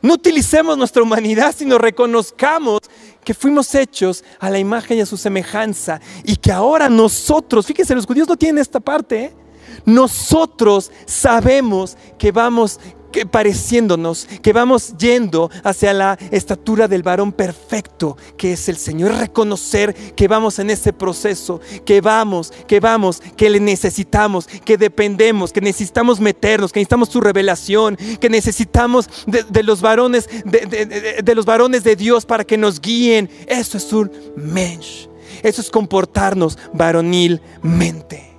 No 0.00 0.14
utilicemos 0.14 0.76
nuestra 0.76 1.02
humanidad, 1.02 1.54
sino 1.56 1.78
reconozcamos 1.78 2.80
que 3.22 3.34
fuimos 3.34 3.72
hechos 3.74 4.24
a 4.40 4.50
la 4.50 4.58
imagen 4.58 4.98
y 4.98 5.00
a 5.02 5.06
su 5.06 5.16
semejanza 5.16 6.00
y 6.24 6.36
que 6.36 6.50
ahora 6.50 6.88
nosotros, 6.88 7.66
fíjense, 7.66 7.94
los 7.94 8.06
judíos 8.06 8.28
no 8.28 8.36
tienen 8.36 8.60
esta 8.60 8.80
parte, 8.80 9.24
¿eh? 9.24 9.41
Nosotros 9.84 10.90
sabemos 11.06 11.96
que 12.18 12.32
vamos 12.32 12.78
que 13.12 13.26
pareciéndonos, 13.26 14.26
que 14.40 14.52
vamos 14.52 14.96
yendo 14.96 15.50
hacia 15.62 15.92
la 15.92 16.18
estatura 16.30 16.88
del 16.88 17.02
varón 17.02 17.30
perfecto 17.30 18.16
que 18.36 18.54
es 18.54 18.68
el 18.68 18.76
Señor. 18.76 19.12
Reconocer 19.12 19.94
que 20.16 20.26
vamos 20.26 20.58
en 20.58 20.70
ese 20.70 20.92
proceso, 20.92 21.60
que 21.84 22.00
vamos, 22.00 22.52
que 22.66 22.80
vamos, 22.80 23.22
que 23.36 23.50
le 23.50 23.60
necesitamos, 23.60 24.46
que 24.46 24.78
dependemos, 24.78 25.52
que 25.52 25.60
necesitamos 25.60 26.18
meternos, 26.18 26.72
que 26.72 26.80
necesitamos 26.80 27.10
su 27.10 27.20
revelación, 27.20 27.96
que 27.96 28.30
necesitamos 28.30 29.08
de, 29.26 29.62
los 29.62 29.82
varones, 29.82 30.28
de, 30.44 31.22
de, 31.22 31.34
los 31.34 31.44
varones 31.44 31.84
de 31.84 31.94
Dios 31.94 32.24
para 32.24 32.44
que 32.44 32.56
nos 32.56 32.80
guíen. 32.80 33.30
Eso 33.46 33.76
es 33.76 33.92
un 33.92 34.10
mensch. 34.36 35.08
Eso 35.42 35.60
es 35.60 35.70
comportarnos 35.70 36.58
varonilmente. 36.72 38.31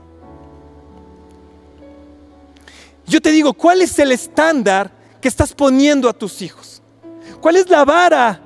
Yo 3.05 3.21
te 3.21 3.31
digo, 3.31 3.53
¿cuál 3.53 3.81
es 3.81 3.97
el 3.99 4.11
estándar 4.11 4.91
que 5.21 5.27
estás 5.27 5.53
poniendo 5.53 6.09
a 6.09 6.13
tus 6.13 6.41
hijos? 6.41 6.81
¿Cuál 7.41 7.57
es 7.57 7.69
la 7.69 7.83
vara 7.83 8.41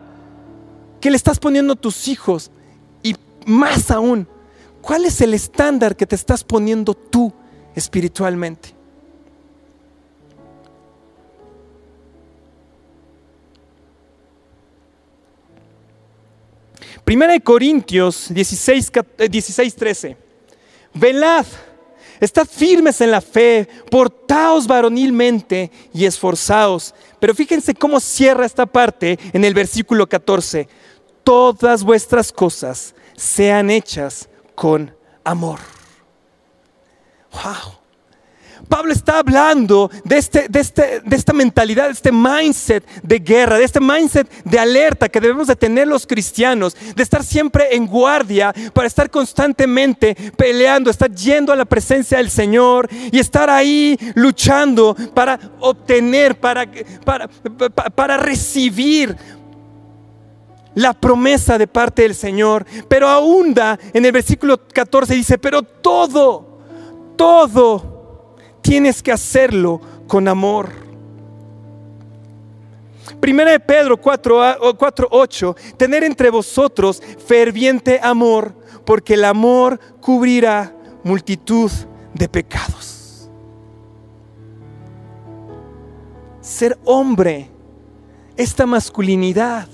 que 0.99 1.11
le 1.11 1.17
estás 1.17 1.39
poniendo 1.39 1.73
a 1.73 1.75
tus 1.75 2.07
hijos? 2.07 2.49
Y 3.03 3.15
más 3.45 3.91
aún, 3.91 4.27
¿cuál 4.81 5.05
es 5.05 5.21
el 5.21 5.33
estándar 5.33 5.95
que 5.95 6.07
te 6.07 6.15
estás 6.15 6.43
poniendo 6.43 6.93
tú 6.93 7.31
espiritualmente? 7.75 8.77
Primera 17.07 17.31
de 17.31 17.39
Corintios 17.39 18.27
16, 18.33 18.91
16 19.29 19.75
13. 19.75 20.17
Velad 20.93 21.45
Estad 22.19 22.47
firmes 22.47 23.01
en 23.01 23.11
la 23.11 23.21
fe, 23.21 23.67
portaos 23.89 24.67
varonilmente 24.67 25.71
y 25.93 26.05
esforzaos. 26.05 26.93
Pero 27.19 27.33
fíjense 27.33 27.73
cómo 27.73 27.99
cierra 27.99 28.45
esta 28.45 28.65
parte 28.65 29.19
en 29.33 29.43
el 29.45 29.53
versículo 29.53 30.07
14. 30.07 30.67
Todas 31.23 31.83
vuestras 31.83 32.31
cosas 32.31 32.95
sean 33.15 33.69
hechas 33.69 34.29
con 34.55 34.95
amor. 35.23 35.59
Wow. 37.31 37.76
Pablo 38.67 38.91
está 38.91 39.19
hablando 39.19 39.89
de, 40.03 40.17
este, 40.17 40.47
de, 40.49 40.59
este, 40.59 41.01
de 41.03 41.15
esta 41.15 41.33
mentalidad, 41.33 41.85
de 41.85 41.93
este 41.93 42.11
mindset 42.11 42.85
de 43.01 43.19
guerra, 43.19 43.57
de 43.57 43.63
este 43.63 43.79
mindset 43.79 44.29
de 44.43 44.59
alerta 44.59 45.09
que 45.09 45.21
debemos 45.21 45.47
de 45.47 45.55
tener 45.55 45.87
los 45.87 46.05
cristianos, 46.05 46.75
de 46.95 47.03
estar 47.03 47.23
siempre 47.23 47.75
en 47.75 47.87
guardia 47.87 48.53
para 48.73 48.87
estar 48.87 49.09
constantemente 49.09 50.15
peleando, 50.35 50.89
estar 50.89 51.11
yendo 51.11 51.53
a 51.53 51.55
la 51.55 51.65
presencia 51.65 52.17
del 52.17 52.29
Señor 52.29 52.89
y 53.11 53.19
estar 53.19 53.49
ahí 53.49 53.97
luchando 54.15 54.95
para 55.13 55.39
obtener, 55.59 56.39
para, 56.39 56.65
para, 57.05 57.27
para 57.27 58.17
recibir 58.17 59.15
la 60.75 60.93
promesa 60.93 61.57
de 61.57 61.67
parte 61.67 62.03
del 62.03 62.15
Señor. 62.15 62.65
Pero 62.87 63.07
ahonda 63.07 63.79
en 63.93 64.05
el 64.05 64.11
versículo 64.11 64.59
14 64.67 65.15
dice, 65.15 65.37
pero 65.37 65.63
todo, 65.63 66.59
todo 67.15 67.96
tienes 68.67 69.01
que 69.01 69.13
hacerlo 69.13 69.79
con 70.07 70.27
amor. 70.27 70.69
Primera 73.21 73.51
de 73.51 73.61
Pedro 73.61 73.95
4, 73.95 74.57
8, 75.09 75.55
tener 75.77 76.03
entre 76.03 76.29
vosotros 76.29 77.01
ferviente 77.25 77.97
amor, 78.03 78.53
porque 78.85 79.13
el 79.13 79.23
amor 79.23 79.79
cubrirá 80.01 80.75
multitud 81.01 81.71
de 82.13 82.27
pecados. 82.27 83.29
Ser 86.41 86.77
hombre, 86.83 87.49
esta 88.35 88.65
masculinidad, 88.65 89.69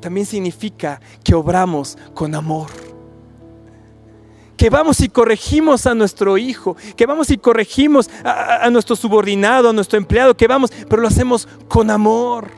también 0.00 0.24
significa 0.24 1.02
que 1.22 1.34
obramos 1.34 1.98
con 2.14 2.34
amor 2.34 2.91
que 4.62 4.70
vamos 4.70 5.00
y 5.00 5.08
corregimos 5.08 5.88
a 5.88 5.94
nuestro 5.96 6.38
hijo, 6.38 6.76
que 6.96 7.04
vamos 7.04 7.30
y 7.30 7.36
corregimos 7.36 8.08
a, 8.22 8.70
nuestro 8.70 8.94
subordinado, 8.94 9.70
a 9.70 9.72
nuestro 9.72 9.98
empleado, 9.98 10.36
que 10.36 10.46
vamos, 10.46 10.70
pero 10.88 11.02
lo 11.02 11.08
hacemos 11.08 11.48
con 11.66 11.90
amor. 11.90 12.48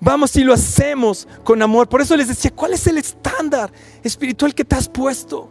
Vamos 0.00 0.34
y 0.34 0.42
lo 0.42 0.52
hacemos 0.52 1.28
con 1.44 1.62
amor. 1.62 1.88
Por 1.88 2.00
eso 2.00 2.16
les 2.16 2.26
decía, 2.26 2.50
¿cuál 2.50 2.72
es 2.72 2.84
el 2.88 2.98
estándar 2.98 3.70
espiritual 4.02 4.52
que 4.52 4.64
te 4.64 4.74
has 4.74 4.88
puesto? 4.88 5.48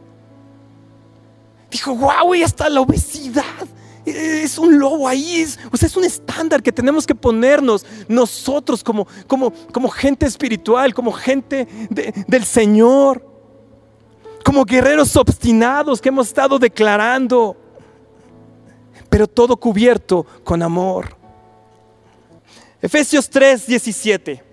Dijo, 1.72 1.96
wow, 1.96 2.36
y 2.36 2.44
hasta 2.44 2.68
la 2.68 2.82
obesidad 2.82 3.70
es 4.10 4.58
un 4.58 4.80
lobo 4.80 5.08
ahí, 5.08 5.42
es, 5.42 5.60
o 5.72 5.78
sea, 5.78 5.88
es 5.88 5.98
un 5.98 6.06
estándar 6.06 6.64
que 6.64 6.72
tenemos 6.72 7.06
que 7.06 7.16
ponernos 7.16 7.86
nosotros 8.08 8.84
como, 8.84 9.08
como, 9.28 9.52
como 9.72 9.90
gente 9.90 10.26
espiritual, 10.26 10.94
como 10.94 11.12
gente 11.12 11.68
del 11.90 12.46
Señor, 12.46 13.26
como 14.44 14.64
guerreros 14.64 15.16
obstinados 15.16 16.02
que 16.02 16.10
hemos 16.10 16.28
estado 16.28 16.58
declarando, 16.58 17.58
pero 19.10 19.28
todo 19.28 19.58
cubierto 19.58 20.26
con 20.44 20.62
amor. 20.62 21.16
Efesios 22.82 23.30
3, 23.30 23.68
17. 23.68 24.44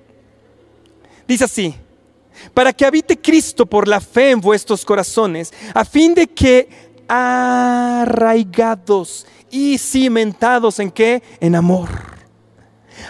Dice 1.28 1.44
así, 1.44 1.74
para 2.52 2.72
que 2.72 2.84
habite 2.84 3.20
Cristo 3.20 3.66
por 3.66 3.86
la 3.86 4.00
fe 4.00 4.30
en 4.30 4.40
vuestros 4.40 4.84
corazones, 4.84 5.52
a 5.72 5.84
fin 5.84 6.14
de 6.14 6.26
que 6.26 6.68
arraigados 7.08 9.26
y 9.54 9.78
cimentados 9.78 10.80
en 10.80 10.90
qué? 10.90 11.22
En 11.38 11.54
amor. 11.54 11.88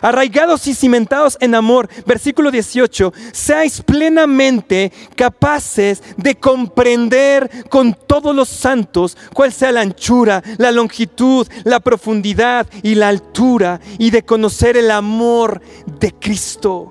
Arraigados 0.03 0.66
y 0.66 0.74
cimentados 0.74 1.38
en 1.40 1.55
amor, 1.55 1.88
versículo 2.05 2.51
18, 2.51 3.12
seáis 3.32 3.80
plenamente 3.80 4.92
capaces 5.16 6.03
de 6.18 6.34
comprender 6.34 7.51
con 7.70 7.95
todos 7.95 8.36
los 8.36 8.51
santos 8.51 9.16
cuál 9.32 9.55
sea 9.55 9.72
la 9.72 9.80
anchura, 9.80 10.42
la 10.59 10.70
longitud, 10.70 11.47
la 11.64 11.80
profundidad 11.80 12.66
y 12.82 12.95
la 12.95 13.09
altura, 13.09 13.80
y 13.99 14.11
de 14.11 14.22
conocer 14.22 14.76
el 14.76 14.90
amor 14.90 15.62
de 15.99 16.12
Cristo 16.12 16.90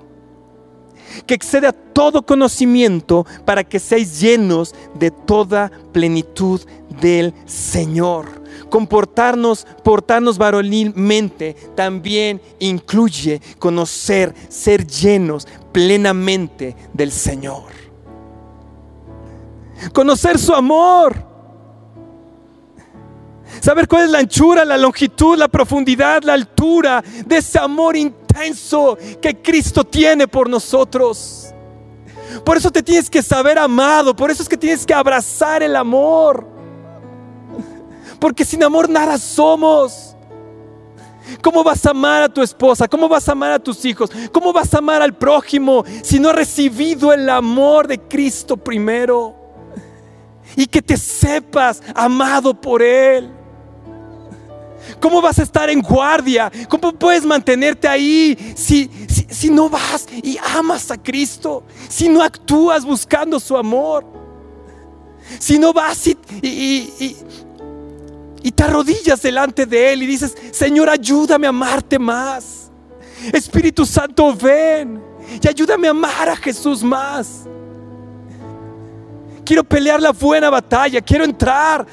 que 1.28 1.34
excede 1.34 1.68
a 1.68 1.72
todo 1.72 2.26
conocimiento 2.26 3.24
para 3.44 3.62
que 3.62 3.78
seáis 3.78 4.20
llenos 4.20 4.74
de 4.98 5.12
toda 5.12 5.70
plenitud 5.92 6.60
del 7.00 7.32
Señor 7.46 8.43
comportarnos, 8.70 9.66
portarnos 9.82 10.38
varonilmente, 10.38 11.54
también 11.74 12.40
incluye 12.58 13.40
conocer, 13.58 14.34
ser 14.48 14.86
llenos 14.86 15.46
plenamente 15.72 16.76
del 16.92 17.12
Señor. 17.12 17.64
Conocer 19.92 20.38
su 20.38 20.54
amor. 20.54 21.34
Saber 23.60 23.88
cuál 23.88 24.04
es 24.04 24.10
la 24.10 24.18
anchura, 24.18 24.64
la 24.64 24.76
longitud, 24.76 25.36
la 25.36 25.48
profundidad, 25.48 26.22
la 26.22 26.34
altura 26.34 27.02
de 27.24 27.36
ese 27.36 27.58
amor 27.58 27.96
intenso 27.96 28.98
que 29.20 29.40
Cristo 29.40 29.84
tiene 29.84 30.26
por 30.28 30.48
nosotros. 30.48 31.54
Por 32.44 32.56
eso 32.56 32.70
te 32.70 32.82
tienes 32.82 33.08
que 33.08 33.22
saber 33.22 33.58
amado, 33.58 34.14
por 34.14 34.30
eso 34.30 34.42
es 34.42 34.48
que 34.48 34.56
tienes 34.56 34.84
que 34.84 34.94
abrazar 34.94 35.62
el 35.62 35.76
amor. 35.76 36.53
Porque 38.24 38.46
sin 38.46 38.64
amor 38.64 38.88
nada 38.88 39.18
somos. 39.18 40.16
¿Cómo 41.42 41.62
vas 41.62 41.84
a 41.84 41.90
amar 41.90 42.22
a 42.22 42.28
tu 42.30 42.40
esposa? 42.40 42.88
¿Cómo 42.88 43.06
vas 43.06 43.28
a 43.28 43.32
amar 43.32 43.52
a 43.52 43.58
tus 43.58 43.84
hijos? 43.84 44.10
¿Cómo 44.32 44.50
vas 44.50 44.72
a 44.72 44.78
amar 44.78 45.02
al 45.02 45.14
prójimo 45.14 45.84
si 46.02 46.18
no 46.18 46.30
has 46.30 46.36
recibido 46.36 47.12
el 47.12 47.28
amor 47.28 47.86
de 47.86 48.00
Cristo 48.00 48.56
primero? 48.56 49.36
Y 50.56 50.64
que 50.64 50.80
te 50.80 50.96
sepas 50.96 51.82
amado 51.94 52.58
por 52.58 52.80
Él. 52.80 53.30
¿Cómo 55.00 55.20
vas 55.20 55.38
a 55.38 55.42
estar 55.42 55.68
en 55.68 55.82
guardia? 55.82 56.50
¿Cómo 56.70 56.94
puedes 56.94 57.26
mantenerte 57.26 57.86
ahí 57.86 58.54
si, 58.56 58.90
si, 59.28 59.50
no 59.50 59.68
vas 59.68 60.06
y 60.22 60.38
amas 60.56 60.90
a 60.90 60.96
Cristo? 60.96 61.62
Si 61.90 62.08
no 62.08 62.22
actúas 62.22 62.86
buscando 62.86 63.38
su 63.38 63.54
amor. 63.54 64.06
Si 65.38 65.58
no 65.58 65.74
vas 65.74 66.06
y, 66.06 66.16
y 66.40 67.16
te 68.50 68.62
arrodillas 68.62 69.22
delante 69.22 69.66
de 69.66 69.92
Él 69.92 70.02
y 70.02 70.06
dices, 70.06 70.36
Señor, 70.52 70.90
ayúdame 70.90 71.46
a 71.46 71.50
amarte 71.50 71.98
más. 71.98 72.70
Espíritu 73.32 73.86
Santo, 73.86 74.34
ven 74.34 75.02
y 75.42 75.48
ayúdame 75.48 75.88
a 75.88 75.92
amar 75.92 76.28
a 76.28 76.36
Jesús 76.36 76.82
más. 76.82 77.46
Quiero 79.44 79.64
pelear 79.64 80.00
la 80.00 80.12
buena 80.12 80.50
batalla, 80.50 81.00
quiero 81.00 81.24
entrar 81.24 81.86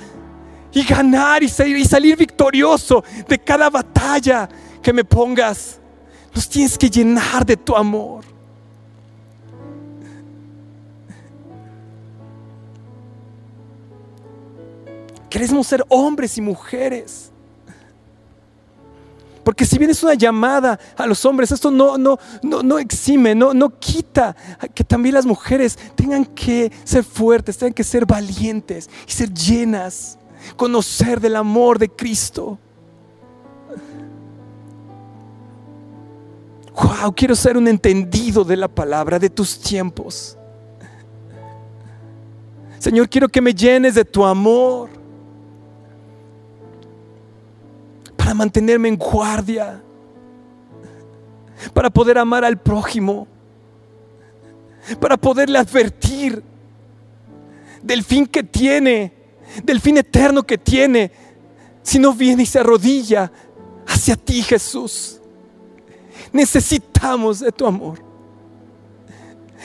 y 0.73 0.83
ganar 0.83 1.43
y 1.43 1.49
salir, 1.49 1.77
y 1.77 1.85
salir 1.85 2.15
victorioso 2.15 3.03
de 3.27 3.39
cada 3.39 3.69
batalla 3.69 4.47
que 4.81 4.93
me 4.93 5.03
pongas. 5.03 5.79
Nos 6.33 6.47
tienes 6.47 6.77
que 6.77 6.89
llenar 6.89 7.45
de 7.45 7.57
tu 7.57 7.75
amor. 7.75 8.23
Queremos 15.31 15.65
ser 15.65 15.85
hombres 15.87 16.37
y 16.37 16.41
mujeres. 16.41 17.31
Porque 19.45 19.65
si 19.65 19.77
bien 19.77 19.89
es 19.89 20.03
una 20.03 20.13
llamada 20.13 20.77
a 20.97 21.07
los 21.07 21.23
hombres, 21.23 21.53
esto 21.53 21.71
no, 21.71 21.97
no, 21.97 22.19
no, 22.43 22.61
no 22.61 22.77
exime, 22.77 23.33
no, 23.33 23.53
no 23.53 23.79
quita 23.79 24.35
que 24.75 24.83
también 24.83 25.15
las 25.15 25.25
mujeres 25.25 25.79
tengan 25.95 26.25
que 26.25 26.69
ser 26.83 27.05
fuertes, 27.05 27.57
tengan 27.57 27.73
que 27.73 27.85
ser 27.85 28.05
valientes 28.05 28.89
y 29.07 29.11
ser 29.13 29.33
llenas, 29.33 30.19
conocer 30.57 31.21
del 31.21 31.37
amor 31.37 31.79
de 31.79 31.87
Cristo. 31.87 32.59
Wow, 36.75 37.15
quiero 37.15 37.35
ser 37.37 37.55
un 37.55 37.69
entendido 37.69 38.43
de 38.43 38.57
la 38.57 38.67
palabra, 38.67 39.17
de 39.17 39.29
tus 39.29 39.57
tiempos. 39.57 40.37
Señor, 42.79 43.07
quiero 43.07 43.29
que 43.29 43.39
me 43.39 43.53
llenes 43.53 43.95
de 43.95 44.03
tu 44.03 44.25
amor. 44.25 45.00
Para 48.31 48.37
mantenerme 48.37 48.87
en 48.87 48.95
guardia, 48.95 49.83
para 51.73 51.89
poder 51.89 52.17
amar 52.17 52.45
al 52.45 52.57
prójimo, 52.57 53.27
para 55.01 55.17
poderle 55.17 55.57
advertir 55.57 56.41
del 57.83 58.05
fin 58.05 58.25
que 58.25 58.41
tiene, 58.41 59.11
del 59.65 59.81
fin 59.81 59.97
eterno 59.97 60.43
que 60.43 60.57
tiene, 60.57 61.11
si 61.83 61.99
no 61.99 62.13
viene 62.13 62.43
y 62.43 62.45
se 62.45 62.59
arrodilla 62.59 63.29
hacia 63.85 64.15
ti, 64.15 64.41
Jesús. 64.41 65.19
Necesitamos 66.31 67.41
de 67.41 67.51
tu 67.51 67.67
amor. 67.67 68.01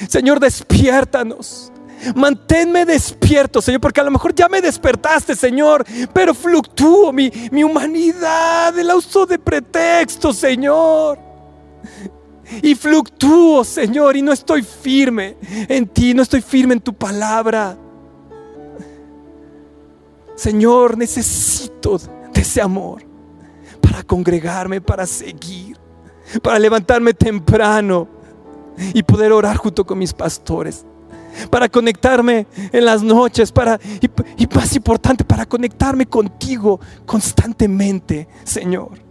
Señor, 0.08 0.40
despiértanos. 0.40 1.70
Manténme 2.14 2.84
despierto, 2.84 3.60
Señor, 3.60 3.80
porque 3.80 4.00
a 4.00 4.04
lo 4.04 4.10
mejor 4.10 4.34
ya 4.34 4.48
me 4.48 4.60
despertaste, 4.60 5.34
Señor, 5.34 5.84
pero 6.12 6.34
fluctúo 6.34 7.12
mi, 7.12 7.30
mi 7.50 7.64
humanidad, 7.64 8.78
el 8.78 8.90
uso 8.94 9.26
de 9.26 9.38
pretexto, 9.38 10.32
Señor. 10.32 11.18
Y 12.62 12.74
fluctúo, 12.74 13.64
Señor, 13.64 14.16
y 14.16 14.22
no 14.22 14.32
estoy 14.32 14.62
firme 14.62 15.36
en 15.68 15.86
ti, 15.88 16.14
no 16.14 16.22
estoy 16.22 16.40
firme 16.40 16.74
en 16.74 16.80
tu 16.80 16.94
palabra. 16.94 17.76
Señor, 20.36 20.96
necesito 20.96 21.98
de 22.32 22.40
ese 22.40 22.60
amor 22.60 23.02
para 23.80 24.02
congregarme, 24.02 24.80
para 24.80 25.06
seguir, 25.06 25.76
para 26.42 26.58
levantarme 26.58 27.14
temprano 27.14 28.06
y 28.92 29.02
poder 29.02 29.32
orar 29.32 29.56
junto 29.56 29.84
con 29.84 29.98
mis 29.98 30.12
pastores 30.12 30.84
para 31.50 31.68
conectarme 31.68 32.46
en 32.72 32.84
las 32.84 33.02
noches, 33.02 33.52
para, 33.52 33.78
y, 34.00 34.10
y 34.42 34.46
más 34.54 34.74
importante, 34.76 35.24
para 35.24 35.46
conectarme 35.46 36.06
contigo 36.06 36.80
constantemente, 37.04 38.28
Señor. 38.44 39.06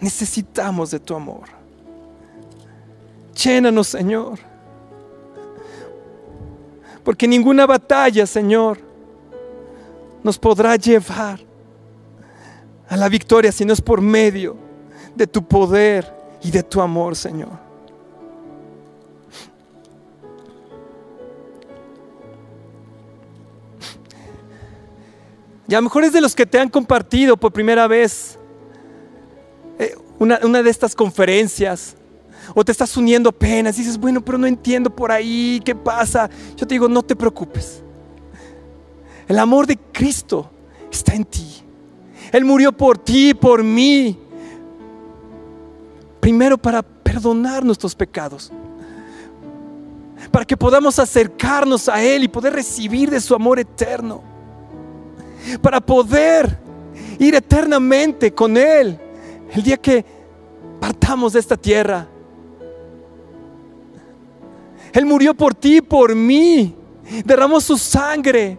Necesitamos 0.00 0.90
de 0.90 1.00
tu 1.00 1.14
amor. 1.14 1.48
Llénanos, 3.34 3.88
Señor. 3.88 4.38
Porque 7.02 7.26
ninguna 7.26 7.66
batalla, 7.66 8.26
Señor, 8.26 8.78
nos 10.22 10.38
podrá 10.38 10.76
llevar 10.76 11.40
a 12.88 12.96
la 12.96 13.08
victoria 13.08 13.52
si 13.52 13.64
no 13.64 13.72
es 13.72 13.80
por 13.80 14.00
medio 14.00 14.67
de 15.14 15.26
tu 15.26 15.46
poder 15.46 16.14
y 16.42 16.50
de 16.50 16.62
tu 16.62 16.80
amor, 16.80 17.16
Señor. 17.16 17.68
Y 25.68 25.74
a 25.74 25.80
mejor 25.82 26.04
es 26.04 26.12
de 26.12 26.22
los 26.22 26.34
que 26.34 26.46
te 26.46 26.58
han 26.58 26.70
compartido 26.70 27.36
por 27.36 27.52
primera 27.52 27.86
vez 27.86 28.38
eh, 29.78 29.94
una, 30.18 30.40
una, 30.42 30.62
de 30.62 30.70
estas 30.70 30.94
conferencias. 30.94 31.94
O 32.54 32.64
te 32.64 32.72
estás 32.72 32.96
uniendo 32.96 33.28
apenas 33.28 33.76
y 33.76 33.82
dices, 33.82 33.98
bueno, 33.98 34.24
pero 34.24 34.38
no 34.38 34.46
entiendo 34.46 34.88
por 34.88 35.12
ahí 35.12 35.60
qué 35.62 35.74
pasa. 35.74 36.30
Yo 36.56 36.66
te 36.66 36.74
digo, 36.74 36.88
no 36.88 37.02
te 37.02 37.14
preocupes. 37.14 37.82
El 39.28 39.38
amor 39.38 39.66
de 39.66 39.76
Cristo 39.76 40.50
está 40.90 41.14
en 41.14 41.26
ti. 41.26 41.62
Él 42.32 42.46
murió 42.46 42.72
por 42.72 42.96
ti, 42.96 43.34
por 43.34 43.62
mí. 43.62 44.18
Primero 46.28 46.58
para 46.58 46.82
perdonar 46.82 47.64
nuestros 47.64 47.94
pecados. 47.94 48.52
para 50.30 50.44
que 50.44 50.58
podamos 50.58 50.98
acercarnos 50.98 51.88
a 51.88 52.02
Él 52.02 52.22
y 52.24 52.28
poder 52.28 52.52
recibir 52.52 53.08
de 53.08 53.18
su 53.18 53.34
amor 53.34 53.58
eterno, 53.58 54.22
para 55.62 55.80
poder 55.80 56.58
ir 57.18 57.34
eternamente 57.34 58.34
con 58.34 58.58
Él 58.58 59.00
el 59.54 59.62
día 59.62 59.78
que 59.78 60.04
partamos 60.78 61.32
de 61.32 61.40
esta 61.40 61.56
tierra. 61.56 62.06
Él 64.92 65.06
murió 65.06 65.32
por 65.32 65.54
ti 65.54 65.78
y 65.78 65.80
por 65.80 66.14
mí, 66.14 66.76
derramó 67.24 67.58
su 67.58 67.78
sangre 67.78 68.58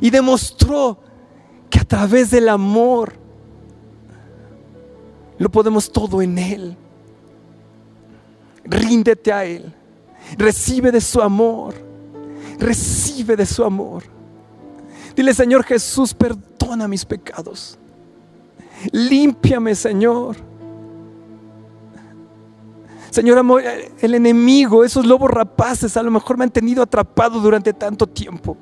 y 0.00 0.10
demostró 0.10 0.98
que 1.70 1.78
a 1.78 1.84
través 1.84 2.32
del 2.32 2.48
amor 2.48 3.25
lo 5.38 5.50
podemos 5.50 5.90
todo 5.90 6.22
en 6.22 6.38
Él. 6.38 6.76
Ríndete 8.64 9.32
a 9.32 9.44
Él. 9.44 9.72
Recibe 10.36 10.90
de 10.90 11.00
su 11.00 11.20
amor. 11.20 11.74
Recibe 12.58 13.36
de 13.36 13.46
su 13.46 13.64
amor. 13.64 14.04
Dile, 15.14 15.32
Señor 15.32 15.64
Jesús, 15.64 16.12
perdona 16.12 16.88
mis 16.88 17.04
pecados. 17.04 17.78
Límpiame, 18.92 19.74
Señor. 19.74 20.36
Señor, 23.10 23.38
amor, 23.38 23.62
el 24.00 24.14
enemigo, 24.14 24.84
esos 24.84 25.06
lobos 25.06 25.30
rapaces, 25.30 25.96
a 25.96 26.02
lo 26.02 26.10
mejor 26.10 26.36
me 26.36 26.44
han 26.44 26.50
tenido 26.50 26.82
atrapado 26.82 27.40
durante 27.40 27.72
tanto 27.72 28.06
tiempo. 28.06 28.58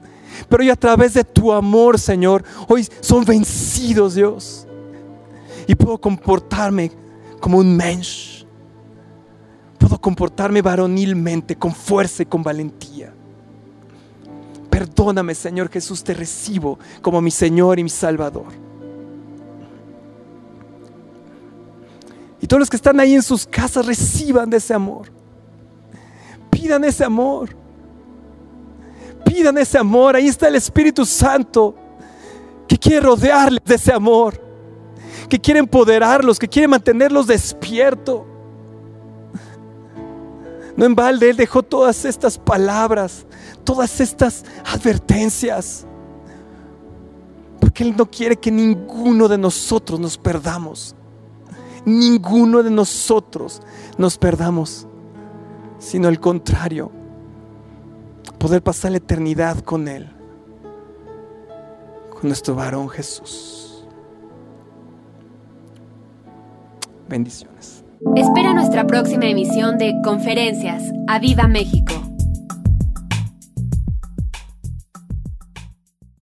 Pero 0.49 0.63
hoy 0.63 0.71
a 0.71 0.77
través 0.77 1.15
de 1.15 1.25
tu 1.25 1.53
amor, 1.53 1.99
Señor, 1.99 2.45
hoy 2.69 2.87
son 3.01 3.25
vencidos, 3.25 4.15
Dios. 4.15 4.64
Y 5.67 5.75
puedo 5.75 5.99
comportarme 5.99 6.91
como 7.41 7.59
un 7.59 7.77
mensch. 7.77 8.45
Puedo 9.79 10.01
comportarme 10.01 10.63
varonilmente, 10.63 11.57
con 11.57 11.75
fuerza 11.75 12.23
y 12.23 12.27
con 12.27 12.43
valentía. 12.43 13.13
Perdóname, 14.71 15.35
Señor 15.35 15.71
Jesús, 15.71 16.03
te 16.03 16.15
recibo 16.15 16.79
como 17.01 17.21
mi 17.21 17.31
Señor 17.31 17.79
y 17.79 17.85
mi 17.85 17.91
Salvador. 17.91 18.65
Y 22.41 22.47
todos 22.47 22.61
los 22.61 22.69
que 22.69 22.77
están 22.77 23.01
ahí 23.01 23.15
en 23.15 23.23
sus 23.23 23.47
casas 23.47 23.87
reciban 23.87 24.51
de 24.51 24.59
ese 24.59 24.75
amor. 24.75 25.11
Pidan 26.51 26.85
ese 26.85 27.05
amor. 27.05 27.57
Pidan 29.25 29.57
ese 29.59 29.79
amor. 29.79 30.17
Ahí 30.17 30.27
está 30.27 30.49
el 30.49 30.57
Espíritu 30.57 31.07
Santo 31.07 31.75
que 32.69 32.77
quiere 32.77 33.01
rodearles 33.01 33.65
de 33.65 33.75
ese 33.77 33.93
amor. 33.93 34.44
Que 35.29 35.41
quiere 35.41 35.61
empoderarlos, 35.61 36.39
que 36.39 36.49
quiere 36.49 36.69
mantenerlos 36.69 37.27
despiertos. 37.27 38.23
No 40.77 40.85
en 40.85 40.95
balde 40.95 41.31
Él 41.31 41.37
dejó 41.37 41.63
todas 41.63 42.05
estas 42.05 42.37
palabras, 42.37 43.27
todas 43.63 44.01
estas 44.01 44.45
advertencias. 44.65 45.87
Porque 47.61 47.85
Él 47.85 47.95
no 47.97 48.11
quiere 48.11 48.37
que 48.37 48.51
ninguno 48.51 49.29
de 49.29 49.39
nosotros 49.39 50.01
nos 50.01 50.19
perdamos. 50.19 50.97
Ninguno 51.85 52.63
de 52.63 52.71
nosotros 52.71 53.61
nos 53.99 54.17
perdamos, 54.17 54.87
sino 55.79 56.09
al 56.09 56.19
contrario, 56.19 56.91
poder 58.39 58.63
pasar 58.63 58.93
la 58.93 58.97
eternidad 58.99 59.59
con 59.61 59.87
Él, 59.87 60.11
con 62.11 62.23
nuestro 62.23 62.55
varón 62.55 62.89
Jesús. 62.89 63.64
Bendiciones. 67.15 67.85
Espera 68.17 68.55
nuestra 68.55 68.89
próxima 68.89 69.27
emisión 69.27 69.79
de 69.79 69.95
Conferencias. 70.03 70.83
¡A 71.07 71.21
Viva 71.21 71.47
México! 71.47 72.04